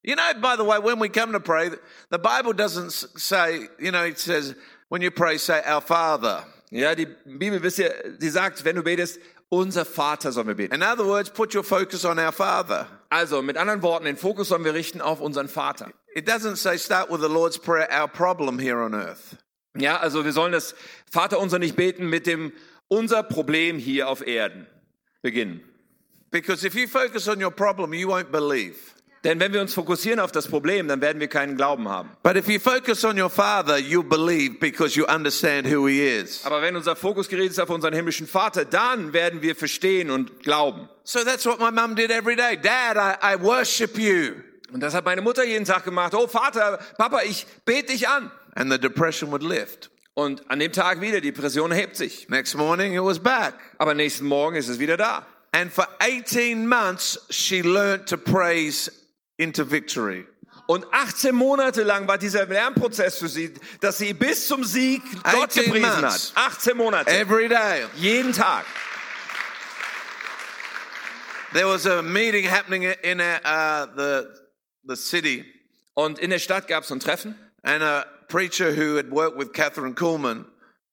You 0.03 0.15
know, 0.15 0.33
by 0.41 0.55
the 0.55 0.63
way, 0.63 0.79
when 0.79 0.99
we 0.99 1.09
come 1.09 1.33
to 1.33 1.39
pray, 1.39 1.69
the 2.09 2.17
Bible 2.17 2.53
doesn't 2.53 2.91
say, 2.91 3.67
you 3.77 3.91
know, 3.91 4.05
it 4.05 4.17
says, 4.17 4.55
when 4.89 5.01
you 5.01 5.11
pray, 5.11 5.37
say, 5.37 5.61
Our 5.65 5.81
Father. 5.81 6.45
Ja, 6.71 6.95
die 6.95 7.07
Bibel, 7.25 7.61
wisst 7.61 7.79
ihr, 7.79 7.93
die 8.19 8.29
sagt, 8.29 8.63
wenn 8.65 8.75
du 8.75 8.83
betest, 8.83 9.19
unser 9.49 9.85
Vater 9.85 10.31
sollen 10.31 10.47
wir 10.47 10.55
beten. 10.55 10.73
In 10.73 10.83
other 10.83 11.05
words, 11.05 11.29
put 11.29 11.53
your 11.53 11.63
focus 11.63 12.03
on 12.05 12.19
our 12.19 12.31
Father. 12.31 12.87
Also, 13.09 13.41
mit 13.41 13.57
anderen 13.57 13.81
Worten, 13.81 14.05
den 14.05 14.17
Fokus 14.17 14.49
sollen 14.49 14.65
wir 14.65 14.73
richten 14.73 14.99
auf 14.99 15.21
unseren 15.21 15.47
Vater. 15.47 15.91
It 16.17 16.25
doesn't 16.25 16.55
say 16.55 16.77
start 16.77 17.11
with 17.11 17.21
the 17.21 17.29
Lord's 17.29 17.59
Prayer, 17.59 17.87
our 17.91 18.07
problem 18.07 18.57
here 18.57 18.81
on 18.81 18.95
earth. 18.95 19.37
Ja, 19.77 19.97
also 19.97 20.25
wir 20.25 20.31
sollen 20.31 20.51
das 20.51 20.73
Vater 21.11 21.37
unser 21.37 21.59
nicht 21.59 21.75
beten 21.75 22.09
mit 22.09 22.25
dem 22.25 22.53
unser 22.87 23.21
Problem 23.21 23.77
hier 23.77 24.09
auf 24.09 24.25
Erden 24.25 24.65
beginnen. 25.21 25.61
Because 26.31 26.65
if 26.65 26.73
you 26.73 26.87
focus 26.87 27.27
on 27.27 27.39
your 27.39 27.51
problem, 27.51 27.93
you 27.93 28.07
won't 28.07 28.31
believe. 28.31 28.77
Denn 29.23 29.39
wenn 29.39 29.53
wir 29.53 29.61
uns 29.61 29.75
fokussieren 29.75 30.19
auf 30.19 30.31
das 30.31 30.47
Problem, 30.47 30.87
dann 30.87 31.01
werden 31.01 31.19
wir 31.19 31.27
keinen 31.27 31.55
Glauben 31.55 31.87
haben. 31.87 32.09
But 32.23 32.35
if 32.35 32.47
you 32.47 32.59
focus 32.59 33.05
on 33.05 33.21
your 33.21 33.29
Father, 33.29 33.77
you'll 33.77 34.01
believe 34.01 34.59
because 34.59 34.97
you 34.97 35.05
understand 35.05 35.67
who 35.67 35.87
He 35.87 36.01
is. 36.01 36.43
Aber 36.45 36.63
wenn 36.63 36.75
unser 36.75 36.95
Fokus 36.95 37.29
gerichtet 37.29 37.51
ist 37.51 37.59
auf 37.59 37.69
unseren 37.69 37.93
himmlischen 37.93 38.25
Vater, 38.25 38.65
dann 38.65 39.13
werden 39.13 39.43
wir 39.43 39.55
verstehen 39.55 40.09
und 40.09 40.39
glauben. 40.39 40.89
So 41.03 41.23
that's 41.23 41.45
what 41.45 41.59
my 41.59 41.69
mum 41.69 41.95
did 41.95 42.09
every 42.09 42.35
day. 42.35 42.57
Dad, 42.57 42.97
I, 42.97 43.35
I 43.35 43.39
worship 43.39 43.99
you. 43.99 44.41
Und 44.71 44.81
das 44.81 44.93
hat 44.93 45.05
meine 45.05 45.21
Mutter 45.21 45.43
jeden 45.45 45.65
Tag 45.65 45.85
gemacht. 45.85 46.13
Oh 46.13 46.27
Vater, 46.27 46.79
Papa, 46.97 47.21
ich 47.23 47.45
bete 47.65 47.93
dich 47.93 48.07
an. 48.07 48.31
And 48.55 48.71
the 48.71 48.79
depression 48.79 49.31
would 49.31 49.43
lift. 49.43 49.89
Und 50.13 50.49
an 50.49 50.59
dem 50.59 50.71
Tag 50.71 50.99
wieder, 50.99 51.21
die 51.21 51.31
Depression 51.31 51.71
hebt 51.71 51.95
sich. 51.95 52.27
Next 52.27 52.55
morning, 52.55 52.93
it 52.95 53.03
was 53.03 53.19
back. 53.19 53.53
Aber 53.77 53.93
nächsten 53.93 54.25
Morgen 54.25 54.55
ist 54.55 54.67
es 54.67 54.79
wieder 54.79 54.97
da. 54.97 55.25
And 55.51 55.71
for 55.71 55.87
18 55.99 56.67
months, 56.67 57.19
she 57.29 57.61
learned 57.61 58.07
to 58.09 58.17
praise 58.17 58.91
into 59.37 59.63
victory. 59.63 60.25
Und 60.65 60.85
18 60.91 61.33
Monate 61.33 61.83
lang 61.83 62.07
war 62.07 62.17
dieser 62.17 62.45
Lernprozess 62.45 63.19
für 63.19 63.29
sie, 63.29 63.53
dass 63.79 63.99
sie 63.99 64.13
bis 64.13 64.47
zum 64.47 64.65
Sieg 64.65 65.01
Gott 65.23 65.51
18 65.51 65.63
gepriesen 65.65 65.91
hat. 65.91 66.01
months. 66.01 66.33
18 66.35 66.75
Monate. 66.75 67.09
Every 67.09 67.47
day. 67.47 67.85
Jeden 67.95 68.33
Tag. 68.33 68.65
There 71.53 71.67
was 71.67 71.85
a 71.85 72.01
meeting 72.01 72.43
happening 72.45 72.83
in 72.83 73.21
uh, 73.21 73.85
the, 73.95 74.27
the 74.87 74.95
city, 74.95 75.45
Und 75.93 76.19
in 76.19 76.29
der 76.29 76.39
Stadt 76.39 76.67
gab 76.67 76.83
es 76.83 76.91
ein 76.91 76.99
Treffen. 76.99 77.35
and 77.63 77.81
a 77.83 78.05
preacher 78.29 78.71
who 78.75 78.97
had 78.97 79.09
worked 79.11 79.37
with 79.37 79.51
Catherine 79.53 79.93
Kuhlman, 79.95 80.45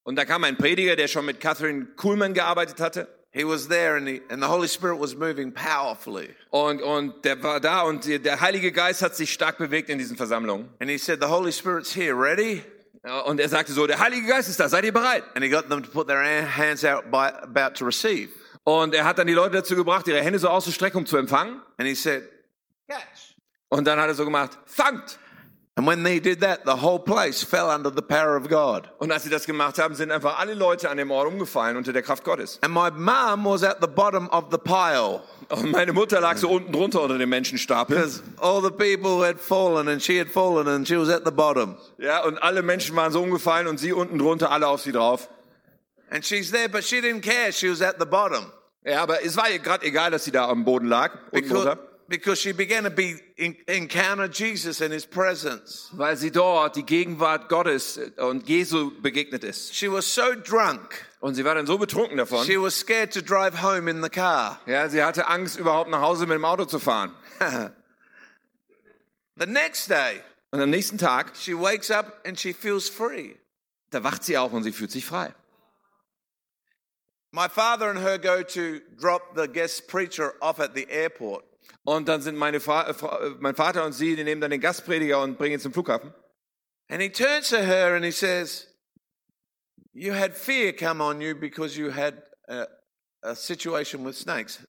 Und 0.05 0.17
da 0.17 0.25
kam 0.25 0.45
ein 0.45 0.57
Prediger, 0.57 0.97
der 0.97 1.09
schon 1.09 1.25
mit 1.27 1.41
Catherine 1.41 1.87
Kuhlman 1.97 2.35
gearbeitet 2.35 2.81
hatte. 2.81 3.07
he 3.33 3.43
was 3.45 3.67
there, 3.69 3.97
and, 3.97 4.07
he, 4.07 4.21
and 4.31 4.41
the 4.41 4.47
Holy 4.47 4.69
Spirit 4.69 4.97
was 5.01 5.17
moving 5.17 5.51
powerfully. 5.53 6.29
Und, 6.51 6.81
und 6.83 7.25
der 7.25 7.43
war 7.43 7.59
da 7.61 7.83
und 7.83 8.07
der 8.07 8.41
Heilige 8.41 8.71
Geist 8.71 9.03
hat 9.03 9.17
sich 9.17 9.33
stark 9.33 9.59
bewegt 9.59 9.89
in 9.89 9.99
diesen 9.99 10.17
Versammlungen. 10.17 10.69
And 10.81 10.89
he 10.89 10.99
said, 10.99 11.21
The 11.21 11.27
Holy 11.29 11.51
Spirit's 11.53 11.93
here, 11.95 12.15
ready? 12.15 12.63
Und 13.27 13.41
er 13.41 13.49
sagte 13.49 13.73
so, 13.73 13.87
der 13.87 13.99
Heilige 13.99 14.27
Geist 14.29 14.49
ist 14.49 14.61
da, 14.61 14.69
seid 14.69 14.85
ihr 14.85 14.93
bereit? 14.93 15.25
And 15.35 15.45
he 15.45 15.51
got 15.51 15.69
them 15.69 15.83
to 15.83 15.91
put 15.91 16.07
their 16.07 16.23
hands 16.23 16.85
out 16.85 17.11
by, 17.11 17.29
about 17.43 17.75
to 17.79 17.85
receive. 17.85 18.31
Und 18.63 18.95
er 18.95 19.05
hat 19.05 19.19
dann 19.19 19.27
die 19.27 19.35
Leute 19.35 19.57
dazu 19.57 19.75
gebracht, 19.75 20.07
ihre 20.07 20.23
Hände 20.23 20.39
so 20.39 20.49
auszustrecken, 20.49 20.99
um 21.01 21.05
zu 21.07 21.17
empfangen. 21.17 21.61
And 21.77 21.89
he 21.89 21.95
said. 21.95 22.23
Und 23.75 23.87
dann 23.87 23.99
hat 23.99 24.07
er 24.07 24.15
so 24.15 24.25
gemacht, 24.25 24.57
fangt! 24.67 25.19
And 25.77 25.85
when 25.89 26.05
they 26.05 26.21
did 26.21 26.41
that, 26.43 26.61
the 26.65 26.77
whole 26.77 27.01
place 27.01 27.43
fell 27.43 27.69
under 27.69 27.91
the 27.91 28.01
power 28.01 28.37
of 28.37 28.49
God. 28.49 28.89
Und 28.99 29.11
als 29.11 29.25
sie 29.25 29.31
das 29.31 29.45
gemacht 29.45 29.77
haben, 29.81 29.97
sind 29.97 30.13
einfach 30.13 30.39
alle 30.39 30.55
Leute 30.55 30.89
an 30.89 30.97
dem 30.99 31.11
Ort 31.11 31.27
umgefallen 31.27 31.77
unter 31.77 31.93
der 31.93 32.03
Kraft 32.03 32.23
Gottes. 32.23 32.61
And 32.63 32.73
my 32.73 32.91
mum 32.93 33.45
was 33.45 33.65
at 33.65 33.79
the 33.81 33.89
bottom 33.89 34.29
of 34.31 34.45
the 34.53 34.59
pile 34.59 35.21
Und 35.49 35.73
meine 35.73 35.93
Mutter 35.93 36.21
lag 36.21 36.37
so 36.37 36.49
unten 36.49 36.71
drunter 36.71 37.03
unter 37.03 37.19
dem 37.19 37.29
Menschenstapel. 37.29 37.97
because 37.97 38.23
all 38.39 38.63
the 38.63 38.71
people 38.71 39.27
had 39.27 39.41
fallen 39.41 39.89
and 39.89 40.01
she 40.01 40.17
had 40.17 40.29
fallen 40.29 40.69
and 40.69 40.87
she 40.87 40.97
was 40.97 41.09
at 41.09 41.25
the 41.25 41.33
bottom. 41.33 41.77
Ja, 41.99 42.23
und 42.23 42.41
alle 42.41 42.63
Menschen 42.63 42.95
waren 42.95 43.11
so 43.11 43.21
umgefallen 43.21 43.67
und 43.67 43.81
sie 43.81 43.93
unten 43.93 44.17
drunter, 44.21 44.53
alle 44.53 44.69
auf 44.69 44.81
sie 44.83 44.93
drauf. 44.93 45.29
And 46.11 46.25
she's 46.25 46.53
there, 46.53 46.69
but 46.69 46.85
she 46.85 47.01
didn't 47.01 47.23
care. 47.23 47.51
She 47.51 47.69
was 47.69 47.83
at 47.83 47.97
the 47.99 48.07
bottom. 48.07 48.53
Ja, 48.85 49.03
aber 49.03 49.25
es 49.25 49.37
war 49.37 49.51
ihr 49.51 49.59
gerade 49.59 49.85
egal, 49.85 50.13
dass 50.13 50.23
sie 50.23 50.31
da 50.31 50.49
am 50.49 50.65
Boden 50.65 50.87
lag, 50.87 51.11
because, 51.33 51.77
because 52.19 52.41
she 52.41 52.53
began 52.53 52.85
to 52.85 52.91
be 52.91 53.19
in, 53.37 53.57
encounter 53.67 54.27
Jesus 54.29 54.81
in 54.81 54.93
his 54.93 55.05
presence. 55.07 55.89
weil 55.93 56.17
sie 56.17 56.31
dort 56.31 56.77
die 56.77 56.85
Gegenwart 56.85 57.49
Gottes 57.49 57.99
und 58.19 58.49
Jesu 58.49 58.91
begegnet 59.03 59.43
ist. 59.45 59.75
She 59.75 59.91
was 59.91 60.07
so 60.07 60.35
drunk, 60.35 61.05
Und 61.21 61.35
sie 61.35 61.45
war 61.45 61.55
dann 61.55 61.67
so 61.67 61.77
betrunken 61.79 62.17
davon. 62.19 62.45
she 62.47 62.57
was 62.61 62.75
scared 62.79 63.13
to 63.13 63.21
drive 63.21 63.63
home 63.63 63.89
in 63.91 64.03
the 64.03 64.09
car. 64.11 64.61
Ja, 64.67 64.89
sie 64.89 65.03
hatte 65.03 65.27
Angst, 65.27 65.59
überhaupt 65.59 65.91
nach 65.91 66.01
Hause 66.03 66.27
mit 66.27 66.37
dem 66.37 66.45
Auto 66.45 66.65
zu 66.67 66.79
fahren. 66.79 67.13
The 69.37 69.47
next 69.47 69.89
day, 69.91 70.23
Und 70.53 70.61
am 70.61 70.71
nächsten 70.71 70.99
Tag, 70.99 71.33
she 71.37 71.53
wakes 71.55 71.91
up 71.91 72.21
and 72.25 72.39
she 72.39 72.53
feels 72.53 72.89
free. 72.89 73.35
da 73.91 74.03
wacht 74.05 74.23
sie 74.25 74.37
auf 74.39 74.53
und 74.53 74.63
sie 74.63 74.73
fühlt 74.73 74.91
sich 74.93 75.05
frei. 75.05 75.35
My 77.33 77.49
father 77.49 77.91
and 77.91 77.99
her 77.99 78.17
go 78.19 78.45
to 78.45 78.79
drop 78.97 79.35
the 79.37 79.49
guest 79.49 79.89
preacher 79.89 80.35
off 80.41 80.61
at 80.61 80.75
the 80.77 80.87
airport. 80.89 81.45
Und 81.85 82.09
dann 82.09 82.23
sind 82.23 82.37
meine 82.37 82.61
Fa 82.61 82.83
äh, 82.83 82.93
äh, 82.93 83.37
mein 83.41 83.55
Vater 83.55 83.85
und 83.85 83.93
sie, 83.93 84.17
die 84.17 84.25
nehmen 84.25 84.41
dann 84.41 84.51
den 84.51 84.61
Gastprediger 84.61 85.21
und 85.23 85.39
bringen 85.39 85.55
ihn 85.55 85.61
zum 85.61 85.73
Flughafen. 85.73 86.15
And 86.89 87.01
he 87.01 87.11
turns 87.11 87.51
to 87.51 87.57
her 87.57 87.95
and 87.95 88.05
he 88.05 88.11
says, 88.11 88.69
You 89.93 90.13
had 90.13 90.37
fear 90.37 90.73
come 90.73 91.03
on 91.03 91.21
you 91.21 91.35
because 91.35 91.79
you 91.79 91.91
had 91.95 92.15
a, 92.49 92.67
a 93.23 93.35
situation 93.35 94.05
with 94.05 94.19
snakes. 94.19 94.61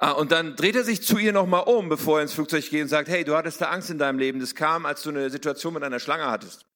Ah, 0.00 0.12
und 0.12 0.30
dann 0.30 0.54
dreht 0.54 0.76
er 0.76 0.84
sich 0.84 1.02
zu 1.02 1.18
ihr 1.18 1.32
nochmal 1.32 1.64
um, 1.64 1.88
bevor 1.88 2.18
er 2.18 2.22
ins 2.22 2.32
Flugzeug 2.32 2.68
geht 2.70 2.82
und 2.82 2.88
sagt, 2.88 3.08
hey, 3.08 3.24
du 3.24 3.36
hattest 3.36 3.60
da 3.60 3.70
Angst 3.70 3.90
in 3.90 3.98
deinem 3.98 4.18
Leben. 4.18 4.38
Das 4.38 4.54
kam, 4.54 4.86
als 4.86 5.02
du 5.02 5.10
eine 5.10 5.28
Situation 5.28 5.74
mit 5.74 5.82
einer 5.82 5.98
Schlange 5.98 6.26
hattest. 6.26 6.66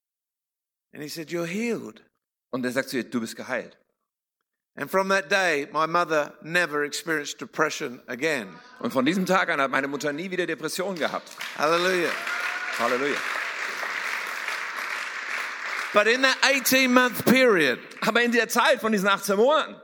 And 0.92 1.02
he 1.02 1.08
said, 1.08 1.30
You're 1.30 1.46
healed. 1.46 2.02
Und 2.50 2.64
er 2.64 2.72
sagt 2.72 2.90
zu 2.90 2.98
ihr, 2.98 3.04
du 3.04 3.20
bist 3.20 3.36
geheilt. 3.36 3.78
And 4.76 4.90
from 4.90 5.08
that 5.08 5.28
day, 5.28 5.66
my 5.70 5.86
mother 5.86 6.32
never 6.42 6.84
experienced 6.84 7.38
depression 7.38 8.00
again. 8.08 8.48
Und 8.80 8.92
von 8.92 9.04
diesem 9.04 9.26
Tag 9.26 9.50
an 9.50 9.60
hat 9.60 9.70
meine 9.70 9.86
Mutter 9.86 10.12
nie 10.12 10.30
wieder 10.30 10.46
Depressionen 10.46 10.98
gehabt. 10.98 11.28
Hallelujah. 11.56 12.10
Halleluja. 12.78 13.18
But 15.92 16.06
in 16.06 16.22
that 16.22 16.38
18 16.42 16.92
month 16.92 17.26
period, 17.26 17.78
Aber 18.00 18.22
in 18.22 18.32
der 18.32 18.48
Zeit 18.48 18.80
von 18.80 18.92
diesen 18.92 19.08
18 19.08 19.36
Monaten, 19.36 19.76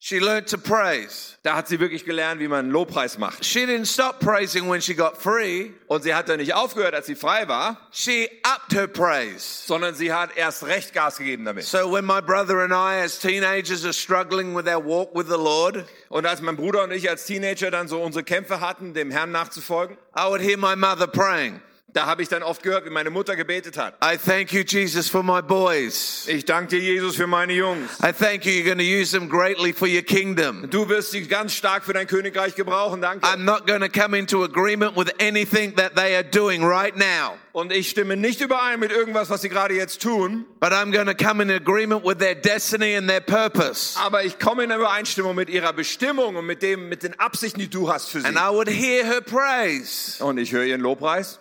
she 0.00 0.20
learned 0.20 0.46
to 0.48 0.56
praise. 0.58 1.36
da 1.42 1.56
hat 1.56 1.66
sie 1.68 1.80
wirklich 1.80 2.04
gelernt, 2.04 2.40
wie 2.40 2.46
man 2.48 2.70
Lobpreis 2.70 3.18
macht. 3.18 3.44
She 3.44 3.64
didn't 3.64 3.86
stop 3.86 4.20
praising 4.20 4.68
when 4.70 4.80
she 4.80 4.94
got 4.94 5.16
free, 5.16 5.70
Und 5.88 6.02
sie 6.02 6.14
hat 6.14 6.28
dann 6.28 6.38
nicht 6.38 6.54
aufgehört, 6.54 6.94
als 6.94 7.06
sie 7.06 7.14
frei 7.16 7.48
war, 7.48 7.76
she 7.90 8.28
upped 8.44 8.72
her 8.72 8.86
praise. 8.86 9.66
sondern 9.66 9.94
sie 9.94 10.12
hat 10.12 10.36
erst 10.36 10.64
recht 10.66 10.92
Gas 10.92 11.18
gegeben 11.18 11.44
damit. 11.44 11.64
So 11.64 11.90
when 11.92 12.04
my 12.04 12.20
brother 12.20 12.60
and 12.62 12.72
I, 12.72 13.02
as 13.02 13.18
teenagers, 13.18 13.84
are 13.84 13.92
struggling 13.92 14.54
with 14.54 14.66
our 14.68 14.84
walk 14.84 15.14
with 15.14 15.26
the 15.28 15.36
Lord, 15.38 15.84
Und 16.10 16.26
als 16.26 16.40
mein 16.40 16.56
Bruder 16.56 16.84
und 16.84 16.92
ich 16.92 17.08
als 17.10 17.24
Teenager 17.26 17.70
dann 17.70 17.88
so 17.88 18.00
unsere 18.02 18.24
Kämpfe 18.24 18.60
hatten, 18.60 18.94
dem 18.94 19.10
Herrn 19.10 19.30
nachzufolgen, 19.32 19.96
I 20.16 20.28
would 20.28 20.40
hear 20.40 20.56
my 20.56 20.74
mother 20.76 21.06
praying. 21.06 21.60
Da 21.94 22.06
habe 22.06 22.22
ich 22.22 22.28
dann 22.28 22.42
oft 22.42 22.62
gehört, 22.62 22.84
wie 22.84 22.90
meine 22.90 23.10
Mutter 23.10 23.34
gebetet 23.34 23.76
hat. 23.78 23.94
I 24.04 24.16
thank 24.18 24.52
you, 24.52 24.62
Jesus, 24.62 25.08
for 25.08 25.22
my 25.22 25.40
boys. 25.40 26.26
Ich 26.28 26.44
danke 26.44 26.76
dir, 26.78 26.80
Jesus, 26.80 27.16
für 27.16 27.26
meine 27.26 27.52
Jungs. 27.54 27.90
I 28.02 28.12
thank 28.12 28.44
you, 28.44 28.52
you're 28.52 28.64
going 28.64 28.78
to 28.78 28.84
use 28.84 29.10
them 29.10 29.28
greatly 29.28 29.72
for 29.72 29.88
your 29.88 30.02
kingdom. 30.02 30.68
Du 30.70 30.88
wirst 30.88 31.12
sie 31.12 31.26
ganz 31.26 31.54
stark 31.54 31.84
für 31.84 31.94
dein 31.94 32.06
Königreich 32.06 32.54
gebrauchen, 32.54 33.00
danke. 33.00 33.26
I'm 33.26 33.44
not 33.44 33.66
going 33.66 33.80
to 33.80 33.88
come 33.88 34.16
into 34.16 34.44
agreement 34.44 34.96
with 34.96 35.10
anything 35.18 35.74
that 35.76 35.96
they 35.96 36.14
are 36.14 36.22
doing 36.22 36.62
right 36.62 36.94
now, 36.96 37.36
Und 37.52 37.72
ich 37.72 37.88
stimme 37.88 38.16
nicht 38.16 38.40
überein 38.40 38.78
mit 38.78 38.92
irgendwas, 38.92 39.30
was 39.30 39.40
sie 39.40 39.48
gerade 39.48 39.74
jetzt 39.74 40.00
tun, 40.02 40.44
but 40.60 40.72
I'm 40.72 40.92
going 40.92 41.06
to 41.06 41.14
come 41.14 41.42
in 41.42 41.50
agreement 41.50 42.04
with 42.04 42.18
their 42.18 42.34
destiny 42.34 42.96
and 42.96 43.08
their 43.08 43.20
purpose. 43.22 43.98
aber 43.98 44.22
ich 44.24 44.38
komme 44.38 44.62
in 44.64 44.70
Übereinstimmung 44.70 45.34
mit 45.34 45.48
ihrer 45.48 45.72
Bestimmung 45.72 46.36
und 46.36 46.46
mit 46.46 46.62
dem, 46.62 46.88
mit 46.90 47.02
den 47.02 47.18
Absichten, 47.18 47.60
die 47.60 47.68
du 47.70 47.90
hast 47.90 48.10
für 48.10 48.20
sie. 48.20 48.26
And 48.26 48.36
I 48.36 48.50
would 48.54 48.68
hear 48.68 49.04
her 49.04 49.22
praise. 49.22 50.22
Und 50.22 50.38
ich 50.38 50.52
höre 50.52 50.64
ihren 50.64 50.82
Lobpreis. 50.82 51.40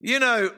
You 0.00 0.20
know, 0.20 0.50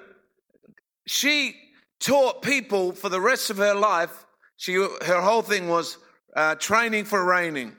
she 1.06 1.54
taught 1.98 2.42
people 2.42 2.92
for 2.92 3.08
the 3.08 3.20
rest 3.20 3.50
of 3.50 3.58
her 3.58 3.74
life. 3.74 4.26
She, 4.56 4.74
her 4.74 5.20
whole 5.20 5.42
thing 5.42 5.68
was 5.68 5.98
uh, 6.36 6.54
training 6.56 7.04
for 7.04 7.24
reigning. 7.24 7.76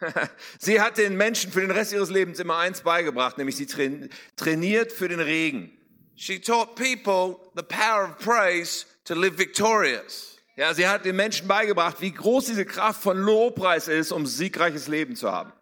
Sie 0.58 0.80
hat 0.80 0.96
den 0.96 1.16
Menschen 1.16 1.52
für 1.52 1.60
den 1.60 1.70
Rest 1.70 1.92
ihres 1.92 2.10
Lebens 2.10 2.40
immer 2.40 2.56
eins 2.56 2.80
beigebracht, 2.80 3.38
nämlich 3.38 3.56
sie 3.56 3.66
train 3.66 4.10
trainiert 4.36 4.90
für 4.90 5.08
den 5.08 5.20
Regen. 5.20 5.70
She 6.16 6.40
taught 6.40 6.74
people 6.74 7.38
the 7.54 7.62
power 7.62 8.04
of 8.04 8.18
praise 8.18 8.86
to 9.04 9.14
live 9.14 9.38
victorious. 9.38 10.38
Ja, 10.56 10.74
sie 10.74 10.86
hat 10.86 11.04
den 11.04 11.16
Menschen 11.16 11.48
beigebracht, 11.48 12.00
wie 12.00 12.12
groß 12.12 12.46
diese 12.46 12.66
Kraft 12.66 13.02
von 13.02 13.16
Lobpreis 13.18 13.88
ist, 13.88 14.12
um 14.12 14.26
siegreiches 14.26 14.88
Leben 14.88 15.16
zu 15.16 15.30
haben. 15.30 15.52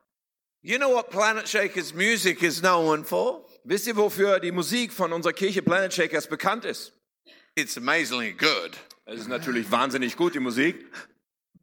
You 0.62 0.78
know 0.78 0.90
what 0.90 1.10
Planet 1.10 1.48
Shakers 1.48 1.94
music 1.94 2.42
is 2.42 2.60
known 2.60 3.04
for? 3.04 3.44
Wisst 3.64 3.86
ihr, 3.86 3.96
wofür 3.96 4.40
die 4.40 4.52
Musik 4.52 4.92
von 4.92 5.12
unserer 5.12 5.32
Kirche 5.32 5.62
Planet 5.62 5.92
Shakers 5.92 6.26
bekannt 6.26 6.64
ist? 6.64 6.92
It's 7.56 7.76
amazingly 7.76 8.32
good, 8.32 8.72
Es 9.06 9.20
ist 9.20 9.28
natürlich 9.28 9.70
wahnsinnig 9.70 10.16
gut, 10.16 10.34
die 10.34 10.40
Musik, 10.40 10.86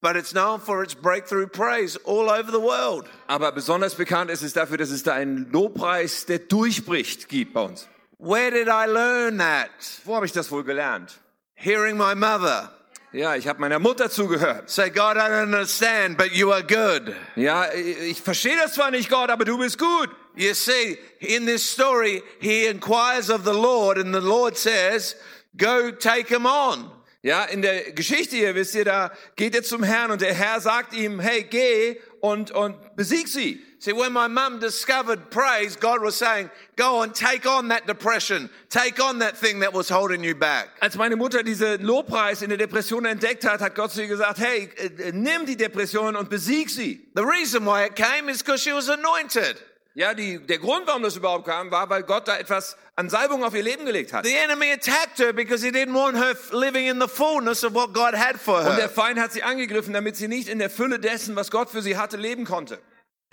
but 0.01 0.15
it's 0.15 0.31
known 0.31 0.60
for 0.60 0.83
its 0.83 0.93
breakthrough 0.93 1.47
praise 1.49 1.97
all 2.05 2.29
over 2.29 2.51
the 2.51 2.62
world. 2.62 3.05
aber 3.27 3.51
besonders 3.51 3.95
bekannt 3.95 4.29
ist 4.29 4.41
es 4.43 4.53
dafür, 4.53 4.77
dass 4.77 4.91
es 4.91 5.03
da 5.03 5.13
einen 5.13 5.49
Lobpreis, 5.51 6.25
der 6.25 6.39
durchbricht, 6.39 7.29
gibt 7.29 7.53
bei 7.53 7.62
uns. 7.62 7.88
Where 8.19 8.51
did 8.51 8.67
I 8.67 8.86
learn 8.91 9.38
that? 9.39 9.69
Wo 10.05 10.15
habe 10.15 10.25
ich 10.25 10.31
das 10.33 10.51
wohl 10.51 10.63
gelernt? 10.63 11.19
Hearing 11.55 11.97
my 11.97 12.13
mother 12.15 12.73
Ja, 13.13 13.36
ich 13.36 13.47
habe 13.47 13.60
meiner 13.62 13.79
Mutter 13.79 14.10
zugehört. 14.12 14.69
say, 14.69 14.89
God, 14.89 15.15
I 15.15 15.29
don't 15.29 15.43
understand, 15.45 16.17
but 16.17 16.31
you 16.33 16.51
are 16.51 16.62
good. 16.63 17.15
Ja, 17.36 17.71
ich 17.73 18.21
verstehe 18.21 18.55
das 18.57 18.73
zwar 18.73 18.91
nicht, 18.91 19.10
Gott, 19.10 19.29
aber 19.31 19.45
du 19.45 19.57
bist 19.57 19.79
gut. 19.79 20.10
You 20.38 20.54
see, 20.54 20.97
in 21.19 21.45
this 21.45 21.67
story, 21.67 22.21
he 22.39 22.67
inquires 22.67 23.30
of 23.30 23.43
the 23.43 23.54
Lord, 23.54 23.97
and 23.97 24.13
the 24.13 24.21
Lord 24.21 24.56
says, 24.56 25.15
Go 25.58 25.91
take 25.91 26.30
him 26.30 26.45
on. 26.45 26.91
Ja, 27.23 27.45
in 27.45 27.62
der 27.62 27.91
Geschichte 27.91 28.36
hier, 28.36 28.54
wisst 28.54 28.76
ihr, 28.76 28.86
da 28.86 29.10
geht 29.36 29.56
er 29.56 29.63
zum 29.63 29.82
Herrn 29.82 30.12
und 30.12 30.21
der 30.21 30.34
Herr 30.34 30.62
sagt 30.62 30.93
ihm, 30.93 31.19
hey, 31.19 31.43
geh 31.43 31.97
und, 32.21 32.52
und 32.52 32.95
besieg 32.95 33.28
sie. 33.28 33.60
See, 33.80 33.91
when 33.91 34.13
my 34.13 34.28
mum 34.28 34.60
discovered 34.60 35.30
praise, 35.30 35.76
God 35.76 36.02
was 36.02 36.15
saying, 36.15 36.50
Go 36.76 37.02
and 37.02 37.13
take 37.13 37.45
on 37.45 37.67
that 37.67 37.86
depression, 37.86 38.50
take 38.69 39.00
on 39.00 39.19
that 39.19 39.36
thing 39.36 39.60
that 39.60 39.73
was 39.73 39.89
holding 39.89 40.23
you 40.23 40.36
back. 40.36 40.69
Als 40.82 40.95
meine 40.95 41.15
Mutter 41.15 41.43
diese 41.43 41.78
Lobpreis 41.78 42.43
in 42.43 42.50
der 42.50 42.58
Depression 42.58 43.06
entdeckt 43.06 43.43
hat, 43.43 43.62
hat 43.62 43.76
Gott 43.76 43.91
zu 43.91 44.02
ihr 44.02 44.08
gesagt, 44.08 44.39
hey, 44.39 44.69
äh, 44.78 45.12
nimm 45.12 45.45
die 45.45 45.58
Depression 45.58 46.15
und 46.15 46.30
besieg 46.30 46.69
sie. 46.69 47.02
The 47.15 47.23
reason 47.23 47.65
why 47.65 47.86
it 47.86 47.95
came 47.95 48.30
is 48.30 48.43
because 48.43 48.62
she 48.62 48.73
was 48.73 48.89
anointed. 48.89 49.58
Ja, 49.97 50.13
die, 50.13 50.38
der 50.38 50.60
Grund, 50.60 50.86
warum 50.86 51.01
das 51.01 51.15
überhaupt 51.15 51.47
kam, 51.47 51.71
war, 51.71 51.89
weil 51.89 52.03
Gott 52.03 52.27
da 52.27 52.38
etwas 52.38 52.77
an 52.95 53.10
Salbung 53.10 53.43
auf 53.43 53.55
ihr 53.55 53.63
Leben 53.63 53.83
gelegt 53.83 54.13
hat. 54.13 54.27
The 54.27 54.36
enemy 54.36 54.71
attacked 54.71 55.17
her 55.17 55.33
because 55.33 55.65
he 55.65 55.71
didn't 55.71 55.95
want 55.95 56.15
her 56.15 56.36
living 56.51 56.86
in 56.86 57.01
the 57.01 57.07
fullness 57.07 57.63
of 57.63 57.73
what 57.73 57.95
God 57.95 58.13
had 58.13 58.39
for 58.39 58.60
Und 58.60 58.77
der 58.77 58.81
her. 58.81 58.89
Feind 58.89 59.19
hat 59.19 59.33
sie 59.33 59.41
angegriffen, 59.41 59.95
damit 59.95 60.15
sie 60.15 60.27
nicht 60.27 60.49
in 60.49 60.60
der 60.60 60.69
Fülle 60.69 60.99
dessen, 60.99 61.36
was 61.36 61.49
Gott 61.49 61.71
für 61.71 61.81
sie 61.81 61.97
hatte, 61.97 62.15
leben 62.15 62.45
konnte. 62.45 62.77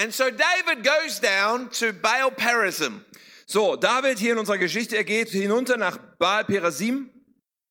And 0.01 0.15
so 0.15 0.25
David 0.25 0.83
goes 0.83 1.21
down 1.21 1.71
to 1.73 1.93
Baal 1.93 2.31
Perazim 2.31 3.05
So, 3.45 3.77
David 3.77 4.19
hier 4.19 4.33
in 4.33 4.39
unserer 4.39 4.57
Geschichte, 4.57 4.97
er 4.97 5.05
geht 5.05 5.29
hinunter 5.29 5.77
nach 5.77 5.99
Baal 6.19 6.45
Perasim 6.45 7.11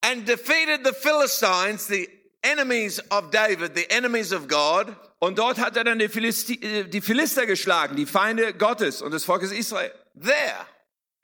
and 0.02 0.28
defeated 0.28 0.86
the 0.86 0.94
Philistines, 0.94 1.88
the 1.88 2.08
enemies 2.44 3.00
of 3.10 3.32
David, 3.32 3.76
the 3.76 3.90
enemies 3.90 4.32
of 4.32 4.48
God. 4.48 4.96
Und 5.24 5.40
dort 5.40 5.58
hat 5.58 5.78
er 5.78 5.86
dann 5.86 6.00
die, 6.00 6.10
Philisti 6.10 6.56
äh, 6.56 6.84
die 6.84 7.00
Philister 7.00 7.46
geschlagen, 7.46 7.96
die 7.96 8.06
Feinde 8.06 8.54
Gottes 8.54 9.02
und 9.02 9.12
des 9.12 9.24
Volkes 9.24 9.54
Israel. 9.54 9.94
There. 10.22 10.68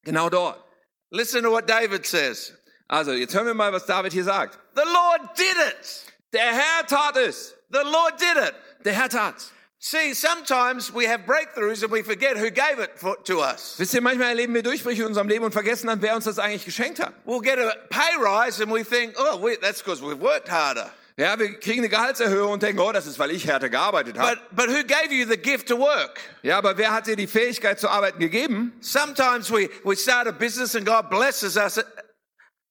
Genau 0.04 0.30
dort. 0.30 0.64
Listen 1.12 1.44
to 1.44 1.52
what 1.52 1.68
David 1.70 2.06
says. 2.06 2.54
Also, 2.88 3.12
jetzt 3.12 3.36
hören 3.36 3.48
wir 3.48 3.54
mal, 3.54 3.74
was 3.74 3.86
David 3.86 4.14
hier 4.14 4.24
sagt. 4.24 4.58
The 4.74 4.84
Lord 4.86 5.38
did 5.38 5.56
it. 5.68 6.06
Der 6.32 6.46
Herr 6.46 6.88
tat 6.88 7.18
es. 7.18 7.54
The 7.72 7.82
Lord 7.84 8.14
did 8.22 8.42
it. 8.42 8.54
Der 8.86 8.94
Herr 8.94 9.10
tat's. 9.10 9.52
See, 9.80 10.14
sometimes 10.14 10.94
we 10.94 11.06
have 11.06 11.26
breakthroughs 11.26 11.84
and 11.84 11.92
we 11.92 12.02
forget 12.02 12.38
who 12.38 12.50
gave 12.52 12.80
it 12.82 12.92
for, 12.96 13.18
to 13.26 13.42
us. 13.42 13.76
Wisst 13.78 13.94
ihr, 13.94 14.02
manchmal 14.02 14.30
erleben 14.30 14.54
wir 14.54 14.64
Durchbrüche 14.64 15.02
in 15.02 15.08
unserem 15.08 15.28
Leben 15.28 15.44
und 15.44 15.52
vergessen 15.52 15.88
dann, 15.88 16.02
wer 16.02 16.16
uns 16.16 16.24
das 16.24 16.40
eigentlich 16.40 16.64
geschenkt 16.64 17.02
hat. 17.02 17.14
We'll 17.26 17.42
get 17.42 17.60
a 17.60 17.76
pay 17.90 18.16
rise 18.18 18.64
and 18.64 18.72
we 18.72 18.86
think, 18.86 19.16
oh, 19.18 19.42
we, 19.42 19.58
that's 19.58 19.84
because 19.84 20.02
we've 20.02 20.22
worked 20.22 20.50
harder. 20.50 20.90
Ja, 21.20 21.38
wir 21.38 21.60
kriegen 21.60 21.80
eine 21.80 21.90
Gehaltserhöhung 21.90 22.54
und 22.54 22.64
denken, 22.64 22.80
oh, 22.80 22.94
das 22.94 23.06
ist, 23.06 23.20
weil 23.20 23.32
ich 23.32 23.46
härter 23.46 23.68
gearbeitet 23.68 24.18
habe. 24.18 24.38
But, 24.38 24.56
but 24.56 24.70
who 24.70 24.84
gave 24.86 25.14
you 25.14 25.28
the 25.28 25.36
gift 25.36 25.68
to 25.68 25.78
work? 25.78 26.18
Ja, 26.44 26.58
aber 26.58 26.78
wer 26.78 26.94
hat 26.94 27.08
dir 27.08 27.18
die 27.18 27.28
Fähigkeit 27.28 27.78
zu 27.78 27.90
arbeiten 27.90 28.20
gegeben? 28.20 28.72
Sometimes 28.80 29.52
we, 29.52 29.70
we 29.84 29.98
start 29.98 30.28
a 30.28 30.32
business 30.32 30.78
and 30.78 30.86
God 30.86 31.10
blesses 31.10 31.58
us 31.58 31.78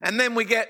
and 0.00 0.18
then 0.18 0.34
we 0.34 0.46
get, 0.46 0.66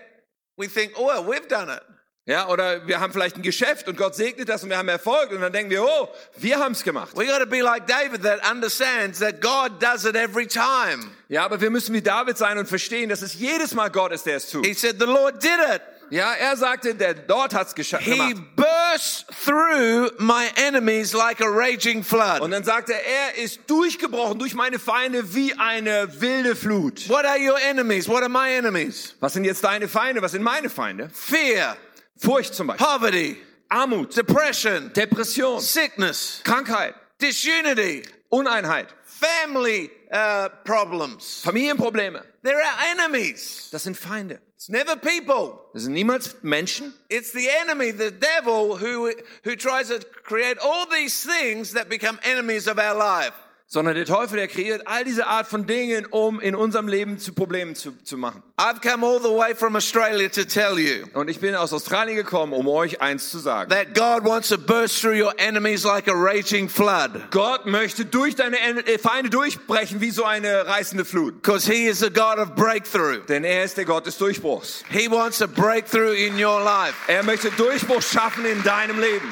we 0.56 0.66
think, 0.66 0.94
oh, 0.96 1.06
well, 1.06 1.24
we've 1.24 1.46
done 1.46 1.72
it. 1.72 1.80
Ja, 2.26 2.48
oder 2.48 2.84
wir 2.88 2.98
haben 2.98 3.12
vielleicht 3.12 3.36
ein 3.36 3.42
Geschäft 3.42 3.86
und 3.86 3.96
Gott 3.96 4.16
segnet 4.16 4.48
das 4.48 4.64
und 4.64 4.70
wir 4.70 4.76
haben 4.76 4.88
Erfolg 4.88 5.30
und 5.30 5.40
dann 5.40 5.52
denken 5.52 5.70
wir, 5.70 5.84
oh, 5.84 6.08
wir 6.36 6.58
haben's 6.58 6.82
gemacht. 6.82 7.16
We 7.16 7.26
got 7.26 7.38
to 7.38 7.46
be 7.46 7.60
like 7.60 7.86
David 7.86 8.24
that 8.24 8.40
understands 8.50 9.20
that 9.20 9.40
God 9.40 9.80
does 9.80 10.04
it 10.04 10.16
every 10.16 10.48
time. 10.48 11.12
Ja, 11.28 11.44
aber 11.44 11.60
wir 11.60 11.70
müssen 11.70 11.94
wie 11.94 12.02
David 12.02 12.38
sein 12.38 12.58
und 12.58 12.68
verstehen, 12.68 13.08
dass 13.08 13.22
es 13.22 13.34
jedes 13.34 13.72
Mal 13.72 13.88
Gott 13.88 14.10
ist, 14.10 14.26
der 14.26 14.38
es 14.38 14.50
tut. 14.50 14.66
He 14.66 14.74
said, 14.74 14.96
the 14.98 15.06
Lord 15.06 15.40
did 15.40 15.60
it. 15.72 15.80
Ja, 16.10 16.32
er 16.34 16.56
sagte, 16.56 16.94
der 16.94 17.14
dort 17.14 17.54
hat's 17.54 17.74
gescha- 17.74 17.98
He 17.98 18.34
burst 18.56 19.26
through 19.44 20.10
my 20.18 20.46
enemies 20.56 21.12
like 21.12 21.40
a 21.40 21.46
raging 21.48 22.02
flood. 22.02 22.40
Und 22.40 22.50
dann 22.50 22.64
sagte 22.64 22.92
er, 22.94 23.34
er 23.36 23.44
ist 23.44 23.60
durchgebrochen 23.66 24.38
durch 24.38 24.54
meine 24.54 24.78
Feinde 24.78 25.34
wie 25.34 25.52
eine 25.54 26.08
wilde 26.20 26.56
Flut. 26.56 27.08
What 27.08 27.24
are 27.24 27.38
your 27.38 27.58
enemies? 27.60 28.08
What 28.08 28.22
are 28.22 28.28
my 28.28 28.48
enemies? 28.56 29.14
Was 29.20 29.34
sind 29.34 29.44
jetzt 29.44 29.62
deine 29.64 29.88
Feinde? 29.88 30.22
Was 30.22 30.32
sind 30.32 30.42
meine 30.42 30.70
Feinde? 30.70 31.10
Fear, 31.12 31.76
Furcht 32.16 32.54
zum 32.54 32.68
Beispiel. 32.68 32.86
poverty, 32.86 33.36
Armut, 33.68 34.16
depression, 34.16 34.90
Depression, 34.94 35.60
sickness, 35.60 36.40
Krankheit, 36.44 36.94
disunity, 37.20 38.02
Uneinheit, 38.30 38.88
family 39.04 39.90
uh, 40.10 40.48
problems. 40.64 41.42
Familienprobleme. 41.44 42.22
There 42.42 42.60
are 42.60 42.74
enemies. 42.90 43.68
Das 43.72 43.84
sind 43.84 43.96
Feinde. 43.96 44.40
It's 44.56 44.68
never 44.68 44.96
people. 44.96 45.60
Das 45.72 45.82
sind 45.84 45.92
niemals 45.92 46.42
Menschen. 46.42 46.92
It's 47.08 47.32
the 47.32 47.48
enemy, 47.60 47.92
the 47.92 48.10
devil, 48.10 48.76
who, 48.76 49.12
who 49.44 49.56
tries 49.56 49.88
to 49.88 50.00
create 50.24 50.58
all 50.58 50.86
these 50.86 51.24
things 51.24 51.74
that 51.74 51.88
become 51.88 52.18
enemies 52.24 52.66
of 52.66 52.78
our 52.78 52.94
life. 52.94 53.34
Sondern 53.70 53.96
der 53.96 54.06
Teufel, 54.06 54.38
der 54.38 54.48
kreiert 54.48 54.86
all 54.86 55.04
diese 55.04 55.26
Art 55.26 55.46
von 55.46 55.66
Dingen, 55.66 56.06
um 56.06 56.40
in 56.40 56.54
unserem 56.54 56.88
Leben 56.88 57.18
zu 57.18 57.34
Problemen 57.34 57.74
zu, 57.74 57.92
zu 58.02 58.16
machen. 58.16 58.42
I've 58.56 58.80
come 58.80 59.04
all 59.06 59.20
the 59.20 59.28
way 59.28 59.54
from 59.54 59.76
Australia 59.76 60.26
to 60.30 60.44
tell 60.44 60.78
you 60.78 61.04
Und 61.12 61.28
ich 61.28 61.38
bin 61.38 61.54
aus 61.54 61.74
Australien 61.74 62.16
gekommen, 62.16 62.54
um 62.54 62.66
euch 62.66 63.02
eins 63.02 63.30
zu 63.30 63.38
sagen. 63.38 63.68
that 63.68 63.94
God 63.94 64.24
wants 64.24 64.48
to 64.48 64.56
burst 64.56 65.02
through 65.02 65.22
your 65.22 65.34
enemies 65.36 65.84
like 65.84 66.08
a 66.08 66.14
raging 66.14 66.66
flood. 66.70 67.30
Gott 67.30 67.66
möchte 67.66 68.06
durch 68.06 68.34
deine 68.36 68.56
äh, 68.58 68.98
Feinde 68.98 69.28
durchbrechen 69.28 70.00
wie 70.00 70.10
so 70.12 70.24
eine 70.24 70.66
reißende 70.66 71.04
Flut. 71.04 71.42
Because 71.42 71.70
he 71.70 71.86
is 71.88 72.02
a 72.02 72.08
God 72.08 72.38
of 72.38 72.54
breakthrough. 72.54 73.20
Denn 73.26 73.44
er 73.44 73.64
ist 73.64 73.76
der 73.76 73.84
Gott 73.84 74.06
des 74.06 74.16
Durchbruchs. 74.16 74.82
He 74.90 75.10
wants 75.10 75.36
to 75.40 75.46
break 75.46 75.84
through 75.86 76.14
in 76.14 76.42
your 76.42 76.58
life. 76.64 76.94
Er 77.06 77.22
möchte 77.22 77.50
Durchbruch 77.50 78.00
schaffen 78.00 78.46
in 78.46 78.62
deinem 78.62 78.98
Leben. 78.98 79.28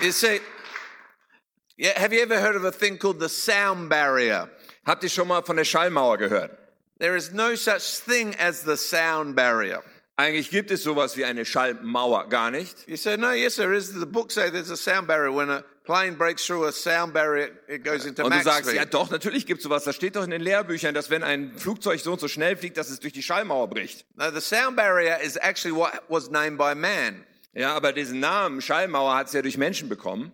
You 0.00 0.10
see, 0.10 0.40
yeah, 1.76 1.98
have 1.98 2.12
you 2.12 2.20
ever 2.22 2.40
heard 2.40 2.56
of 2.56 2.64
a 2.64 2.72
thing 2.72 2.98
called 2.98 3.20
the 3.20 3.28
sound 3.28 3.88
barrier? 3.88 4.48
Habt 4.86 5.02
ihr 5.04 5.10
schon 5.10 5.28
mal 5.28 5.42
von 5.42 5.56
der 5.56 5.64
Schallmauer 5.64 6.18
gehört? 6.18 6.50
There 6.98 7.16
is 7.16 7.32
no 7.32 7.54
such 7.56 7.98
thing 8.04 8.34
as 8.38 8.62
the 8.62 8.76
sound 8.76 9.34
barrier. 9.34 9.82
Eigentlich 10.16 10.50
gibt 10.50 10.70
es 10.70 10.82
sowas 10.84 11.16
wie 11.16 11.24
eine 11.24 11.44
Schallmauer 11.44 12.28
gar 12.28 12.50
nicht. 12.50 12.86
You 12.86 12.96
say, 12.96 13.16
no, 13.16 13.32
yes, 13.32 13.56
there 13.56 13.72
is. 13.74 13.92
The 13.92 14.06
book 14.06 14.30
say 14.30 14.50
there's 14.50 14.70
a 14.70 14.76
sound 14.76 15.06
barrier. 15.08 15.32
When 15.32 15.48
a 15.50 15.64
plane 15.84 16.16
breaks 16.16 16.46
through 16.46 16.66
a 16.66 16.72
sound 16.72 17.12
barrier, 17.14 17.48
it 17.66 17.82
goes 17.82 18.04
into 18.04 18.22
Und 18.22 18.30
du 18.30 18.36
max 18.36 18.44
sagst, 18.44 18.68
speed. 18.68 18.76
ja 18.76 18.84
doch, 18.84 19.10
natürlich 19.10 19.46
gibt 19.46 19.58
es 19.60 19.64
sowas. 19.64 19.84
Das 19.84 19.96
steht 19.96 20.14
doch 20.14 20.22
in 20.22 20.30
den 20.30 20.42
Lehrbüchern, 20.42 20.94
dass 20.94 21.10
wenn 21.10 21.22
ein 21.22 21.56
Flugzeug 21.56 21.98
so 22.00 22.12
und 22.12 22.20
so 22.20 22.28
schnell 22.28 22.56
fliegt, 22.56 22.76
dass 22.76 22.90
es 22.90 23.00
durch 23.00 23.14
die 23.14 23.22
Schallmauer 23.22 23.68
bricht. 23.68 24.04
No, 24.16 24.30
the 24.30 24.40
sound 24.40 24.76
barrier 24.76 25.18
is 25.20 25.36
actually 25.36 25.74
what 25.74 26.02
was 26.08 26.30
named 26.30 26.58
by 26.58 26.74
man. 26.74 27.24
Ja, 27.54 27.74
aber 27.74 27.92
diesen 27.92 28.20
Namen 28.20 28.60
Schallmauer 28.60 29.16
hat 29.16 29.28
es 29.28 29.32
ja 29.32 29.42
durch 29.42 29.56
Menschen 29.56 29.88
bekommen. 29.88 30.32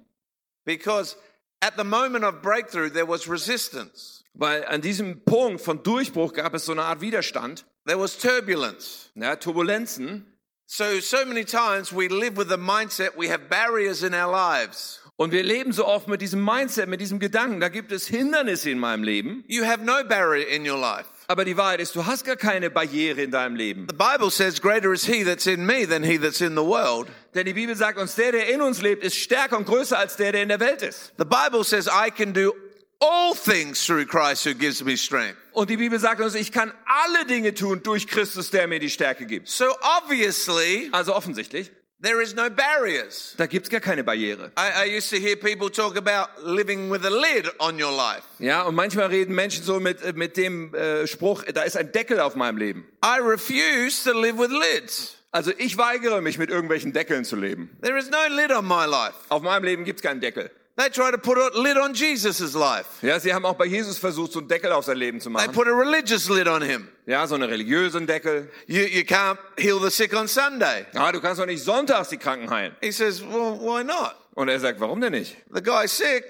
Because 0.64 1.16
at 1.60 1.76
the 1.76 1.84
moment 1.84 2.24
of 2.24 2.42
breakthrough, 2.42 2.90
there 2.90 3.06
was 3.06 3.28
resistance. 3.28 4.22
Weil 4.34 4.64
an 4.68 4.80
diesem 4.80 5.24
Punkt 5.24 5.60
von 5.60 5.82
Durchbruch 5.82 6.32
gab 6.32 6.54
es 6.54 6.64
so 6.66 6.72
eine 6.72 6.82
Art 6.82 7.00
Widerstand, 7.00 7.64
There 7.86 7.98
was 7.98 8.18
turbulence. 8.18 9.10
ja, 9.14 9.34
Turbulenzen. 9.36 10.26
So, 10.66 11.00
so 11.00 11.24
many 11.24 11.44
times 11.44 11.92
we 11.92 12.08
live 12.08 12.36
with 12.36 12.48
the 12.48 12.58
mindset 12.58 13.16
we 13.16 13.28
have 13.30 13.48
barriers 13.48 14.02
in 14.02 14.12
our 14.14 14.30
lives. 14.30 15.00
Und 15.16 15.32
wir 15.32 15.42
leben 15.42 15.72
so 15.72 15.86
oft 15.86 16.06
mit 16.06 16.20
diesem 16.20 16.44
Mindset, 16.44 16.88
mit 16.88 17.00
diesem 17.00 17.18
Gedanken, 17.18 17.58
da 17.60 17.68
gibt 17.68 17.90
es 17.90 18.06
Hindernisse 18.06 18.70
in 18.70 18.78
meinem 18.78 19.02
Leben. 19.02 19.42
You 19.48 19.64
have 19.64 19.82
no 19.82 20.04
barrier 20.04 20.46
in 20.46 20.68
your 20.68 20.78
life. 20.78 21.08
Aber 21.30 21.44
die 21.44 21.58
Wahrheit 21.58 21.80
ist, 21.80 21.94
du 21.94 22.06
hast 22.06 22.24
gar 22.24 22.36
keine 22.36 22.70
Barriere 22.70 23.20
in 23.20 23.30
deinem 23.30 23.54
Leben. 23.54 23.86
The 23.90 23.96
Bible 23.96 24.30
says, 24.30 24.60
Greater 24.62 24.94
is 24.94 25.04
he 25.04 25.24
that's 25.24 25.46
in 25.46 25.66
me 25.66 25.86
than 25.86 26.02
he 26.02 26.18
that's 26.18 26.40
in 26.40 26.54
the 26.56 26.64
world. 26.64 27.06
Denn 27.34 27.44
die 27.44 27.52
Bibel 27.52 27.76
sagt 27.76 27.98
uns, 27.98 28.14
der, 28.14 28.32
der 28.32 28.48
in 28.48 28.62
uns 28.62 28.80
lebt, 28.80 29.04
ist 29.04 29.16
stärker 29.16 29.58
und 29.58 29.66
größer 29.66 29.98
als 29.98 30.16
der, 30.16 30.32
der 30.32 30.42
in 30.42 30.48
der 30.48 30.58
Welt 30.58 30.80
ist. 30.80 31.12
The 31.18 31.26
Bible 31.26 31.64
says, 31.64 31.86
I 31.86 32.10
can 32.10 32.32
do 32.32 32.54
all 33.00 33.34
things 33.34 33.84
through 33.84 34.06
Christ 34.06 34.46
who 34.46 34.54
gives 34.54 34.82
me 34.82 34.96
strength. 34.96 35.36
Und 35.52 35.68
die 35.68 35.76
Bibel 35.76 35.98
sagt 35.98 36.22
uns, 36.22 36.34
ich 36.34 36.50
kann 36.50 36.72
alle 36.86 37.26
Dinge 37.26 37.52
tun 37.52 37.82
durch 37.82 38.06
Christus, 38.06 38.50
der 38.50 38.66
mir 38.66 38.78
die 38.80 38.88
Stärke 38.88 39.26
gibt. 39.26 39.48
So 39.48 39.66
obviously, 39.98 40.88
Also 40.92 41.14
offensichtlich, 41.14 41.70
there 42.00 42.22
is 42.22 42.34
no 42.34 42.48
barriers. 42.50 43.34
da 43.36 43.46
gibt's 43.46 43.68
gar 43.68 43.80
keine 43.80 44.04
Barriere. 44.04 44.50
I, 44.56 44.84
I 44.84 44.96
used 44.96 45.10
to 45.10 45.16
hear 45.16 45.36
people 45.36 45.70
talk 45.70 45.96
about 45.96 46.28
living 46.44 46.90
with 46.90 47.04
a 47.04 47.10
lid 47.10 47.48
on 47.58 47.78
your 47.78 47.92
life. 47.92 48.24
Ja, 48.38 48.62
und 48.62 48.74
manchmal 48.74 49.06
reden 49.06 49.34
Menschen 49.34 49.64
so 49.64 49.80
mit, 49.80 50.16
mit 50.16 50.36
dem 50.36 50.74
äh, 50.74 51.06
Spruch, 51.06 51.44
da 51.44 51.62
ist 51.62 51.76
ein 51.76 51.92
Deckel 51.92 52.20
auf 52.20 52.34
meinem 52.34 52.56
Leben. 52.58 52.86
I 53.04 53.18
refuse 53.20 54.02
to 54.04 54.18
live 54.18 54.38
with 54.38 54.50
lids. 54.50 55.16
Also 55.30 55.52
ich 55.58 55.76
weigere 55.76 56.22
mich, 56.22 56.38
mit 56.38 56.48
irgendwelchen 56.50 56.92
Deckeln 56.92 57.24
zu 57.24 57.36
leben. 57.36 57.76
There 57.82 57.98
is 57.98 58.10
no 58.10 58.18
lid 58.34 58.50
on 58.50 58.66
my 58.66 58.86
life. 58.86 59.14
Auf 59.28 59.42
meinem 59.42 59.64
Leben 59.64 59.84
gibt's 59.84 60.00
keinen 60.02 60.20
Deckel. 60.20 60.50
They 60.78 60.88
try 60.90 61.10
to 61.10 61.18
put 61.18 61.36
a 61.38 61.50
lid 61.60 61.76
on 61.76 61.92
Jesus' 61.92 62.54
life. 62.54 63.04
Ja, 63.04 63.18
sie 63.18 63.34
haben 63.34 63.44
auch 63.44 63.56
bei 63.56 63.64
Jesus 63.66 63.98
versucht, 63.98 64.30
so 64.30 64.38
einen 64.38 64.46
Deckel 64.46 64.70
auf 64.70 64.84
sein 64.84 64.96
Leben 64.96 65.20
zu 65.20 65.28
They 65.28 65.32
machen. 65.32 65.52
put 65.52 65.66
a 65.66 65.72
religious 65.72 66.28
lid 66.28 66.46
on 66.46 66.62
him. 66.62 66.86
Ja, 67.04 67.26
so 67.26 67.34
einen 67.34 67.48
religiösen 67.50 68.06
Deckel. 68.06 68.48
You, 68.68 68.82
you 68.82 69.02
can't 69.02 69.38
heal 69.58 69.80
the 69.80 69.90
sick 69.90 70.14
on 70.14 70.28
Sunday. 70.28 70.86
Ja, 70.94 71.10
du 71.10 71.20
kannst 71.20 71.40
doch 71.40 71.46
nicht 71.46 71.64
sonntags 71.64 72.10
die 72.10 72.16
Kranken 72.16 72.48
heilen. 72.48 72.76
He 72.80 72.92
says, 72.92 73.20
well, 73.22 73.58
why 73.60 73.82
not? 73.82 74.14
Und 74.34 74.48
er 74.48 74.60
sagt, 74.60 74.78
warum 74.78 75.00
denn 75.00 75.10
nicht? 75.14 75.36
The 75.52 75.60
guy's 75.60 75.96
sick. 75.96 76.24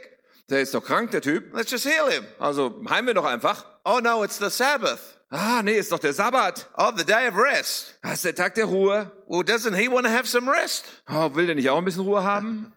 Der 0.49 0.63
ist 0.63 0.73
doch 0.73 0.83
krank, 0.83 1.11
der 1.11 1.21
Typ. 1.21 1.55
Let's 1.55 1.71
just 1.71 1.85
heal 1.85 2.11
him. 2.11 2.25
Also 2.39 2.83
heilen 2.89 3.07
wir 3.07 3.13
doch 3.13 3.27
einfach. 3.27 3.67
Oh 3.85 4.01
no, 4.03 4.25
it's 4.25 4.39
the 4.39 4.49
Sabbath. 4.49 5.01
Ah, 5.31 5.61
nee, 5.63 5.75
ist 5.77 5.93
doch 5.93 5.99
der 5.99 6.15
Sabbat. 6.15 6.71
Oh, 6.79 6.91
the 6.97 7.05
day 7.05 7.29
of 7.29 7.37
rest. 7.37 7.99
Das 8.03 8.15
ist 8.15 8.25
der 8.25 8.35
Tag 8.35 8.55
der 8.55 8.65
Ruhe. 8.65 9.13
Well, 9.27 9.43
doesn't 9.43 9.77
he 9.77 9.89
want 9.91 10.07
to 10.07 10.11
have 10.11 10.27
some 10.27 10.51
rest? 10.51 10.87
Oh, 11.07 11.35
will 11.35 11.45
der 11.45 11.55
nicht 11.55 11.69
auch 11.69 11.77
ein 11.77 11.85
bisschen 11.85 12.05
Ruhe 12.05 12.25
haben? 12.25 12.73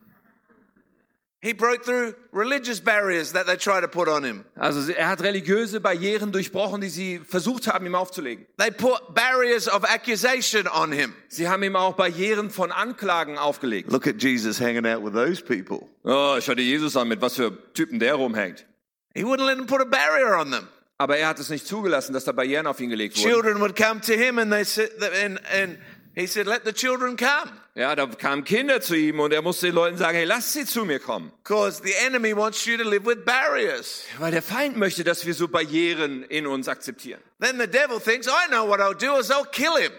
He 1.43 1.53
broke 1.53 1.83
through 1.83 2.13
religious 2.31 2.79
barriers 2.79 3.31
that 3.33 3.47
they 3.47 3.57
try 3.57 3.81
to 3.81 3.87
put 3.87 4.07
on 4.07 4.23
him. 4.23 4.45
Also 4.55 4.91
er 4.91 5.07
hat 5.07 5.23
religiöse 5.23 5.79
Barrieren 5.79 6.31
durchbrochen, 6.31 6.81
die 6.81 6.89
sie 6.89 7.19
versucht 7.19 7.67
haben, 7.67 7.87
ihm 7.87 7.95
aufzulegen. 7.95 8.45
They 8.57 8.69
put 8.69 9.15
barriers 9.15 9.67
of 9.67 9.83
accusation 9.83 10.67
on 10.67 10.91
him. 10.91 11.15
Sie 11.29 11.49
haben 11.49 11.63
ihm 11.63 11.75
auch 11.75 11.95
Barrieren 11.95 12.51
von 12.51 12.71
Anklagen 12.71 13.39
aufgelegt. 13.39 13.91
Look 13.91 14.05
at 14.05 14.21
Jesus 14.21 14.61
hanging 14.61 14.85
out 14.85 15.03
with 15.03 15.13
those 15.13 15.41
people. 15.41 15.89
Oh, 16.03 16.39
schau 16.39 16.53
dir 16.53 16.63
Jesus 16.63 16.95
an, 16.95 17.07
mit 17.07 17.21
was 17.21 17.35
für 17.35 17.51
Typen 17.73 17.97
der 17.99 18.13
rumhängt. 18.13 18.67
He 19.15 19.23
wouldn't 19.23 19.47
let 19.47 19.57
them 19.57 19.65
put 19.65 19.81
a 19.81 19.85
barrier 19.85 20.37
on 20.39 20.51
them. 20.51 20.67
Aber 20.99 21.17
er 21.17 21.29
hat 21.29 21.39
es 21.39 21.49
nicht 21.49 21.65
zugelassen, 21.65 22.13
dass 22.13 22.25
da 22.25 22.33
Barrieren 22.33 22.67
auf 22.67 22.79
ihn 22.79 22.91
gelegt 22.91 23.17
wurden. 23.17 23.31
Children 23.31 23.59
would 23.61 23.75
come 23.75 23.99
to 24.01 24.13
him 24.13 24.37
and 24.37 24.51
they 24.51 24.63
said, 24.63 24.91
and, 25.01 25.41
and 25.51 25.79
he 26.15 26.27
said, 26.27 26.47
let 26.47 26.63
the 26.65 26.73
children 26.73 27.15
come. 27.15 27.51
Ja, 27.75 27.95
da 27.95 28.05
kamen 28.05 28.43
Kinder 28.43 28.81
zu 28.81 28.95
ihm 28.95 29.19
und 29.19 29.31
er 29.31 29.41
musste 29.41 29.67
den 29.67 29.75
Leuten 29.75 29.97
sagen, 29.97 30.17
hey, 30.17 30.25
lasst 30.25 30.53
sie 30.53 30.65
zu 30.65 30.83
mir 30.83 30.99
kommen. 30.99 31.31
Because 31.43 31.81
the 31.83 31.93
enemy 32.05 32.35
wants 32.35 32.65
you 32.65 32.77
to 32.77 32.83
live 32.83 33.05
with 33.05 33.23
barriers. 33.25 34.03
Weil 34.19 34.31
der 34.31 34.41
Feind 34.41 34.77
möchte, 34.77 35.03
dass 35.03 35.25
wir 35.25 35.33
so 35.33 35.47
Barrieren 35.47 36.23
in 36.23 36.47
uns 36.47 36.67
akzeptieren. 36.67 37.21
Then 37.39 37.59
the 37.59 37.67
devil 37.67 37.99
thinks, 37.99 38.27
I 38.27 38.47
know 38.49 38.67
what 38.67 38.79
I'll 38.79 38.93
do 38.93 39.17
is 39.17 39.31
I'll 39.31 39.49
kill 39.49 39.77
him. 39.77 39.91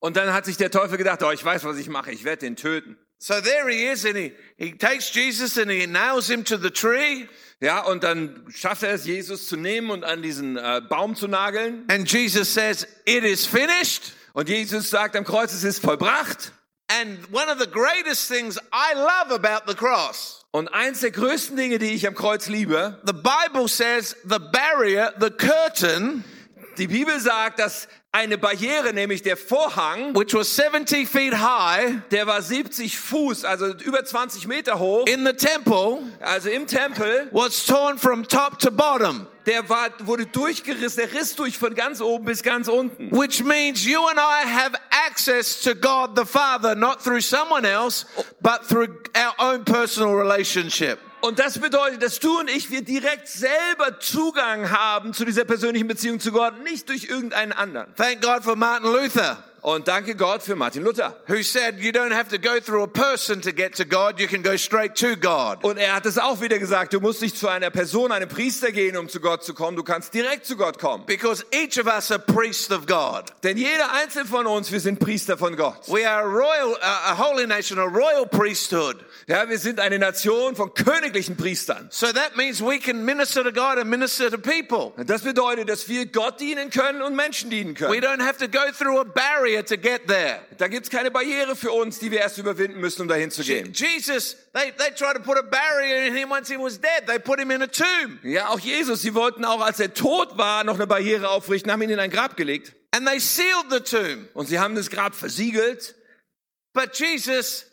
Und 0.00 0.16
dann 0.16 0.32
hat 0.32 0.46
sich 0.46 0.56
der 0.56 0.70
Teufel 0.70 0.98
gedacht, 0.98 1.22
oh, 1.22 1.30
ich 1.30 1.44
weiß, 1.44 1.62
was 1.64 1.76
ich 1.78 1.88
mache, 1.88 2.10
ich 2.10 2.24
werde 2.24 2.40
den 2.40 2.56
töten. 2.56 2.98
So 3.18 3.34
there 3.40 3.68
he 3.68 3.84
is 3.84 4.04
and 4.04 4.16
he, 4.16 4.32
he 4.56 4.76
takes 4.76 5.14
Jesus 5.14 5.56
and 5.56 5.70
he 5.70 5.86
nails 5.86 6.28
him 6.28 6.44
to 6.44 6.56
the 6.56 6.70
tree. 6.72 7.28
Ja, 7.60 7.78
und 7.84 8.02
dann 8.02 8.44
schafft 8.52 8.82
er 8.82 8.94
es, 8.94 9.04
Jesus 9.04 9.46
zu 9.46 9.56
nehmen 9.56 9.92
und 9.92 10.02
an 10.02 10.22
diesen 10.22 10.56
äh, 10.56 10.80
Baum 10.88 11.14
zu 11.14 11.28
nageln. 11.28 11.84
And 11.88 12.10
Jesus 12.10 12.52
says, 12.52 12.84
it 13.06 13.22
is 13.22 13.46
finished. 13.46 14.12
Und 14.34 14.48
Jesus 14.48 14.90
sagt 14.90 15.16
am 15.16 15.24
Kreuz, 15.24 15.52
es 15.52 15.64
ist 15.64 15.80
vollbracht. 15.80 16.52
And 16.88 17.18
one 17.32 17.50
of 17.50 17.58
the 17.58 17.70
greatest 17.70 18.28
things 18.28 18.58
I 18.72 18.94
love 18.94 19.32
about 19.32 19.70
the 19.70 19.74
cross, 19.74 20.44
Und 20.50 20.68
eins 20.68 21.00
der 21.00 21.10
größten 21.10 21.56
Dinge, 21.56 21.78
die 21.78 21.92
ich 21.94 22.06
am 22.06 22.14
Kreuz 22.14 22.48
liebe, 22.48 23.00
the 23.06 23.14
Bible 23.14 23.68
says 23.68 24.14
the 24.24 24.38
barrier, 24.38 25.14
the 25.18 25.30
curtain, 25.30 26.24
die 26.78 26.86
Bibel 26.86 27.18
sagt, 27.20 27.58
dass 27.58 27.88
eine 28.12 28.36
Barriere, 28.36 28.92
nämlich 28.92 29.22
der 29.22 29.36
Vorhang, 29.36 30.14
which 30.14 30.34
was 30.34 30.54
70 30.54 31.08
feet 31.08 31.34
high 31.34 31.94
der 32.10 32.26
war 32.26 32.42
70 32.42 32.98
Fuß, 32.98 33.44
also 33.44 33.68
über 33.68 34.04
20 34.04 34.46
Meter 34.46 34.78
hoch, 34.78 35.06
in 35.06 35.24
the 35.24 35.32
temple, 35.32 36.00
also 36.20 36.50
im 36.50 36.66
Tempel, 36.66 37.28
was 37.32 37.64
torn 37.64 37.98
from 37.98 38.28
top 38.28 38.58
to 38.58 38.70
bottom, 38.70 39.26
der 39.46 39.66
war, 39.68 39.88
wurde 40.00 40.26
durchgerissen, 40.26 41.02
der 41.04 41.18
riss 41.18 41.34
durch 41.36 41.56
von 41.56 41.74
ganz 41.74 42.00
oben 42.02 42.26
bis 42.26 42.42
ganz 42.42 42.68
unten. 42.68 43.10
which 43.10 43.42
means 43.42 43.84
you 43.84 44.06
and 44.06 44.18
I 44.18 44.46
have 44.46 44.78
access 45.06 45.62
to 45.62 45.74
God 45.74 46.10
the 46.14 46.26
Father, 46.26 46.74
not 46.74 47.02
through 47.02 47.22
someone 47.22 47.64
else, 47.64 48.04
but 48.40 48.66
through 48.68 48.88
our 49.16 49.34
own 49.38 49.64
personal 49.64 50.14
relationship. 50.14 50.98
Und 51.22 51.38
das 51.38 51.60
bedeutet, 51.60 52.02
dass 52.02 52.18
du 52.18 52.40
und 52.40 52.50
ich, 52.50 52.70
wir 52.70 52.82
direkt 52.82 53.28
selber 53.28 54.00
Zugang 54.00 54.72
haben 54.72 55.14
zu 55.14 55.24
dieser 55.24 55.44
persönlichen 55.44 55.86
Beziehung 55.86 56.18
zu 56.18 56.32
Gott, 56.32 56.64
nicht 56.64 56.88
durch 56.88 57.04
irgendeinen 57.04 57.52
anderen. 57.52 57.94
Thank 57.94 58.22
God 58.22 58.42
for 58.42 58.56
Martin 58.56 58.90
Luther. 58.90 59.51
Und 59.62 59.86
danke 59.86 60.16
Gott 60.16 60.42
für 60.42 60.56
Martin 60.56 60.82
Luther. 60.82 61.14
who 61.28 61.40
said 61.44 61.78
you 61.78 61.92
don't 61.92 62.12
have 62.12 62.28
to 62.28 62.36
go 62.36 62.58
through 62.58 62.82
a 62.82 62.86
person 62.88 63.40
to 63.40 63.52
get 63.52 63.76
to 63.76 63.84
God, 63.84 64.18
you 64.18 64.26
can 64.26 64.42
go 64.42 64.56
straight 64.56 64.96
to 64.96 65.14
God. 65.14 65.62
Und 65.62 65.76
er 65.78 65.94
hat 65.94 66.04
es 66.04 66.18
auch 66.18 66.40
wieder 66.40 66.58
gesagt, 66.58 66.92
du 66.92 66.98
musst 67.00 67.22
nicht 67.22 67.38
zu 67.38 67.46
einer 67.46 67.70
Person, 67.70 68.10
einem 68.10 68.28
Priester 68.28 68.72
gehen, 68.72 68.96
um 68.96 69.08
zu 69.08 69.20
Gott 69.20 69.44
zu 69.44 69.54
kommen, 69.54 69.76
du 69.76 69.84
kannst 69.84 70.14
direkt 70.14 70.46
zu 70.46 70.56
Gott 70.56 70.80
kommen. 70.80 71.06
Because 71.06 71.44
each 71.52 71.78
of 71.78 71.86
us 71.86 72.10
are 72.10 72.18
priests 72.18 72.72
of 72.72 72.86
God. 72.86 73.32
Denn 73.44 73.56
jeder 73.56 73.92
einzelne 73.92 74.24
von 74.28 74.46
uns, 74.48 74.72
wir 74.72 74.80
sind 74.80 74.98
Priester 74.98 75.38
von 75.38 75.54
Gott. 75.56 75.86
We 75.86 76.04
are 76.10 76.24
a 76.24 76.26
royal, 76.26 76.76
a 76.82 77.14
holy 77.16 77.46
nation, 77.46 77.78
a 77.78 77.84
royal 77.84 78.26
priesthood. 78.26 78.96
Ja, 79.28 79.48
wir 79.48 79.60
sind 79.60 79.78
eine 79.78 80.00
Nation 80.00 80.56
von 80.56 80.74
königlichen 80.74 81.36
Priestern. 81.36 81.86
So 81.92 82.08
that 82.12 82.36
means 82.36 82.60
we 82.60 82.80
can 82.80 83.04
minister 83.04 83.44
to 83.44 83.52
God 83.52 83.78
and 83.78 83.88
minister 83.88 84.28
to 84.28 84.38
people. 84.38 84.92
Das 85.06 85.22
bedeutet, 85.22 85.68
dass 85.68 85.88
wir 85.88 86.06
Gott 86.06 86.40
dienen 86.40 86.70
können 86.70 87.00
und 87.00 87.14
Menschen 87.14 87.48
dienen 87.48 87.76
We 87.78 87.86
können. 87.86 88.02
don't 88.02 88.26
have 88.26 88.38
to 88.38 88.48
go 88.48 88.72
through 88.76 88.98
a 88.98 89.04
barrier 89.04 89.51
to 89.60 89.76
get 89.76 90.06
there. 90.06 90.40
Da 90.56 90.68
gibt's 90.68 90.88
keine 90.88 91.10
Barriere 91.10 91.54
für 91.54 91.72
uns, 91.72 91.98
die 91.98 92.10
wir 92.10 92.20
erst 92.20 92.38
überwinden 92.38 92.80
müssen, 92.80 93.02
um 93.02 93.08
dahin 93.08 93.30
zu 93.30 93.42
gehen. 93.42 93.72
Jesus, 93.74 94.36
they, 94.54 94.72
they 94.78 94.90
tried 94.94 95.16
to 95.16 95.20
put 95.20 95.36
a 95.36 95.42
barrier 95.42 96.06
in 96.06 96.14
him 96.14 96.30
once 96.30 96.48
he 96.48 96.56
was 96.56 96.80
dead. 96.80 97.06
They 97.06 97.18
put 97.18 97.38
him 97.38 97.50
in 97.50 97.62
a 97.62 97.66
tomb. 97.66 98.18
Ja, 98.22 98.48
auch 98.48 98.58
Jesus, 98.58 99.02
sie 99.02 99.14
wollten 99.14 99.44
auch, 99.44 99.60
als 99.60 99.80
er 99.80 99.92
tot 99.92 100.38
war, 100.38 100.64
noch 100.64 100.76
eine 100.76 100.86
Barriere 100.86 101.28
aufrichten, 101.28 101.70
haben 101.70 101.82
ihn 101.82 101.90
in 101.90 101.98
ein 101.98 102.10
Grab 102.10 102.36
gelegt. 102.36 102.72
And 102.92 103.06
they 103.06 103.18
sealed 103.18 103.70
the 103.70 103.80
tomb. 103.80 104.28
Und 104.34 104.46
sie 104.46 104.58
haben 104.58 104.74
das 104.74 104.88
Grab 104.88 105.14
versiegelt. 105.14 105.94
But 106.72 106.98
Jesus, 106.98 107.66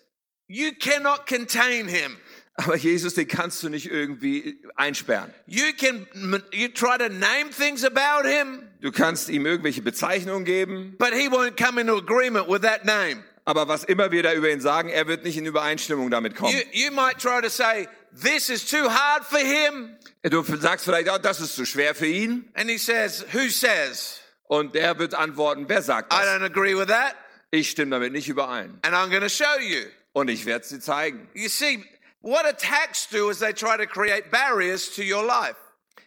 you 0.48 0.72
cannot 0.74 1.26
contain 1.28 1.88
him. 1.88 2.18
Aber 2.66 2.76
Jesus, 2.76 3.14
den 3.14 3.28
kannst 3.28 3.64
du 3.64 3.70
nicht 3.70 3.90
irgendwie 3.90 4.60
einsperren. 4.76 5.34
You 5.48 5.72
can, 5.78 6.08
you 6.52 6.68
try 6.68 6.98
to 6.98 7.08
name 7.08 7.52
things 7.58 7.86
about 7.86 8.28
him, 8.28 8.64
Du 8.82 8.92
kannst 8.92 9.30
ihm 9.30 9.46
irgendwelche 9.46 9.82
Bezeichnungen 9.82 10.44
geben, 10.46 10.96
but 10.98 11.14
he 11.14 11.30
won't 11.30 11.56
come 11.58 11.80
into 11.80 11.98
agreement 11.98 12.48
with 12.50 12.62
that 12.62 12.84
name. 12.86 13.24
aber 13.46 13.68
was 13.68 13.84
immer 13.86 14.12
wir 14.12 14.24
da 14.24 14.34
über 14.34 14.50
ihn 14.50 14.60
sagen, 14.62 14.90
er 14.90 15.08
wird 15.08 15.24
nicht 15.24 15.38
in 15.38 15.46
Übereinstimmung 15.46 16.10
damit 16.12 16.36
kommen. 16.36 16.54
You, 16.54 16.62
you 16.72 16.92
might 16.92 17.18
try 17.18 17.42
to 17.42 17.50
say, 17.50 17.88
this 18.14 18.50
is 18.50 18.66
too 18.66 18.90
hard 18.90 19.24
for 19.26 19.40
him. 19.40 19.96
Du 20.24 20.44
sagst 20.44 20.84
vielleicht, 20.86 21.10
oh, 21.10 21.18
das 21.18 21.40
ist 21.40 21.56
zu 21.56 21.66
schwer 21.66 21.96
für 21.96 22.08
ihn. 22.08 22.50
And 22.56 22.70
he 22.70 22.78
says, 22.78 23.26
who 23.34 23.48
says? 23.50 24.20
Und 24.48 24.76
er 24.76 25.00
wird 25.00 25.14
antworten, 25.16 25.66
wer 25.70 25.82
sagt 25.82 26.12
I 26.14 26.18
das? 26.18 26.26
don't 26.28 26.44
agree 26.44 26.76
with 26.76 26.88
that. 26.88 27.16
Ich 27.52 27.70
stimme 27.70 27.92
damit 27.92 28.12
nicht 28.12 28.28
überein. 28.28 28.78
And 28.82 28.94
I'm 28.94 29.10
going 29.10 29.22
to 29.22 29.30
show 29.30 29.60
you. 29.62 29.86
Und 30.12 30.28
ich 30.30 30.46
werde 30.46 30.64
es 30.64 30.70
dir 30.70 30.80
zeigen. 30.80 31.28
You 31.34 31.50
see, 31.50 31.84
what 32.22 32.46
attacks 32.46 33.08
do 33.10 33.30
is 33.30 33.40
they 33.40 33.54
try 33.54 33.78
to 33.78 33.86
create 33.88 34.30
barriers 34.32 34.90
to 34.96 35.02
your 35.04 35.24
life. 35.26 35.56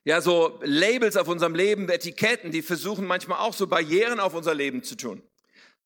Ja, 0.05 0.20
so 0.20 0.59
Labels 0.62 1.16
auf 1.16 1.29
unserem 1.29 1.55
Leben, 1.55 1.88
Etiketten, 1.88 2.51
die 2.51 2.62
versuchen 2.62 3.07
manchmal 3.07 3.38
auch 3.38 3.55
so 3.55 3.66
Barrieren 3.68 4.18
auf 4.18 4.35
unser 4.35 4.55
Leben 4.55 4.83
zu 4.83 4.96
tun. 4.96 5.22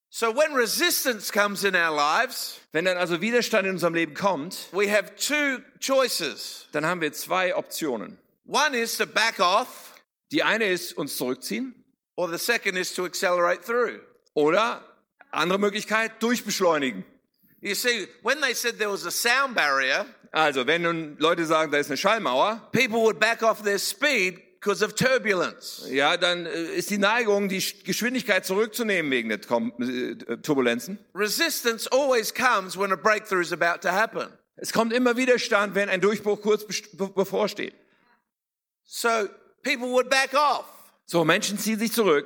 So 0.09 0.33
when 0.33 0.53
resistance 0.53 1.31
comes 1.31 1.63
in 1.63 1.75
our 1.75 1.91
lives, 1.95 2.59
Wenn 2.71 2.85
dann 2.85 2.97
also 2.97 3.21
Widerstand 3.21 3.65
in 3.67 3.73
unserem 3.73 3.93
Leben 3.93 4.13
kommt, 4.13 4.69
we 4.71 4.89
have 4.89 5.11
two 5.17 5.61
choices. 5.79 6.65
dann 6.71 6.85
haben 6.85 7.01
wir 7.01 7.11
zwei 7.13 7.55
Optionen. 7.55 8.17
One 8.47 8.75
is 8.75 8.97
to 8.97 9.05
back 9.05 9.39
off, 9.39 9.93
Die 10.31 10.41
eine 10.43 10.65
ist, 10.65 10.93
uns 10.97 11.17
zurückziehen 11.17 11.75
or 12.15 12.27
the 12.29 12.37
second 12.37 12.77
is 12.77 12.93
to 12.95 13.05
accelerate 13.05 13.61
through. 13.63 13.99
oder 14.33 14.81
andere 15.31 15.59
Möglichkeit, 15.59 16.23
durchbeschleunigen. 16.23 17.03
You 17.59 17.75
see, 17.75 18.07
when 18.23 18.39
they 18.41 18.53
said 18.53 18.77
there 18.79 18.89
was 18.91 19.05
a 19.05 19.11
sound 19.11 19.55
barrier, 19.55 20.05
Also, 20.31 20.67
wenn 20.67 20.81
nun 20.83 21.15
Leute 21.19 21.45
sagen, 21.45 21.71
da 21.71 21.77
ist 21.77 21.87
eine 21.89 21.97
Schallmauer, 21.97 22.69
people 22.71 22.99
would 22.99 23.19
back 23.19 23.41
off 23.43 23.61
their 23.63 23.79
speed 23.79 24.39
because 24.59 24.83
of 24.83 24.93
turbulence. 24.95 25.87
ja, 25.89 26.17
dann 26.17 26.45
äh, 26.45 26.75
ist 26.75 26.89
die 26.89 26.97
Neigung, 26.97 27.47
die 27.49 27.61
Sch- 27.61 27.83
Geschwindigkeit 27.85 28.45
zurückzunehmen 28.45 29.11
wegen 29.11 29.29
der 29.29 29.39
Kom 29.39 29.71
äh, 29.79 30.15
Turbulenzen. 30.37 30.99
Resistance 31.15 31.87
always 31.91 32.33
comes 32.33 32.77
when 32.77 32.91
a 32.91 32.95
breakthrough 32.95 33.41
is 33.41 33.53
about 33.53 33.79
to 33.81 33.89
happen. 33.89 34.27
Es 34.57 34.73
kommt 34.73 34.91
immer 34.93 35.15
Widerstand, 35.17 35.75
wenn 35.75 35.87
ein 35.89 36.01
Durchbruch 36.01 36.41
kurz 36.41 36.65
bevorsteht. 36.65 37.73
So 38.83 39.09
people 39.63 39.89
would 39.89 40.09
back 40.09 40.33
off, 40.33 40.65
So, 41.05 41.23
Menschen 41.23 41.57
ziehen 41.59 41.77
sich 41.79 41.91
zurück, 41.93 42.25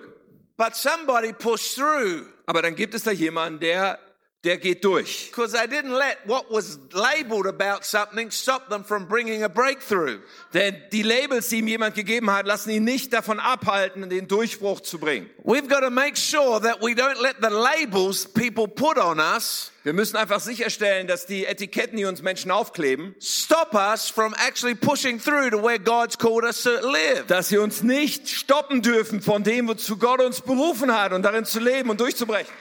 but 0.58 0.76
somebody 0.76 1.34
pushed 1.34 1.76
through 1.76 2.26
aber 2.46 2.62
dann 2.62 2.76
gibt 2.76 2.94
es 2.94 3.04
da 3.04 3.12
jemanden, 3.12 3.60
der, 3.60 3.98
der 4.44 4.58
geht 4.58 4.84
durch. 4.84 5.30
because 5.32 5.54
they 5.54 5.68
didn't 5.68 5.96
let 5.96 6.18
what 6.26 6.50
was 6.50 6.80
labeled 6.94 7.46
about 7.46 7.84
something 7.86 8.32
stop 8.32 8.70
them 8.70 8.84
from 8.84 9.08
bringing 9.08 9.44
a 9.44 9.48
breakthrough. 9.50 10.20
Denn 10.54 10.76
die 10.92 11.04
Labels, 11.04 11.50
die 11.50 11.60
ihm 11.60 11.68
jemand 11.68 11.94
gegeben 11.94 12.32
hat, 12.32 12.48
lassen 12.48 12.72
ihn 12.72 12.84
nicht 12.84 13.14
davon 13.14 13.40
abhalten, 13.40 14.10
den 14.10 14.28
Durchbruch 14.28 14.82
zu 14.82 14.98
bringen. 14.98 15.30
We've 15.44 15.68
got 15.68 15.82
to 15.82 15.92
make 15.92 16.18
sure 16.18 16.60
that 16.60 16.82
we 16.82 16.94
don't 16.94 17.22
let 17.22 17.36
the 17.42 17.50
labels 17.50 18.26
people 18.26 18.68
put 18.68 18.98
on 18.98 19.20
us 19.20 19.72
Wir 19.84 19.94
müssen 19.94 20.16
einfach 20.16 20.40
sicherstellen, 20.40 21.08
dass 21.08 21.26
die 21.26 21.46
Etiketten, 21.46 21.98
die 21.98 22.06
uns 22.06 22.22
Menschen 22.22 22.52
aufkleben, 22.52 23.16
stop 23.20 23.74
us 23.76 24.10
from 24.10 24.36
actually 24.48 24.76
pushing 24.76 25.20
through 25.20 25.50
to 25.52 25.58
where 25.62 25.80
God's 25.80 26.18
called 26.18 26.44
us 26.44 26.64
to 26.64 26.72
live. 26.88 27.26
dass 27.28 27.50
sie 27.50 27.58
uns 27.60 27.84
nicht 27.84 28.28
stoppen 28.30 28.82
dürfen 28.82 29.22
von 29.22 29.44
dem, 29.44 29.68
wozu 29.68 29.98
Gott 29.98 30.20
uns 30.20 30.42
berufen 30.42 30.92
hat 30.96 31.14
und 31.14 31.22
darin 31.24 31.46
zu 31.46 31.60
leben 31.60 31.92
und 31.92 32.00
durchzubrechen. 32.00 32.52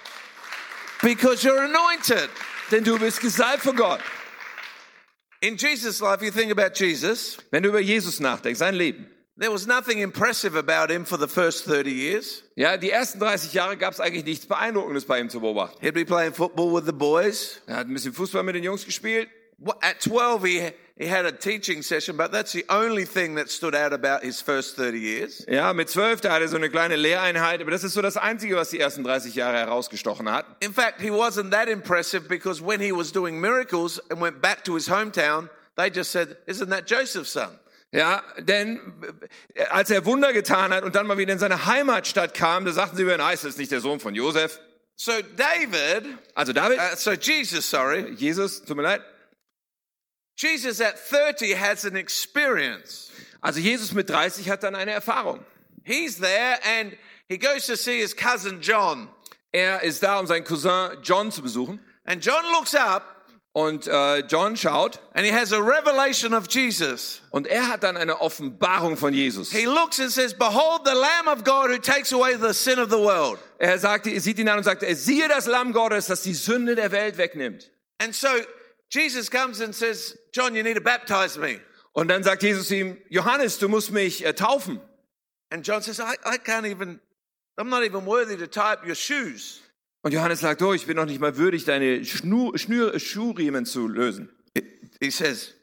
Because 1.03 1.43
you're 1.43 1.65
anointed. 1.65 2.29
Denn 2.71 2.85
du 2.85 2.99
bist 2.99 3.21
gesalbt 3.21 3.63
von 3.63 3.75
Gott. 3.77 4.01
In 5.41 5.57
Jesus' 5.57 6.01
life, 6.01 6.23
you 6.23 6.31
think 6.31 6.53
about 6.53 6.75
Jesus, 6.75 7.39
Wenn 7.51 7.63
du 7.63 7.71
über 7.71 7.81
Jesus 7.81 8.21
nachdenkst, 8.21 8.59
sein 8.59 8.75
Leben. 8.75 9.07
there 9.39 9.51
was 9.51 9.67
nothing 9.67 10.01
impressive 10.01 10.55
about 10.55 10.91
him 10.91 11.07
for 11.07 11.17
the 11.17 11.27
first 11.27 11.65
30 11.65 11.91
years. 11.91 12.43
Ja, 12.57 12.77
die 12.77 12.91
ersten 12.91 13.19
30 13.19 13.55
Jahre 13.55 13.79
gab 13.79 13.95
es 13.95 14.01
eigentlich 14.01 14.27
nichts 14.27 14.45
Beeindruckendes 14.47 15.07
bei 15.07 15.19
ihm 15.19 15.31
zu 15.31 15.41
beobachten. 15.41 15.79
He'd 15.81 15.95
be 15.95 16.05
playing 16.05 16.35
football 16.35 16.71
with 16.75 16.85
the 16.85 16.93
boys. 16.93 17.63
Er 17.67 17.77
hat 17.77 17.87
ein 17.87 17.95
bisschen 17.95 18.13
Fußball 18.13 18.43
mit 18.43 18.55
den 18.55 18.65
Jungs 18.65 18.85
gespielt. 18.85 19.29
At 19.81 20.03
12, 20.03 20.45
he, 20.45 20.73
he 21.01 21.07
had 21.07 21.25
a 21.25 21.33
teaching 21.33 21.83
session, 21.83 22.15
but 22.15 22.31
that's 22.31 22.53
the 22.53 22.65
only 22.69 23.07
thing 23.07 23.37
that 23.37 23.49
stood 23.49 23.75
out 23.75 23.95
about 23.95 24.23
his 24.23 24.43
first 24.43 24.77
30 24.77 24.99
years. 24.99 25.45
Ja, 25.49 25.73
mit 25.73 25.89
zwölf, 25.89 26.21
da 26.21 26.33
hatte 26.33 26.45
er 26.45 26.49
so 26.49 26.57
eine 26.57 26.69
kleine 26.69 26.97
Lehreinheit, 26.97 27.63
aber 27.63 27.71
das 27.71 27.85
ist 27.85 27.95
so 27.95 28.03
das 28.03 28.19
Einzige, 28.19 28.55
was 28.57 28.69
die 28.69 28.79
ersten 28.79 29.03
30 29.03 29.35
Jahre 29.35 29.57
herausgestochen 29.57 30.31
hat. 30.31 30.45
In 30.61 30.75
fact, 30.75 31.01
he 31.01 31.11
wasn't 31.11 31.53
that 31.53 31.69
impressive 31.69 32.29
because 32.29 32.63
when 32.63 32.81
he 32.81 32.93
was 32.93 33.13
doing 33.13 33.41
miracles 33.41 33.99
and 34.11 34.21
went 34.21 34.43
back 34.43 34.63
to 34.65 34.75
his 34.75 34.91
hometown, 34.91 35.49
they 35.77 35.89
just 35.89 36.11
said, 36.11 36.37
Isn't 36.47 36.69
that 36.69 36.87
Joseph's 36.87 37.33
son? 37.33 37.49
Ja, 37.93 38.23
denn 38.39 38.79
äh, 39.55 39.65
als 39.71 39.91
er 39.91 40.05
Wunder 40.05 40.35
getan 40.35 40.73
hat 40.73 40.85
und 40.85 40.95
dann 40.95 41.07
mal 41.07 41.17
wieder 41.17 41.33
in 41.33 41.39
seine 41.39 41.65
Heimatstadt 41.65 42.35
kam, 42.35 42.67
da 42.67 42.73
sagten 42.73 42.99
sie 42.99 43.05
mir, 43.05 43.17
nein, 43.17 43.33
ist 43.33 43.45
das 43.45 43.57
nicht 43.57 43.73
der 43.73 43.81
Sohn 43.81 44.01
von 44.01 44.15
Josef? 44.15 44.61
So 44.97 45.13
David, 45.37 46.05
Also 46.35 46.53
David, 46.53 46.79
uh, 46.79 46.95
so 46.95 47.13
Jesus, 47.13 47.69
sorry, 47.69 48.15
Jesus, 48.17 48.63
tut 48.63 48.77
mir 48.77 48.83
leid. 48.83 49.01
Jesus 50.41 50.81
at 50.81 50.99
30 50.99 51.55
has 51.55 51.85
an 51.85 51.97
experience. 51.97 53.11
Also 53.43 53.61
Jesus 53.61 53.93
mit 53.93 54.09
30 54.09 54.49
hat 54.49 54.63
dann 54.63 54.75
eine 54.75 54.93
Erfahrung. 54.93 55.41
He's 55.85 56.19
there 56.19 56.59
and 56.65 56.97
he 57.29 57.37
goes 57.39 57.67
to 57.67 57.77
see 57.77 58.01
his 58.01 58.15
cousin 58.15 58.61
John. 58.61 59.09
Er 59.53 59.83
ist 59.83 60.03
da, 60.03 60.19
um 60.19 60.27
seinen 60.27 60.45
Cousin 60.45 61.03
John 61.03 61.31
zu 61.31 61.43
besuchen. 61.43 61.81
And 62.05 62.25
John 62.25 62.45
looks 62.53 62.75
up 62.75 63.17
Und 63.53 63.89
äh, 63.89 64.21
John 64.29 64.57
schaut 64.57 65.01
and 65.13 65.27
he 65.27 65.33
has 65.33 65.53
a 65.53 65.59
revelation 65.59 66.33
of 66.35 66.47
Jesus. 66.49 67.21
und 67.33 67.49
er 67.49 67.67
hat 67.67 67.83
dann 67.83 67.97
eine 67.97 68.21
Offenbarung 68.21 68.97
von 68.97 69.13
Jesus. 69.13 69.51
He 69.51 69.67
looks 69.67 69.99
and 69.99 70.11
says, 70.11 70.33
Behold 70.33 70.83
the 70.85 70.95
Lamb 70.95 71.27
of 71.27 71.43
God 71.43 71.69
who 71.71 71.79
takes 71.79 72.13
away 72.13 72.37
the 72.37 72.55
sin 72.55 72.79
of 72.79 72.91
the 72.91 72.99
world. 72.99 73.41
Er 73.59 73.77
sagt, 73.79 74.07
er 74.07 74.21
sieht 74.21 74.39
ihn 74.39 74.49
an 74.49 74.59
und 74.59 74.65
sagt, 74.65 74.85
er 74.85 74.95
siehe 74.95 75.27
das 75.29 75.47
Lamm 75.47 75.73
Gottes, 75.73 76.07
das 76.07 76.23
die 76.23 76.35
Sünde 76.35 76.77
der 76.77 76.93
Welt 76.93 77.19
wegnimmt. 77.19 77.71
And 77.99 78.15
so 78.15 78.29
Jesus 78.91 79.31
comes 79.31 79.61
and 79.61 79.75
says, 79.75 80.17
John, 80.33 80.55
you 80.55 80.63
need 80.63 80.75
to 80.75 80.81
baptize 80.81 81.39
me. 81.39 81.61
Und 81.93 82.09
dann 82.09 82.23
sagt 82.23 82.43
Jesus 82.43 82.71
ihm, 82.71 82.97
Johannes, 83.09 83.59
du 83.59 83.69
musst 83.69 83.91
mich 83.91 84.25
äh, 84.25 84.35
taufen. 84.35 84.81
And 85.51 85.67
John 85.67 85.83
says, 85.83 86.01
I, 86.01 86.15
I 86.25 86.39
can't 86.39 86.67
even, 86.67 87.01
I'm 87.57 87.69
not 87.69 87.83
even 87.85 88.07
worthy 88.07 88.37
to 88.37 88.47
tie 88.47 88.73
up 88.73 88.87
your 88.87 88.95
shoes. 88.95 89.61
Und 90.03 90.13
Johannes 90.13 90.41
sagt, 90.41 90.63
oh, 90.63 90.73
ich 90.73 90.87
bin 90.87 90.97
noch 90.97 91.07
nicht 91.07 91.21
mal 91.21 91.37
würdig, 91.37 91.65
deine 91.65 92.05
Schnur, 92.05 92.57
Schnür, 92.59 92.99
Schuhriemen 92.99 93.67
zu 93.67 93.87
lösen. 93.87 94.31
He 95.01 95.11
says, 95.11 95.55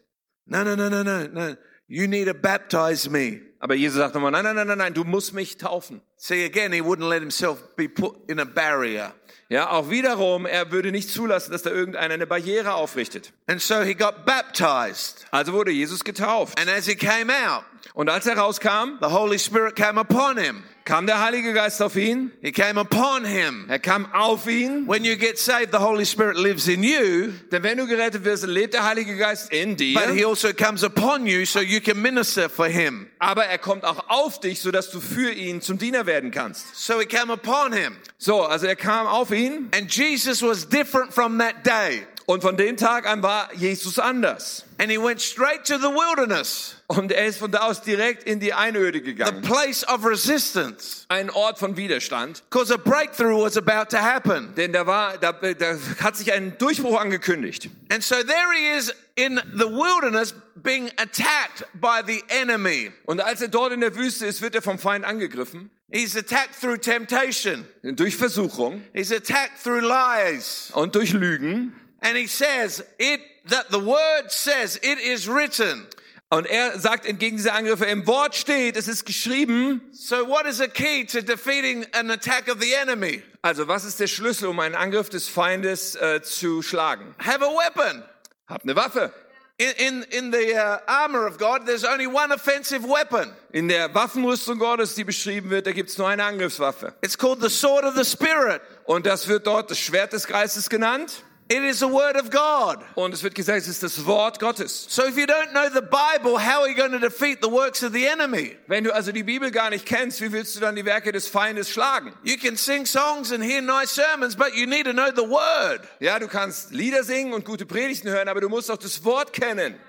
No, 0.47 0.63
no, 0.63 0.75
no, 0.75 0.89
no, 0.89 1.03
no, 1.03 1.27
no. 1.27 1.57
You 1.87 2.07
need 2.07 2.25
to 2.25 2.33
baptize 2.33 3.09
me. 3.09 3.41
Aber 3.59 3.75
Jesus 3.75 3.97
sagt 3.97 4.13
nochmal, 4.13 4.31
nein, 4.31 4.43
nein, 4.43 4.55
nein, 4.55 4.67
nein, 4.67 4.77
nein, 4.77 4.93
du 4.93 5.03
musst 5.03 5.33
mich 5.33 5.57
taufen. 5.57 6.01
See, 6.17 6.45
again, 6.45 6.71
he 6.71 6.81
wouldn't 6.81 7.07
let 7.07 7.21
himself 7.21 7.75
be 7.75 7.87
put 7.87 8.29
in 8.29 8.39
a 8.39 8.45
barrier. 8.45 9.13
Ja, 9.49 9.69
auch 9.69 9.89
wiederum, 9.89 10.45
er 10.45 10.71
würde 10.71 10.91
nicht 10.91 11.09
zulassen, 11.09 11.51
dass 11.51 11.61
da 11.61 11.69
irgendeiner 11.69 12.13
eine 12.13 12.27
Barriere 12.27 12.73
aufrichtet. 12.73 13.31
And 13.47 13.61
so 13.61 13.81
he 13.81 13.93
got 13.93 14.25
baptized. 14.25 15.25
Also 15.31 15.53
wurde 15.53 15.71
Jesus 15.71 16.03
getauft. 16.03 16.59
And 16.59 16.69
as 16.69 16.85
he 16.85 16.95
came 16.95 17.31
out, 17.31 17.63
Und 17.93 18.09
als 18.09 18.25
er 18.25 18.37
rauskam, 18.37 18.97
the 19.01 19.07
Holy 19.07 19.39
Spirit 19.39 19.75
came 19.75 19.99
upon 19.99 20.37
him. 20.37 20.63
kam 20.87 21.05
der 21.05 21.19
Heilige 21.19 21.53
Geist 21.53 21.81
auf 21.81 21.97
ihn. 21.97 22.31
He 22.41 22.51
came 22.53 22.79
upon 22.79 23.25
him. 23.25 23.65
Er 23.67 23.79
kam 23.79 24.11
auf 24.13 24.47
ihn. 24.47 24.87
When 24.87 25.03
you 25.03 25.17
get 25.17 25.37
saved, 25.37 25.71
the 25.73 25.79
Holy 25.79 26.05
Spirit 26.05 26.37
lives 26.37 26.67
in 26.67 26.81
you, 26.81 27.33
Denn 27.51 27.61
wenn 27.63 27.77
du 27.77 27.87
gerettet 27.87 28.23
wirst, 28.23 28.45
lebt 28.47 28.73
der 28.73 28.85
Heilige 28.85 29.17
Geist 29.17 29.51
in 29.51 29.71
but 29.71 30.09
he 30.11 30.19
dir. 30.19 30.27
also 30.27 30.53
comes 30.53 30.83
upon 30.83 31.25
you 31.27 31.45
so 31.45 31.59
you 31.59 31.81
can 31.81 32.01
minister 32.01 32.49
for 32.49 32.67
him. 32.67 33.07
Aber 33.19 33.45
er 33.45 33.57
kommt 33.57 33.83
auch 33.83 34.09
auf 34.09 34.39
dich, 34.39 34.61
sodass 34.61 34.89
du 34.89 35.01
für 35.01 35.31
ihn 35.31 35.61
zum 35.61 35.77
Diener 35.77 36.05
werden 36.05 36.31
kannst. 36.31 36.75
So 36.75 36.99
he 36.99 37.05
came 37.05 37.33
upon 37.33 37.73
him. 37.73 37.97
So, 38.17 38.43
also 38.43 38.65
er 38.65 38.77
kam 38.77 39.07
auf 39.07 39.31
ihn 39.31 39.69
And 39.75 39.93
Jesus 39.93 40.41
was 40.41 40.67
different 40.67 41.13
from 41.13 41.37
that 41.39 41.65
day. 41.65 42.07
Und 42.29 42.41
von 42.41 42.57
dem 42.57 42.75
Tag 42.77 43.07
an 43.07 43.23
war 43.23 43.49
Jesus 43.55 43.97
anders. 43.97 44.65
And 44.79 44.91
he 44.91 44.97
went 44.99 45.19
straight 45.21 45.63
to 45.65 45.77
the 45.79 45.87
wilderness, 45.87 46.75
Und 46.87 47.11
er 47.11 47.25
ist 47.25 47.39
von 47.39 47.49
da 47.51 47.59
aus 47.61 47.81
direkt 47.81 48.23
in 48.25 48.39
die 48.39 48.53
Einöde 48.53 48.99
the 48.99 49.03
gegangen. 49.03 49.41
place 49.41 49.83
of 49.87 50.05
resistance, 50.05 51.05
Ein 51.09 51.29
Ort 51.31 51.57
von 51.57 51.75
Widerstand. 51.77 52.43
because 52.51 52.71
a 52.71 52.77
breakthrough 52.77 53.41
was 53.43 53.57
about 53.57 53.89
to 53.89 53.97
happen. 53.97 54.53
Denn 54.55 54.73
da 54.73 54.85
war, 54.85 55.17
da, 55.17 55.31
da 55.31 55.77
hat 56.01 56.15
sich 56.17 56.31
ein 56.33 56.57
Durchbruch 56.59 56.99
angekündigt. 56.99 57.69
And 57.89 58.03
so 58.03 58.15
there 58.15 58.53
he 58.53 58.77
is 58.77 58.93
in 59.15 59.41
the 59.55 59.65
wilderness 59.65 60.35
being 60.55 60.89
attacked 60.97 61.65
by 61.73 62.01
the 62.05 62.21
enemy. 62.27 62.91
Und 63.05 63.21
als 63.21 63.41
er 63.41 63.47
dort 63.47 63.71
in 63.73 63.79
der 63.81 63.95
Wüste 63.95 64.25
ist, 64.27 64.41
wird 64.41 64.53
er 64.53 64.61
vom 64.61 64.77
Feind 64.77 65.05
angegriffen. 65.05 65.71
He's 65.89 66.15
attacked 66.17 66.59
through 66.59 66.77
temptation. 66.81 67.65
Durch 67.81 68.17
Versuchung 68.17 68.81
He's 68.93 69.11
attacked 69.13 69.63
through 69.63 69.79
lies. 69.81 70.69
und 70.73 70.93
durch 70.95 71.13
Lügen. 71.13 71.73
And 72.01 72.17
he 72.17 72.27
says, 72.27 72.83
it, 72.99 73.19
that 73.49 73.69
the 73.71 73.79
word 73.79 74.31
says, 74.31 74.77
it 74.81 74.99
is 74.99 75.27
written. 75.27 75.87
Und 76.29 76.45
er 76.45 76.77
sagt 76.77 77.05
entgegen 77.05 77.37
dieser 77.37 77.53
Angriffe, 77.53 77.85
im 77.85 78.05
Wort 78.05 78.35
steht, 78.35 78.75
es 78.75 78.89
ist 78.89 79.05
geschrieben. 79.05 79.81
So 79.93 80.27
what 80.27 80.45
is 80.45 80.57
the 80.57 80.67
key 80.67 81.05
to 81.05 81.21
defeating 81.21 81.85
an 81.93 82.11
attack 82.11 82.49
of 82.49 82.59
the 82.59 82.73
enemy? 82.73 83.23
Also 83.41 83.67
was 83.67 83.85
ist 83.85 83.99
der 84.01 84.07
Schlüssel, 84.07 84.49
um 84.49 84.59
einen 84.59 84.75
Angriff 84.75 85.09
des 85.09 85.29
Feindes 85.29 85.95
äh, 85.95 86.21
zu 86.21 86.61
schlagen? 86.61 87.15
Have 87.19 87.41
a 87.41 87.49
weapon. 87.49 88.03
Hab 88.49 88.63
eine 88.63 88.75
Waffe. 88.75 89.13
In, 89.59 89.71
in, 89.77 90.03
in 90.11 90.31
the 90.31 90.53
uh, 90.53 90.79
armor 90.85 91.25
of 91.25 91.39
God, 91.39 91.65
there's 91.65 91.83
only 91.85 92.05
one 92.05 92.31
offensive 92.31 92.83
weapon. 92.83 93.33
In 93.53 93.69
der 93.69 93.91
Waffenrüstung 93.95 94.59
Gottes, 94.59 94.95
die 94.95 95.03
beschrieben 95.03 95.49
wird, 95.49 95.65
da 95.65 95.71
gibt's 95.71 95.97
nur 95.97 96.09
eine 96.09 96.25
Angriffswaffe. 96.25 96.93
It's 97.01 97.17
called 97.17 97.41
the 97.41 97.49
sword 97.49 97.85
of 97.85 97.95
the 97.95 98.03
Spirit. 98.03 98.61
Und 98.85 99.05
das 99.05 99.27
wird 99.29 99.47
dort 99.47 99.71
das 99.71 99.79
Schwert 99.79 100.11
des 100.13 100.27
Geistes 100.27 100.69
genannt. 100.69 101.23
It 101.49 101.63
is 101.63 101.79
the 101.79 101.87
word 101.87 102.17
of 102.17 102.29
God. 102.29 102.83
Und 102.95 103.13
es 103.13 103.23
wird 103.23 103.33
gesagt, 103.33 103.59
es 103.59 103.67
ist 103.69 103.81
das 103.81 104.05
Wort 104.05 104.37
Gottes. 104.39 104.85
So 104.89 105.05
if 105.05 105.17
you 105.17 105.25
don't 105.25 105.51
know 105.51 105.69
the 105.73 105.81
Bible, 105.81 106.37
how 106.37 106.63
are 106.63 106.67
you 106.67 106.75
going 106.75 106.91
to 106.91 106.99
defeat 106.99 107.41
the 107.41 107.49
works 107.49 107.83
of 107.83 107.93
the 107.93 108.05
enemy? 108.05 108.57
Wenn 108.67 108.83
du 108.83 108.93
also 108.93 109.13
die 109.13 109.23
Bibel 109.23 109.49
gar 109.49 109.69
nicht 109.69 109.85
kennst, 109.85 110.19
wie 110.19 110.33
willst 110.33 110.57
du 110.57 110.59
dann 110.59 110.75
die 110.75 110.83
Werke 110.83 111.13
des 111.13 111.29
Feindes 111.29 111.69
schlagen? 111.69 112.11
You 112.23 112.35
can 112.35 112.57
sing 112.57 112.85
songs 112.85 113.31
and 113.31 113.41
hear 113.41 113.61
nice 113.61 113.91
sermons, 113.91 114.35
but 114.35 114.55
you 114.55 114.67
need 114.67 114.85
to 114.85 114.91
know 114.91 115.09
the 115.15 115.29
word. 115.29 115.87
Ja, 116.01 116.19
du 116.19 116.27
kannst 116.27 116.73
Lieder 116.73 117.03
singen 117.05 117.31
und 117.31 117.45
gute 117.45 117.65
Predigten 117.65 118.09
hören, 118.09 118.27
aber 118.27 118.41
du 118.41 118.49
musst 118.49 118.69
auch 118.69 118.77
das 118.77 119.05
Wort 119.05 119.31
kennen. 119.31 119.79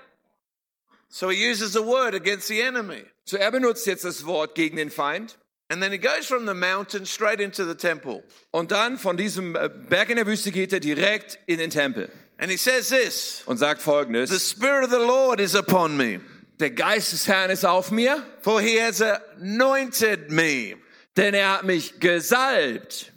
So 1.09 1.29
he 1.29 1.51
uses 1.51 1.73
the 1.73 1.83
word 1.83 2.15
against 2.15 2.47
the 2.47 2.61
enemy. 2.61 3.03
So 3.25 3.35
er 3.35 3.51
benutzt 3.51 3.85
jetzt 3.85 4.05
das 4.05 4.25
Wort 4.25 4.55
gegen 4.55 4.77
den 4.77 4.91
Feind. 4.91 5.37
And 5.71 5.81
then 5.81 5.91
he 5.91 5.99
goes 5.99 6.25
from 6.25 6.47
the 6.47 6.53
mountain 6.53 7.05
straight 7.05 7.39
into 7.39 7.63
the 7.63 7.75
temple. 7.75 8.23
Und 8.51 8.71
dann 8.71 8.97
von 8.97 9.17
diesem 9.17 9.55
äh, 9.55 9.69
Berg 9.69 10.09
in 10.09 10.15
der 10.15 10.25
Wüste 10.25 10.51
geht 10.51 10.73
er 10.73 10.79
direkt 10.79 11.37
in 11.45 11.59
den 11.59 11.69
Tempel 11.69 12.09
And 12.39 12.49
he 12.49 12.57
says 12.57 12.89
this 12.89 13.43
und 13.45 13.57
sagt 13.57 13.81
The 13.81 13.85
folgendes. 13.85 14.49
Spirit 14.49 14.85
of 14.85 14.91
the 14.91 14.97
Lord 14.97 15.39
is 15.39 15.55
upon 15.55 15.95
me, 15.97 16.21
Der 16.59 16.71
Geist 16.71 17.11
des 17.13 17.27
Herrn 17.27 17.51
ist 17.51 17.65
auf 17.65 17.91
mir, 17.91 18.23
for 18.41 18.61
he 18.61 18.81
has 18.81 19.01
anointed 19.01 20.31
me 20.31 20.75
denn 21.17 21.33
er 21.33 21.51
hat 21.55 21.63
mich 21.65 21.99
gesalbt, 21.99 23.11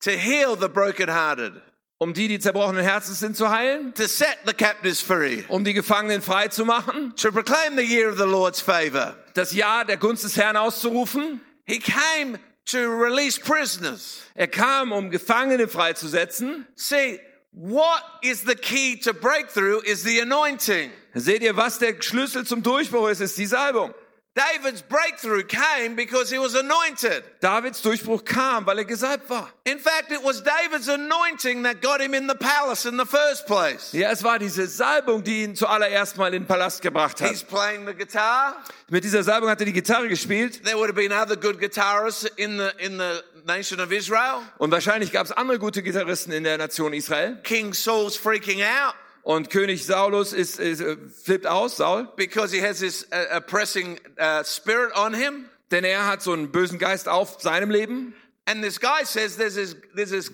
to 0.00 0.10
heal 0.10 0.56
the 0.56 0.68
brokenhearted, 0.68 1.52
um 1.98 2.12
die, 2.12 2.26
die 2.26 2.40
zerbrochenen 2.40 2.82
Herzens 2.82 3.20
sind, 3.20 3.36
zu 3.36 3.48
heilen, 3.48 3.94
to 3.94 4.08
set 4.08 4.38
the 4.44 4.52
captives 4.52 5.00
free, 5.00 5.44
um 5.48 5.64
die 5.64 5.72
Gefangenen 5.72 6.20
frei 6.20 6.48
zu 6.48 6.64
machen, 6.64 7.14
to 7.16 7.30
proclaim 7.30 7.76
the 7.76 7.84
year 7.84 8.10
of 8.10 8.18
the 8.18 8.24
Lord's 8.24 8.60
favor. 8.60 9.14
das 9.34 9.52
Jahr 9.52 9.84
der 9.84 9.96
Gunst 9.98 10.24
des 10.24 10.36
Herrn 10.36 10.56
auszurufen. 10.56 11.40
He 11.66 11.78
came 11.78 12.38
to 12.66 12.88
release 12.88 13.38
prisoners. 13.38 14.22
Er 14.38 14.46
kam, 14.46 14.92
um 14.92 15.10
Gefangene 15.10 15.66
freizusetzen. 15.66 16.66
See, 16.76 17.18
what 17.52 18.02
is 18.22 18.42
the 18.42 18.54
key 18.54 18.96
to 18.96 19.12
breakthrough 19.12 19.80
is 19.80 20.02
the 20.02 20.20
anointing. 20.20 20.90
Seht 21.14 21.42
ihr, 21.42 21.56
was 21.56 21.78
der 21.78 21.94
Schlüssel 22.00 22.44
zum 22.44 22.62
Durchbruch 22.62 23.08
ist, 23.10 23.20
ist 23.20 23.38
die 23.38 23.46
Salbung. 23.46 23.94
David's 24.36 24.82
breakthrough 24.82 25.44
came 25.44 25.94
because 25.94 26.28
he 26.28 26.38
was 26.40 26.56
anointed. 26.56 27.22
Davids 27.40 27.80
Durchbruch 27.80 28.24
kam, 28.24 28.66
weil 28.66 28.78
er 28.78 28.84
gesalbt 28.84 29.30
war. 29.30 29.48
In 29.64 29.78
fact, 29.78 30.10
it 30.10 30.24
was 30.24 30.42
David's 30.42 30.88
anointing 30.88 31.62
that 31.62 31.80
got 31.80 32.00
him 32.00 32.14
in 32.14 32.26
the 32.26 32.34
palace 32.34 32.84
in 32.84 32.96
the 32.98 33.06
first 33.06 33.46
place. 33.46 33.92
Ja, 33.92 34.10
es 34.10 34.24
war 34.24 34.40
diese 34.40 34.66
Salbung, 34.66 35.22
die 35.22 35.44
ihn 35.44 35.54
zuallererst 35.54 36.16
mal 36.16 36.34
in 36.34 36.42
den 36.42 36.46
Palast 36.48 36.82
gebracht 36.82 37.20
He's 37.20 37.42
hat. 37.42 37.48
playing 37.48 37.86
the 37.86 37.94
guitar. 37.94 38.56
Mit 38.88 39.04
dieser 39.04 39.22
Salbung 39.22 39.48
hat 39.50 39.60
er 39.60 39.66
die 39.66 39.72
Gitarre 39.72 40.08
gespielt 40.08 40.64
There 40.64 40.78
would 40.78 40.88
have 40.88 40.96
been 40.96 41.12
other 41.12 41.36
good 41.36 41.60
guitarists 41.60 42.24
in 42.36 42.58
the 42.58 42.70
in 42.84 42.98
the 42.98 43.22
nation 43.46 43.78
of 43.78 43.92
Israel. 43.92 44.42
und 44.58 44.72
wahrscheinlich 44.72 45.12
gab 45.12 45.26
es 45.26 45.30
andere 45.32 45.60
gute 45.60 45.80
Gitarristen 45.80 46.32
in 46.32 46.42
der 46.42 46.58
Nation 46.58 46.92
Israel. 46.92 47.38
King 47.44 47.72
Saul's 47.72 48.16
freaking 48.16 48.62
out 48.62 48.94
Und 49.24 49.50
König 49.50 49.86
Saulus 49.86 50.32
ist, 50.32 50.60
ist 50.60 50.80
äh, 50.80 50.96
flippt 51.24 51.46
aus, 51.46 51.76
Saul, 51.78 52.08
because 52.16 52.54
he 52.54 52.62
has 52.62 52.78
this 52.78 53.06
uh, 53.10 53.38
oppressing 53.38 53.98
uh, 54.18 54.44
spirit 54.44 54.94
on 54.94 55.14
him. 55.14 55.46
denn 55.70 55.84
er 55.84 56.06
hat 56.06 56.22
so 56.22 56.32
einen 56.32 56.52
bösen 56.52 56.78
Geist 56.78 57.08
auf 57.08 57.40
seinem 57.40 57.70
Leben. 57.70 58.14
And 58.46 58.62
this 58.62 58.78
guy 58.78 59.04
says 59.04 59.36
there's 59.36 59.54
this 59.54 59.74
there's 59.94 60.10
this 60.10 60.30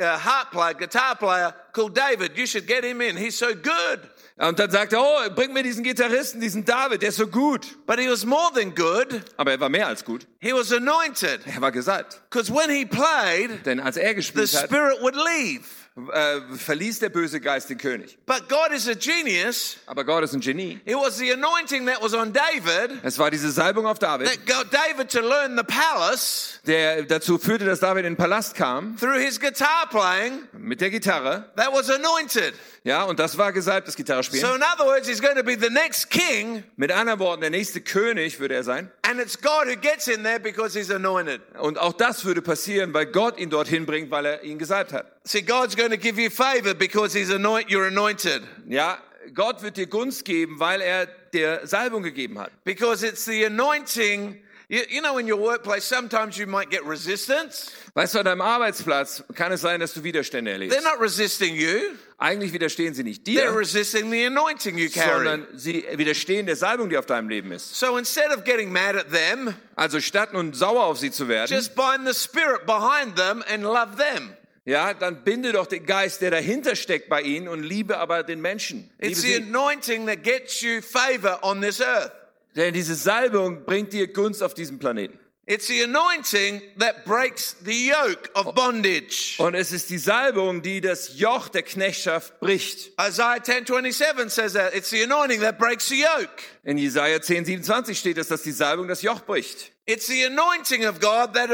uh, 0.00 0.18
harp 0.18 0.50
player, 0.50 0.74
guitar 0.74 1.16
player 1.16 1.54
called 1.72 1.96
David. 1.96 2.36
You 2.36 2.46
should 2.46 2.66
get 2.66 2.84
him 2.84 3.00
in. 3.00 3.16
He's 3.16 3.38
so 3.38 3.54
good. 3.54 4.00
Und 4.36 4.58
dann 4.58 4.70
sagt 4.70 4.92
er, 4.92 5.00
oh, 5.00 5.30
bring 5.34 5.52
mir 5.52 5.62
diesen 5.62 5.84
Gitarristen, 5.84 6.40
diesen 6.40 6.64
David, 6.64 7.02
der 7.02 7.10
ist 7.10 7.16
so 7.16 7.26
gut. 7.26 7.66
But 7.86 7.98
he 7.98 8.08
was 8.08 8.24
more 8.24 8.50
than 8.54 8.74
good. 8.74 9.22
Aber 9.36 9.52
er 9.52 9.60
war 9.60 9.68
mehr 9.68 9.86
als 9.86 10.04
gut. 10.04 10.26
He 10.40 10.52
was 10.52 10.72
anointed. 10.72 11.40
Er 11.46 11.60
war 11.60 11.72
gesalbt. 11.72 12.20
Because 12.30 12.52
when 12.52 12.70
he 12.70 12.84
played, 12.84 13.64
Denn 13.64 13.80
als 13.80 13.96
er 13.96 14.10
the 14.10 14.14
gespielt 14.16 14.52
hat, 14.54 14.68
spirit 14.68 15.00
would 15.00 15.14
leave. 15.14 15.64
Äh, 15.94 16.40
verließ 16.56 17.00
der 17.00 17.10
böse 17.10 17.40
Geist 17.40 17.68
den 17.68 17.78
König. 17.78 18.18
But 18.24 18.48
God 18.48 18.72
is 18.74 18.88
a 18.88 18.94
genius. 18.94 19.76
Aber 19.86 20.04
Gott 20.04 20.24
ist 20.24 20.32
ein 20.32 20.40
Genie. 20.40 20.80
It 20.86 20.94
was 20.96 21.18
the 21.18 21.32
anointing 21.32 21.86
that 21.86 22.02
was 22.02 22.14
on 22.14 22.32
David 22.32 22.98
Es 23.02 23.18
war 23.18 23.30
diese 23.30 23.50
Salbung 23.50 23.86
auf 23.86 23.98
David, 23.98 24.26
that 24.26 24.46
got 24.46 24.72
David 24.72 25.10
to 25.10 25.20
learn 25.20 25.56
the 25.56 25.64
palace 25.64 26.60
der 26.66 27.02
dazu 27.02 27.38
führte, 27.38 27.64
dass 27.64 27.80
David 27.80 28.04
in 28.06 28.12
den 28.14 28.16
Palast 28.16 28.54
kam 28.54 28.96
through 28.96 29.18
his 29.18 29.38
guitar 29.38 29.88
playing. 29.90 30.48
mit 30.52 30.80
der 30.80 30.90
Gitarre. 30.90 31.50
That 31.56 31.72
was 31.72 31.90
anointed. 31.90 32.54
Ja, 32.84 33.04
und 33.04 33.20
das 33.20 33.38
war 33.38 33.52
gesalbt, 33.52 33.86
das 33.86 33.94
Gitarrespielen. 33.94 34.44
So 34.44 34.54
in 34.54 34.62
other 34.62 34.84
words, 34.86 35.06
he's 35.08 35.22
going 35.22 35.36
to 35.36 35.44
be 35.44 35.56
the 35.56 35.70
next 35.70 36.10
king, 36.10 36.64
Mit 36.76 36.90
anderen 36.90 37.20
Worten, 37.20 37.40
der 37.40 37.50
nächste 37.50 37.80
König 37.80 38.40
würde 38.40 38.54
er 38.56 38.64
sein. 38.64 38.90
and 39.02 39.20
it's 39.20 39.40
God 39.40 39.66
who 39.68 39.76
gets 39.76 40.08
in 40.08 40.24
there 40.24 40.40
because 40.40 40.76
he's 40.76 40.90
anointed. 40.90 41.40
Und 41.60 41.78
auch 41.78 41.92
das 41.92 42.24
würde 42.24 42.42
passieren, 42.42 42.92
weil 42.92 43.06
Gott 43.06 43.38
ihn 43.38 43.50
dorthin 43.50 43.86
bringt, 43.86 44.10
weil 44.10 44.26
er 44.26 44.42
ihn 44.42 44.58
gesalbt 44.58 44.92
hat. 44.92 45.06
See, 45.24 45.42
God's 45.42 45.76
going 45.76 45.90
to 45.90 45.96
give 45.96 46.20
you 46.20 46.28
favor 46.28 46.74
because 46.74 47.16
he's 47.16 47.30
anoint. 47.30 47.68
You're 47.68 47.86
anointed. 47.86 48.42
Ja, 48.68 48.98
Gott 49.32 49.62
wird 49.62 49.76
dir 49.76 49.86
Gunst 49.86 50.24
geben, 50.24 50.58
weil 50.58 50.80
er 50.80 51.06
dir 51.32 51.60
Salbung 51.64 52.02
gegeben 52.02 52.38
hat. 52.40 52.50
Because 52.64 53.06
it's 53.06 53.24
the 53.24 53.44
anointing. 53.46 54.42
You, 54.74 54.80
you 54.88 55.02
know, 55.02 55.18
in 55.18 55.26
your 55.30 55.36
workplace, 55.38 55.84
sometimes 55.84 56.38
you 56.38 56.46
might 56.46 56.70
get 56.70 56.82
resistance. 56.86 57.70
Weißt 57.94 58.14
du, 58.14 58.20
an 58.20 58.24
deinem 58.24 58.40
Arbeitsplatz 58.40 59.22
kann 59.34 59.52
es 59.52 59.60
sein, 59.60 59.80
dass 59.80 59.92
du 59.92 60.02
Widerstände 60.02 60.50
They're 60.50 60.54
erlebst. 60.54 60.82
not 60.82 60.98
resisting 60.98 61.54
you. 61.54 61.76
Eigentlich 62.16 62.54
widerstehen 62.54 62.94
sie 62.94 63.02
nicht 63.04 63.26
They're 63.26 63.50
dir, 63.50 63.54
resisting 63.54 64.10
the 64.10 64.24
anointing 64.24 64.78
you 64.78 64.88
carry. 64.88 65.26
sondern 65.26 65.46
sie 65.58 65.84
widerstehen 65.96 66.46
der 66.46 66.56
Salbung, 66.56 66.88
die 66.88 66.96
auf 66.96 67.04
deinem 67.04 67.28
Leben 67.28 67.52
ist. 67.52 67.74
So 67.78 67.98
instead 67.98 68.30
of 68.34 68.44
getting 68.44 68.72
mad 68.72 68.96
at 68.96 69.10
them, 69.12 69.52
Also 69.76 70.00
statt 70.00 70.32
nun 70.32 70.54
sauer 70.54 70.84
auf 70.84 70.96
sie 70.98 71.10
zu 71.10 71.28
werden, 71.28 71.54
just 71.54 71.74
bind 71.74 72.06
the 72.06 72.14
spirit 72.14 72.64
behind 72.64 73.14
them 73.16 73.44
and 73.52 73.62
love 73.64 73.96
them. 73.98 74.34
ja, 74.64 74.94
dann 74.94 75.22
binde 75.22 75.52
doch 75.52 75.66
den 75.66 75.84
Geist, 75.84 76.22
der 76.22 76.30
dahinter 76.30 76.76
steckt 76.76 77.10
bei 77.10 77.20
ihnen 77.20 77.46
und 77.46 77.62
liebe 77.62 77.98
aber 77.98 78.22
den 78.22 78.40
Menschen. 78.40 78.90
Liebe 79.00 79.12
It's 79.12 79.20
the 79.20 79.34
sie. 79.34 79.42
anointing 79.42 80.06
that 80.06 80.22
gets 80.22 80.62
you 80.62 80.80
favor 80.80 81.40
on 81.42 81.60
this 81.60 81.78
earth. 81.82 82.10
Denn 82.56 82.74
diese 82.74 82.94
Salbung 82.94 83.64
bringt 83.64 83.92
dir 83.92 84.12
Gunst 84.12 84.42
auf 84.42 84.54
diesem 84.54 84.78
Planeten. 84.78 85.18
It's 85.44 85.66
the 85.66 85.82
anointing 85.82 86.62
that 86.78 87.04
breaks 87.04 87.56
the 87.64 87.88
yoke 87.88 88.30
of 88.34 88.54
bondage. 88.54 89.34
Und 89.38 89.54
es 89.54 89.72
ist 89.72 89.90
die 89.90 89.98
Salbung, 89.98 90.62
die 90.62 90.80
das 90.80 91.18
Joch 91.18 91.48
der 91.48 91.64
Knechtschaft 91.64 92.38
bricht. 92.38 92.92
Isaiah 93.00 93.42
10:27 93.42 94.30
says 94.30 94.52
that 94.52 94.72
it's 94.72 94.90
the 94.90 95.02
anointing 95.02 95.40
that 95.40 95.58
breaks 95.58 95.88
the 95.88 96.00
yoke. 96.00 96.44
In 96.62 96.78
Jesaja 96.78 97.20
10, 97.20 97.44
27 97.44 97.98
steht 97.98 98.18
es, 98.18 98.28
dass 98.28 98.42
die 98.42 98.52
Salbung 98.52 98.86
das 98.86 99.02
Joch 99.02 99.22
bricht. 99.22 99.72
It's 99.84 100.06
the 100.06 100.26
anointing 100.26 100.86
of 100.86 101.00
God 101.00 101.34
that 101.34 101.50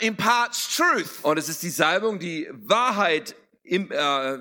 imparts 0.00 0.74
truth. 0.76 1.22
Und 1.22 1.38
es 1.38 1.48
ist 1.48 1.62
die 1.62 1.70
Salbung, 1.70 2.18
die 2.18 2.48
Wahrheit 2.50 3.36
im, 3.62 3.92
äh, 3.92 4.38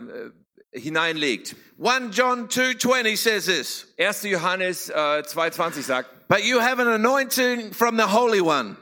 hineinlegt. 0.77 1.55
1 1.79 2.11
John 2.11 2.47
2:20 2.49 3.17
says 3.17 3.45
this, 3.45 3.87
1. 3.97 4.23
Johannes 4.23 4.89
äh, 4.89 5.23
2,20 5.23 5.81
sagt, 5.83 6.27
"But 6.27 6.43
you 6.43 6.61
have 6.61 6.81
an 6.81 6.87
anointing 6.87 7.73
from 7.73 7.97
the 7.97 8.05
Holy 8.11 8.41
One, 8.41 8.77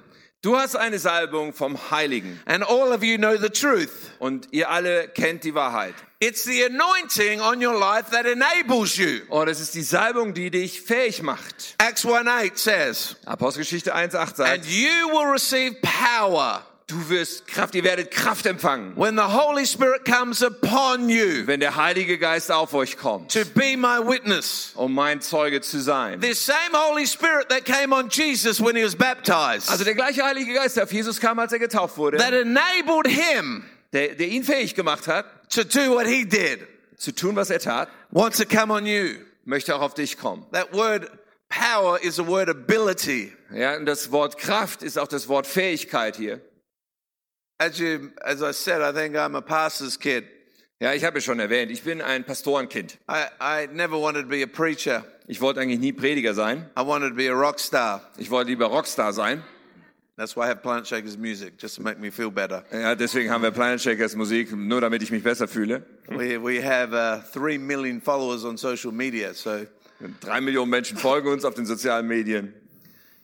Du 0.46 0.56
hast 0.56 0.76
eine 0.76 1.00
Salbung 1.00 1.54
vom 1.54 1.90
Heiligen 1.90 2.40
and 2.46 2.64
all 2.64 2.92
of 2.94 3.02
you 3.02 3.18
know 3.18 3.36
the 3.36 3.50
truth. 3.50 3.90
und 4.20 4.48
ihr 4.52 4.70
alle 4.70 5.08
kennt 5.08 5.44
die 5.44 5.56
Wahrheit. 5.56 5.96
It's 6.20 6.44
the 6.44 6.66
anointing 6.66 7.42
on 7.42 7.66
your 7.66 7.74
life 7.74 8.12
that 8.12 8.28
enables 8.28 8.96
you. 8.96 9.22
Und 9.30 9.48
es 9.48 9.60
ist 9.60 9.74
die 9.74 9.82
Salbung, 9.82 10.36
die 10.36 10.52
dich 10.52 10.82
fähig 10.82 11.24
macht. 11.24 11.74
Acts 11.80 12.06
1 12.06 12.28
8 12.28 12.58
says, 12.60 13.16
Apostelgeschichte 13.26 13.96
1,8 13.96 14.18
And 14.18 14.36
sagt, 14.38 14.66
you 14.68 15.10
will 15.10 15.32
receive 15.32 15.78
power 15.82 16.64
du 16.88 17.10
wirst 17.10 17.48
Kraft, 17.48 17.74
ihr 17.76 17.84
werdet 17.84 18.12
Kraft 18.12 18.46
empfangen, 18.46 18.94
when 18.96 19.16
the 19.16 19.24
Holy 19.24 19.66
Spirit 19.66 20.06
comes 20.06 20.44
upon 20.44 21.10
you 21.10 21.46
wenn 21.48 21.60
der 21.60 21.76
Heilige 21.76 22.18
Geist 22.18 22.52
auf 22.52 22.74
euch 22.74 22.98
kommt, 22.98 23.32
to 23.32 23.40
be 23.56 23.76
my 23.76 24.00
witness. 24.06 24.72
um 24.76 24.94
mein 24.94 25.20
Zeuge 25.22 25.62
zu 25.62 25.80
sein. 25.82 26.22
The 26.22 26.34
same 26.34 26.74
Holy 26.74 27.08
Spirit 27.08 27.50
that 27.50 27.66
came 27.66 27.94
on 27.96 28.10
Jesus 28.10 28.62
when 28.62 28.76
he 28.76 28.84
was 28.84 28.96
baptized, 28.96 29.70
Also 29.70 29.84
der 29.84 29.96
gleiche 29.96 30.24
Heilige 30.24 30.54
Geist, 30.54 30.78
der 30.78 30.84
auf 30.84 30.92
Jesus 30.94 31.20
kam, 31.20 31.40
als 31.40 31.52
er 31.54 31.60
getauft 31.60 31.98
wurde, 31.98 32.18
that 32.18 32.34
enabled 32.34 33.08
him 33.08 33.64
der, 33.94 34.10
der 34.16 34.28
ihn 34.28 34.44
fähig 34.44 34.76
gemacht 34.76 35.08
hat, 35.08 35.26
to 35.50 35.64
do 35.64 35.90
what 35.96 36.06
he 36.06 36.24
did, 36.26 36.60
zu 36.98 37.12
tun, 37.14 37.36
was 37.36 37.50
er 37.50 37.60
tat, 37.60 37.90
wants 38.12 38.38
to 38.38 38.46
come 38.46 38.72
on 38.74 38.86
you. 38.86 39.16
möchte 39.46 39.76
auch 39.76 39.82
auf 39.82 39.94
dich 39.96 40.18
kommen. 40.18 40.46
That 40.52 40.72
word 40.74 41.10
power 41.50 42.00
is 42.02 42.20
a 42.20 42.28
word 42.28 42.50
ability. 42.50 43.32
Ja, 43.52 43.76
und 43.78 43.86
das 43.86 44.12
Wort 44.12 44.38
Kraft 44.38 44.84
ist 44.84 44.98
auch 45.00 45.08
das 45.08 45.28
Wort 45.28 45.48
Fähigkeit 45.48 46.16
hier. 46.18 46.42
As 47.60 47.80
you, 47.80 48.12
as 48.26 48.44
I 48.44 48.52
said, 48.52 48.82
I 48.82 48.92
think 48.92 49.16
I'm 49.16 49.36
a 49.36 49.42
pastor's 49.42 49.98
kid. 49.98 50.26
Ja, 50.82 50.94
ich 50.94 51.06
habe 51.06 51.18
ja 51.18 51.22
schon 51.22 51.40
erwähnt, 51.40 51.72
ich 51.72 51.84
bin 51.84 52.02
ein 52.02 52.26
Pastorenkind. 52.26 52.98
I, 53.08 53.28
I 53.40 53.68
never 53.72 53.98
wanted 53.98 54.24
to 54.24 54.28
be 54.28 54.44
a 54.44 54.48
preacher. 54.48 55.06
Ich 55.28 55.40
wollte 55.40 55.62
eigentlich 55.62 55.80
nie 55.80 55.94
Prediger 55.94 56.34
sein. 56.34 56.70
I 56.78 56.82
wanted 56.82 57.10
to 57.10 57.16
be 57.16 57.28
a 57.28 57.34
rock 57.34 57.60
star. 57.60 58.02
Ich 58.18 58.30
wollte 58.30 58.50
lieber 58.50 58.66
Rockstar 58.66 59.14
sein. 59.14 59.42
That's 60.18 60.36
why 60.36 60.44
I 60.44 60.48
have 60.48 60.62
Plant 60.62 60.86
Shakers 60.86 61.18
music, 61.18 61.58
just 61.58 61.76
to 61.76 61.82
make 61.82 62.00
me 62.00 62.10
feel 62.10 62.30
better. 62.30 62.64
Ja, 62.72 62.96
deswegen 62.96 63.30
haben 63.30 63.42
wir 63.42 63.52
Planet 63.52 63.82
Shakers 63.82 64.16
Musik, 64.16 64.52
nur 64.56 64.82
damit 64.82 65.02
ich 65.04 65.12
mich 65.12 65.24
besser 65.24 65.48
fühle. 65.48 65.84
We, 66.08 66.38
we 66.38 66.62
have 66.62 66.94
uh, 66.94 67.22
three 67.34 67.58
million 67.58 68.02
followers 68.02 68.46
on 68.46 68.58
social 68.58 68.92
media, 68.92 69.34
so 69.34 69.66
Drei 70.20 70.42
Millionen 70.42 70.70
Menschen 70.70 70.98
folgen 70.98 71.30
uns 71.30 71.46
auf 71.46 71.54
den 71.54 71.66
sozialen 71.66 72.08
Medien. 72.08 72.54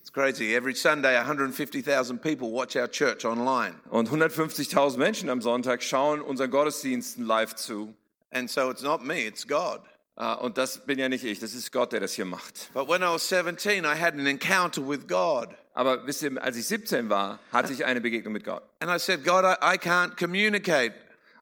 It's 0.02 0.12
crazy. 0.12 0.56
Every 0.56 0.74
Sunday, 0.76 1.16
150,000 1.16 2.20
people 2.22 2.52
watch 2.52 2.76
our 2.76 2.88
church 2.90 3.24
online. 3.26 3.76
Und 3.90 4.10
150.000 4.10 4.98
Menschen 4.98 5.30
am 5.30 5.42
Sonntag 5.42 5.82
schauen 5.84 6.22
unseren 6.22 6.52
Gottesdiensten 6.52 7.26
live 7.26 7.56
zu. 7.56 7.94
And 8.32 8.50
so 8.50 8.70
it's 8.72 8.82
not 8.82 9.04
me, 9.04 9.26
it's 9.28 9.48
God. 9.48 9.82
Ah, 10.18 10.34
Und 10.34 10.58
das 10.58 10.86
bin 10.86 11.00
ja 11.00 11.08
nicht 11.10 11.24
ich, 11.24 11.40
das 11.40 11.54
ist 11.54 11.72
Gott, 11.72 11.94
der 11.94 12.00
das 12.00 12.14
hier 12.14 12.26
macht. 12.26 12.70
But 12.74 12.88
when 12.90 13.02
I 13.02 13.14
was 13.14 13.28
17, 13.28 13.86
I 13.86 13.96
had 14.00 14.14
an 14.14 14.28
encounter 14.28 14.82
with 14.88 15.08
God. 15.08 15.50
Aber 15.74 16.06
wisst 16.06 16.22
ihr, 16.22 16.42
als 16.44 16.58
ich 16.58 16.68
17 16.68 17.10
war, 17.10 17.40
hatte 17.52 17.72
ich 17.72 17.86
eine 17.86 18.02
Begegnung 18.02 18.34
mit 18.34 18.44
Gott. 18.44 18.62
And 18.82 18.92
I 18.92 19.00
said, 19.00 19.24
God, 19.24 19.46
I, 19.46 19.56
I 19.76 19.78
can't 19.78 20.18
communicate. 20.18 20.94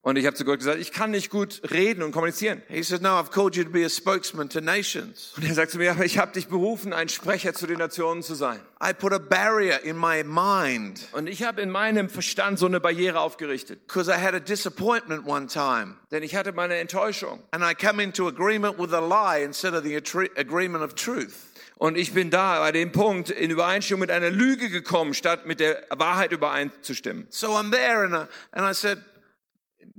Und 0.02 0.16
ich 0.16 0.26
habe 0.26 0.36
zu 0.36 0.45
Gott 0.45 0.60
gesagt, 0.60 0.80
ich 0.80 0.93
kann 0.93 1.12
nicht 1.12 1.30
gut 1.30 1.62
reden 1.72 2.04
und 2.04 2.14
kommunizieren. 2.14 2.62
He 2.70 2.84
said, 2.84 3.02
No, 3.02 3.20
I've 3.20 3.32
called 3.32 3.58
you 3.58 3.66
to 3.66 3.70
be 3.70 3.84
a 3.84 3.89
spokesman 3.89 4.47
to 4.50 4.62
nations. 4.62 5.34
Und 5.36 5.43
er 5.45 5.54
sagt 5.54 5.72
zu 5.72 5.78
mir, 5.78 5.91
aber 5.91 6.06
ich 6.06 6.18
habe 6.18 6.32
dich 6.32 6.47
berufen, 6.47 6.93
ein 6.93 7.10
Sprecher 7.10 7.54
zu 7.54 7.68
den 7.68 7.80
Nationen 7.80 8.24
zu 8.24 8.34
sein. 8.34 8.62
I 8.82 8.93
put 8.93 9.12
a 9.12 9.18
barrier 9.18 9.84
in 9.84 9.97
my 9.97 10.24
mind 10.24 11.02
Und 11.12 11.28
ich 11.28 11.43
habe 11.43 11.62
in 11.62 11.70
meinem 11.70 12.08
Verstand 12.08 12.60
so 12.60 12.66
eine 12.66 12.80
Barriere 12.80 13.20
aufgerichtet. 13.20 13.86
because 13.88 14.10
I 14.10 14.16
had 14.16 14.34
a 14.34 14.39
disappointment 14.39 15.28
one 15.28 15.47
time. 15.47 15.95
Denn 16.12 16.24
ich 16.24 16.34
hatte 16.34 16.54
meine 16.54 16.76
Enttäuschung. 16.76 17.43
And 17.52 17.62
I 17.62 17.76
come 17.76 18.02
into 18.02 18.26
agreement 18.30 18.80
with 18.80 18.93
a 18.93 19.02
lie 19.02 19.43
instead 19.43 19.74
of 19.74 19.84
the 19.84 19.97
agreement 20.38 20.82
of 20.82 20.95
truth. 20.95 21.34
Und 21.76 21.97
ich 21.97 22.14
bin 22.14 22.30
da 22.30 22.60
bei 22.60 22.72
dem 22.72 22.93
Punkt 22.93 23.30
in 23.32 23.52
Übereinstimmung 23.52 24.02
mit 24.02 24.12
einer 24.12 24.30
Lüge 24.30 24.70
gekommen, 24.70 25.14
statt 25.14 25.45
mit 25.45 25.60
der 25.60 25.84
Wahrheit 25.89 26.32
übereinzustimmen. 26.32 27.28
So 27.30 27.50
I'm 27.58 27.70
there 27.72 28.06
and 28.06 28.14
I, 28.14 28.28
and 28.58 28.66
I 28.70 28.74
said, 28.74 29.00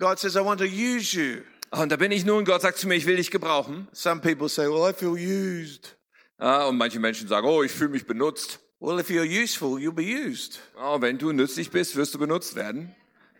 God 0.00 0.18
says, 0.18 0.34
I 0.34 0.40
want 0.40 0.58
to 0.60 0.66
use 0.66 1.14
you. 1.14 1.42
Und 1.70 1.92
da 1.92 1.96
bin 1.96 2.10
ich 2.10 2.24
nun, 2.24 2.44
Gott 2.44 2.62
sagt 2.62 2.78
zu 2.78 2.88
mir, 2.88 2.96
ich 2.96 3.06
will 3.06 3.16
dich 3.16 3.30
gebrauchen. 3.30 3.86
Some 3.92 4.20
people 4.20 4.48
say, 4.48 4.66
Well, 4.66 4.88
I 4.88 4.92
feel 4.92 5.12
used. 5.12 5.96
Ja, 6.40 6.64
und 6.64 6.78
manche 6.78 6.98
Menschen 6.98 7.28
sagen, 7.28 7.46
oh, 7.46 7.62
ich 7.62 7.70
fühle 7.70 7.90
mich 7.90 8.06
benutzt. 8.06 8.60
Well, 8.80 8.98
if 8.98 9.10
you're 9.10 9.26
useful, 9.26 9.78
you'll 9.78 9.92
be 9.92 10.02
used. 10.02 10.58
Oh, 10.80 11.00
wenn 11.02 11.18
du 11.18 11.32
nützlich 11.32 11.70
bist, 11.70 11.96
wirst 11.96 12.14
du 12.14 12.18
benutzt 12.18 12.56
werden. 12.56 12.94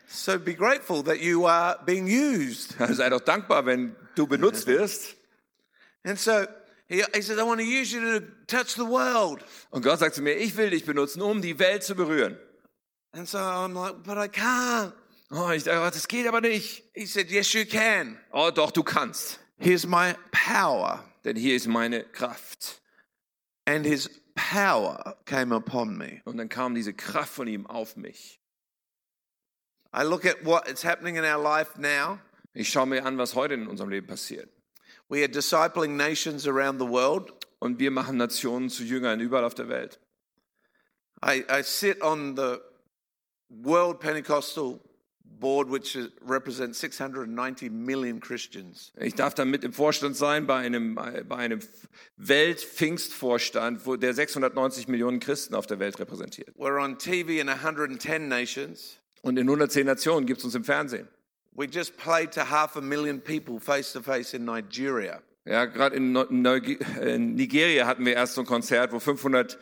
So 0.06 0.38
be 0.38 0.54
grateful 0.54 1.02
that 1.04 1.20
you 1.20 1.46
are 1.46 1.78
being 1.86 2.06
used. 2.06 2.74
Sei 2.90 3.08
doch 3.08 3.20
dankbar, 3.20 3.64
wenn 3.64 3.96
du 4.16 4.26
benutzt 4.26 4.66
wirst. 4.66 5.16
And 6.04 6.18
so 6.18 6.46
he, 6.88 7.02
he 7.14 7.22
says, 7.22 7.38
I 7.38 7.42
want 7.42 7.60
to 7.60 7.66
use 7.66 7.90
you 7.90 8.00
to 8.00 8.26
touch 8.46 8.74
the 8.74 8.86
world. 8.86 9.42
Und 9.70 9.82
Gott 9.82 9.98
sagt 9.98 10.14
zu 10.14 10.20
mir, 10.20 10.34
ich 10.36 10.54
will 10.58 10.68
dich 10.68 10.84
benutzen, 10.84 11.22
um 11.22 11.40
die 11.40 11.58
Welt 11.58 11.84
zu 11.84 11.94
berühren. 11.94 12.36
And 13.12 13.26
so 13.26 13.38
I'm 13.38 13.72
like, 13.72 14.02
But 14.04 14.18
I 14.18 14.28
can't. 14.28 14.92
Oh, 15.32 15.50
ich 15.50 15.64
sage, 15.64 15.80
oh, 15.80 15.90
das 15.90 16.08
geht 16.08 16.26
aber 16.26 16.40
nicht. 16.40 16.82
He 16.92 17.06
said, 17.06 17.30
Yes, 17.30 17.52
you 17.52 17.64
can. 17.64 18.18
Oh, 18.32 18.50
doch, 18.50 18.72
du 18.72 18.82
kannst. 18.82 19.38
Here's 19.58 19.86
my 19.86 20.14
power. 20.32 21.04
Denn 21.24 21.36
hier 21.36 21.54
ist 21.54 21.68
meine 21.68 22.02
Kraft. 22.02 22.80
And 23.64 23.86
his 23.86 24.10
power 24.34 25.16
came 25.26 25.54
upon 25.54 25.96
me. 25.96 26.20
Und 26.24 26.38
dann 26.38 26.48
kam 26.48 26.74
diese 26.74 26.94
Kraft 26.94 27.32
von 27.32 27.46
ihm 27.46 27.66
auf 27.66 27.96
mich. 27.96 28.40
I 29.92 30.02
look 30.02 30.24
at 30.24 30.44
what 30.44 30.66
is 30.68 30.84
happening 30.84 31.16
in 31.16 31.24
our 31.24 31.40
life 31.40 31.78
now. 31.80 32.18
Ich 32.52 32.70
schaue 32.70 32.86
mir 32.86 33.04
an, 33.04 33.16
was 33.16 33.34
heute 33.34 33.54
in 33.54 33.68
unserem 33.68 33.90
Leben 33.90 34.08
passiert. 34.08 34.48
We 35.08 35.18
are 35.18 35.28
discipling 35.28 35.96
nations 35.96 36.48
around 36.48 36.80
the 36.80 36.88
world. 36.88 37.32
Und 37.60 37.78
wir 37.78 37.90
machen 37.90 38.16
Nationen 38.16 38.68
zu 38.68 38.82
Jüngern 38.82 39.20
überall 39.20 39.44
auf 39.44 39.54
der 39.54 39.68
Welt. 39.68 40.00
I, 41.22 41.44
I 41.48 41.62
sit 41.62 42.00
on 42.02 42.34
the 42.36 42.56
World 43.48 44.00
Pentecostal 44.00 44.80
Board, 45.40 45.70
which 45.72 45.98
represents 46.24 46.78
690 46.80 47.70
million 47.70 48.20
Christians. 48.20 48.92
Ich 49.00 49.14
darf 49.14 49.34
dann 49.34 49.50
mit 49.50 49.64
im 49.64 49.72
Vorstand 49.72 50.16
sein 50.16 50.46
bei 50.46 50.56
einem, 50.56 50.94
bei 50.94 51.36
einem 51.36 51.60
Weltpfingstvorstand, 52.16 53.86
wo 53.86 53.96
der 53.96 54.14
690 54.14 54.88
Millionen 54.88 55.20
Christen 55.20 55.54
auf 55.54 55.66
der 55.66 55.78
Welt 55.78 55.98
repräsentiert. 55.98 56.54
We're 56.56 56.82
on 56.82 56.98
TV 56.98 57.40
in 57.40 57.48
110 57.48 58.28
nations. 58.28 58.98
Und 59.22 59.38
in 59.38 59.46
110 59.48 59.86
Nationen 59.86 60.26
gibt 60.26 60.38
es 60.38 60.44
uns 60.44 60.54
im 60.54 60.64
Fernsehen. 60.64 61.08
We 61.52 61.66
just 61.66 61.96
played 61.96 62.32
to 62.32 62.42
half 62.48 62.76
a 62.76 62.80
million 62.80 63.20
people 63.20 63.58
face 63.58 63.92
to 63.92 64.00
face 64.02 64.34
in 64.34 64.44
Nigeria. 64.44 65.20
Ja, 65.44 65.64
gerade 65.64 65.96
in, 65.96 66.14
in 66.14 67.34
Nigeria 67.34 67.86
hatten 67.86 68.04
wir 68.04 68.14
erst 68.14 68.34
so 68.34 68.42
ein 68.42 68.46
Konzert, 68.46 68.92
wo 68.92 68.98
500, 69.00 69.58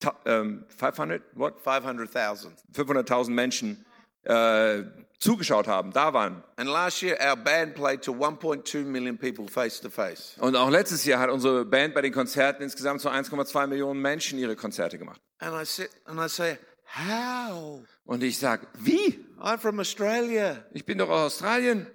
ta- 0.00 0.18
ähm, 0.24 0.64
500, 0.76 1.22
what? 1.34 1.60
500,000. 1.60 2.52
500.000 2.74 3.30
Menschen 3.30 3.84
äh, 4.28 4.84
zugeschaut 5.18 5.66
haben, 5.66 5.92
da 5.92 6.12
waren. 6.12 6.44
And 6.56 6.68
last 6.68 7.02
year, 7.02 7.18
our 7.20 7.36
band 7.36 7.74
played 7.74 8.02
to 8.02 8.12
1.2 8.12 8.84
million 8.84 9.18
people 9.18 9.48
face 9.48 9.80
to 9.80 9.90
face. 9.90 10.36
Und 10.38 10.54
auch 10.54 10.70
letztes 10.70 11.04
Jahr 11.04 11.20
hat 11.20 11.30
unsere 11.30 11.64
Band 11.64 11.94
bei 11.94 12.02
den 12.02 12.12
Konzerten 12.12 12.62
insgesamt 12.62 13.00
so 13.00 13.08
1,2 13.08 13.66
Millionen 13.66 14.00
Menschen 14.00 14.38
ihre 14.38 14.54
Konzerte 14.54 14.98
gemacht. 14.98 15.20
And 15.40 15.54
I 15.54 15.64
sit 15.64 15.90
and 16.04 16.20
I 16.20 16.28
say, 16.28 16.58
How? 16.96 17.82
Und 18.04 18.22
ich 18.22 18.38
sage, 18.38 18.66
wie? 18.78 19.24
I'm 19.40 19.58
from 19.58 19.78
Australia. 19.78 20.64
Ich 20.72 20.84
bin 20.84 20.98
doch 20.98 21.10
aus 21.10 21.34
Australien. 21.34 21.86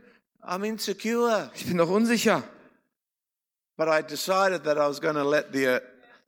I'm 0.42 0.64
insecure. 0.64 1.50
Ich 1.56 1.66
bin 1.66 1.78
doch 1.78 1.90
unsicher. 1.90 2.44
But 3.76 3.88
I 3.88 4.04
decided 4.04 4.64
that 4.66 4.78
I 4.78 4.88
was 4.88 5.02
going 5.02 5.16
to 5.16 5.28
let 5.28 5.52
the, 5.52 5.68
uh, 5.68 5.80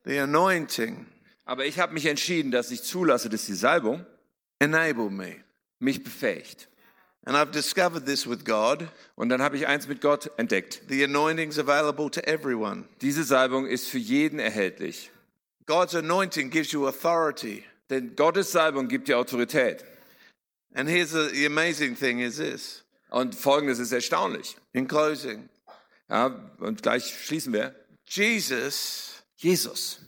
the 0.04 0.18
anointing 0.18 1.06
Aber 1.44 1.64
ich 1.64 1.78
habe 1.78 1.94
mich 1.94 2.06
entschieden, 2.06 2.50
dass 2.50 2.72
ich 2.72 2.82
zulasse, 2.82 3.30
dass 3.30 3.46
die 3.46 3.54
Salbung 3.54 4.04
enable 4.58 5.10
me. 5.10 5.44
Mich 5.78 6.02
befähigt. 6.04 6.68
And 7.24 7.36
I've 7.36 7.50
discovered 7.50 8.06
this 8.06 8.26
with 8.28 8.44
God. 8.44 8.88
Und 9.16 9.30
dann 9.30 9.42
habe 9.42 9.56
ich 9.56 9.66
eins 9.66 9.88
mit 9.88 10.00
Gott 10.00 10.30
entdeckt. 10.36 10.82
The 10.88 11.02
anointing's 11.04 11.58
available 11.58 12.08
to 12.10 12.20
everyone. 12.20 12.84
Diese 13.00 13.24
Salbung 13.24 13.66
ist 13.66 13.88
für 13.88 13.98
jeden 13.98 14.38
erhältlich. 14.38 15.10
God's 15.66 15.94
anointing 15.94 16.50
gives 16.50 16.70
you 16.70 16.86
authority. 16.86 17.64
Denn 17.90 18.14
Gottes 18.14 18.52
Salbung 18.52 18.86
gibt 18.88 19.08
dir 19.08 19.18
Autorität. 19.18 19.84
And 20.74 20.88
here's 20.88 21.10
the, 21.10 21.30
the 21.32 21.46
amazing 21.46 21.96
thing 21.96 22.20
is 22.20 22.36
this. 22.36 22.84
Und 23.10 23.34
folgendes 23.34 23.78
ist 23.78 23.92
erstaunlich. 23.92 24.56
In 24.72 24.86
closing, 24.86 25.48
Ja, 26.08 26.26
und 26.58 26.82
gleich 26.82 27.04
schließen 27.24 27.52
wir. 27.52 27.74
Jesus 28.06 29.24
Jesus. 29.36 30.00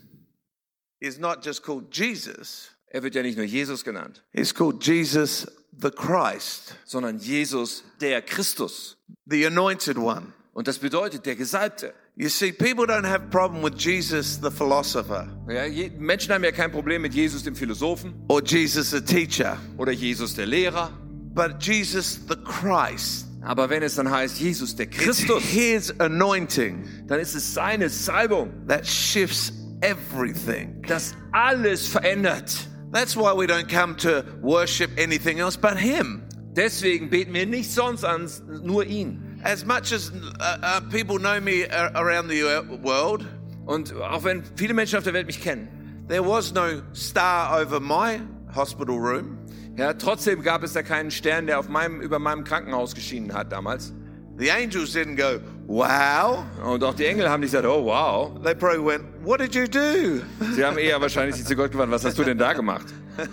is 0.99 1.17
not 1.19 1.43
just 1.43 1.63
called 1.63 1.91
Jesus. 1.91 2.69
Er 2.87 3.03
wird 3.03 3.15
ja 3.15 3.21
nicht 3.21 3.37
nur 3.37 3.45
Jesus 3.45 3.83
genannt, 3.83 4.23
He's 4.31 4.53
called 4.53 4.83
Jesus 4.83 5.47
the 5.81 5.89
Christ, 5.91 6.75
sondern 6.85 7.17
Jesus 7.19 7.83
der 8.01 8.21
Christus. 8.21 8.97
the 9.25 9.45
anointed 9.45 9.97
one. 9.97 10.33
Und 10.53 10.67
das 10.67 10.79
bedeutet 10.79 11.25
der 11.25 11.35
Gesalbte. 11.35 11.93
You 12.15 12.27
see, 12.27 12.51
people 12.51 12.85
don't 12.85 13.05
have 13.07 13.29
problem 13.29 13.63
with 13.63 13.75
Jesus 13.77 14.39
the 14.41 14.51
philosopher 14.51 15.27
Ja, 15.47 15.63
Menschen 15.97 16.33
haben 16.33 16.43
ja 16.43 16.51
kein 16.51 16.69
Problem 16.71 17.01
mit 17.03 17.13
Jesus 17.13 17.43
dem 17.43 17.55
Philosophen 17.55 18.13
or 18.27 18.41
Jesus 18.43 18.91
the 18.91 18.99
teacher, 18.99 19.57
oder 19.77 19.91
Jesus 19.93 20.33
der 20.35 20.45
Lehrer. 20.47 20.91
but 21.33 21.61
Jesus 21.61 22.19
the 22.27 22.35
Christ. 22.35 23.25
Aber 23.41 23.69
wenn 23.69 23.83
es 23.83 23.95
dann 23.95 24.11
heißt 24.11 24.37
Jesus 24.41 24.75
der 24.75 24.87
It's 24.87 24.97
Christus, 24.97 25.43
his 25.43 25.97
anointing 26.01 26.83
dann 27.07 27.21
ist 27.21 27.35
es 27.35 27.53
seine 27.53 27.87
Salbung, 27.89 28.51
that 28.67 28.85
shifts 28.85 29.53
everything. 29.81 30.81
das 30.87 31.13
alles 31.31 31.87
verändert. 31.87 32.51
That's 32.91 33.15
why 33.15 33.33
we 33.33 33.45
don't 33.45 33.69
come 33.69 33.95
to 33.97 34.23
worship 34.41 34.91
anything 34.97 35.39
else 35.39 35.57
but 35.57 35.77
Him. 35.77 36.23
Deswegen 36.53 37.09
beten 37.09 37.33
wir 37.33 37.45
nicht 37.45 37.71
sonst 37.71 38.03
an, 38.03 38.27
nur 38.63 38.83
ihn. 38.85 39.39
As 39.43 39.63
much 39.63 39.93
as 39.93 40.11
uh, 40.11 40.57
uh, 40.61 40.81
people 40.89 41.17
know 41.19 41.39
me 41.39 41.65
uh, 41.65 41.91
around 41.93 42.29
the 42.29 42.43
uh, 42.43 42.63
world, 42.81 43.25
Und 43.69 43.93
auch 43.93 44.23
wenn 44.23 44.43
viele 44.55 44.73
Menschen 44.73 44.97
auf 44.97 45.03
der 45.03 45.13
Welt 45.13 45.27
mich 45.27 45.41
kennen, 45.41 45.67
there 46.07 46.25
was 46.25 46.51
no 46.51 46.81
star 46.95 47.61
over 47.61 47.79
my 47.79 48.19
hospital 48.55 48.97
room. 48.97 49.37
ja, 49.77 49.93
trotzdem 49.93 50.41
gab 50.41 50.63
es 50.63 50.73
da 50.73 50.81
keinen 50.81 51.11
Stern, 51.11 51.45
der 51.45 51.59
auf 51.59 51.69
meinem, 51.69 52.01
über 52.01 52.17
meinem 52.17 52.43
Krankenhaus 52.43 52.95
geschienen 52.95 53.31
hat 53.31 53.51
damals. 53.51 53.93
The 54.39 54.49
angels 54.49 54.95
didn't 54.95 55.17
go, 55.17 55.39
wow. 55.69 56.43
Und 56.65 56.83
auch 56.83 56.95
die 56.95 57.05
Engel 57.05 57.29
haben 57.29 57.41
nicht 57.41 57.51
gesagt, 57.51 57.67
oh 57.67 57.85
wow. 57.85 58.31
They 58.43 58.55
probably 58.55 58.83
went, 58.85 59.03
what 59.23 59.39
did 59.39 59.53
you 59.55 59.67
do? 59.67 60.21
Sie 60.55 60.65
haben 60.65 60.77
eher 60.77 60.99
wahrscheinlich 60.99 61.35
sich 61.35 61.45
zu 61.45 61.55
Gott 61.55 61.71
gewandt, 61.71 61.91
was 61.91 62.03
hast 62.03 62.17
du 62.17 62.23
denn 62.23 62.37
da 62.37 62.53
gemacht? 62.53 62.87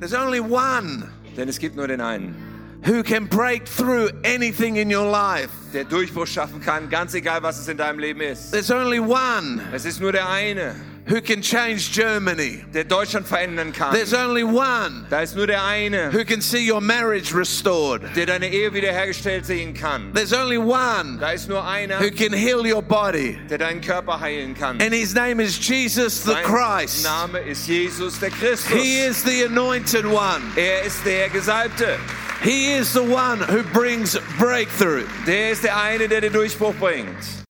There's 0.00 0.14
only 0.14 0.40
one 0.40 1.08
Denn 1.36 1.48
es 1.48 1.58
gibt 1.58 1.76
nur 1.76 1.88
den 1.88 2.00
einen, 2.00 2.34
who 2.84 3.02
can 3.02 3.26
break 3.28 3.64
through 3.64 4.10
anything 4.24 4.76
in 4.76 4.94
your 4.94 5.10
life. 5.10 5.48
der 5.72 5.84
Durchbruch 5.84 6.26
schaffen 6.26 6.60
kann, 6.60 6.88
ganz 6.90 7.14
egal, 7.14 7.42
was 7.42 7.58
es 7.58 7.68
in 7.68 7.76
deinem 7.76 7.98
Leben 7.98 8.20
ist. 8.20 8.52
There's 8.52 8.70
only 8.70 9.00
one 9.00 9.60
Es 9.72 9.84
ist 9.84 10.00
nur 10.00 10.12
der 10.12 10.28
eine, 10.28 10.74
who 11.06 11.20
can 11.20 11.42
change 11.42 11.92
Germany. 11.92 12.64
der 12.72 12.84
Deutschland 12.84 13.26
verändern 13.26 13.72
kann. 13.72 13.92
There's 13.92 14.14
only 14.14 14.42
one 14.44 15.06
Da 15.10 15.20
ist 15.22 15.36
nur 15.36 15.46
der 15.46 15.62
eine, 15.64 16.10
who 16.12 16.24
can 16.24 16.40
see 16.40 16.70
your 16.70 16.80
marriage 16.80 17.34
restored. 17.34 18.02
der 18.16 18.26
deine 18.26 18.48
Ehe 18.48 18.72
wiederhergestellt 18.72 19.44
sehen 19.46 19.74
kann. 19.74 20.12
There's 20.14 20.32
only 20.32 20.56
one 20.58 21.18
Da 21.20 21.30
ist 21.32 21.48
nur 21.48 21.64
einer, 21.66 22.00
who 22.00 22.10
can 22.10 22.32
heal 22.32 22.64
your 22.66 22.82
body. 22.82 23.38
der 23.50 23.58
deinen 23.58 23.80
Körper 23.80 24.18
heilen 24.20 24.54
kann. 24.54 24.80
And 24.80 24.92
his 24.94 25.14
name 25.14 25.40
is 25.40 25.58
Jesus 25.58 26.22
the 26.22 26.32
Sein 26.32 26.44
Christ. 26.44 27.04
Name 27.04 27.38
ist 27.38 27.66
Jesus 27.68 28.18
der 28.18 28.30
Christus. 28.30 28.70
He 28.70 29.00
is 29.00 29.22
the 29.24 29.44
anointed 29.44 30.04
one. 30.06 30.42
Er 30.56 30.82
ist 30.84 31.04
der 31.04 31.28
Gesalbte. 31.28 31.98
He 32.42 32.72
is 32.72 32.92
the 32.92 33.00
one 33.02 33.40
who 33.40 33.62
brings 33.72 34.18
breakthrough. 34.38 35.06
Der 35.26 35.50
ist 35.52 35.64
der 35.64 35.76
eine, 35.80 36.08
der 36.08 36.20
den 36.20 36.32
Durchbruch 36.32 36.74
bringt. 36.74 37.43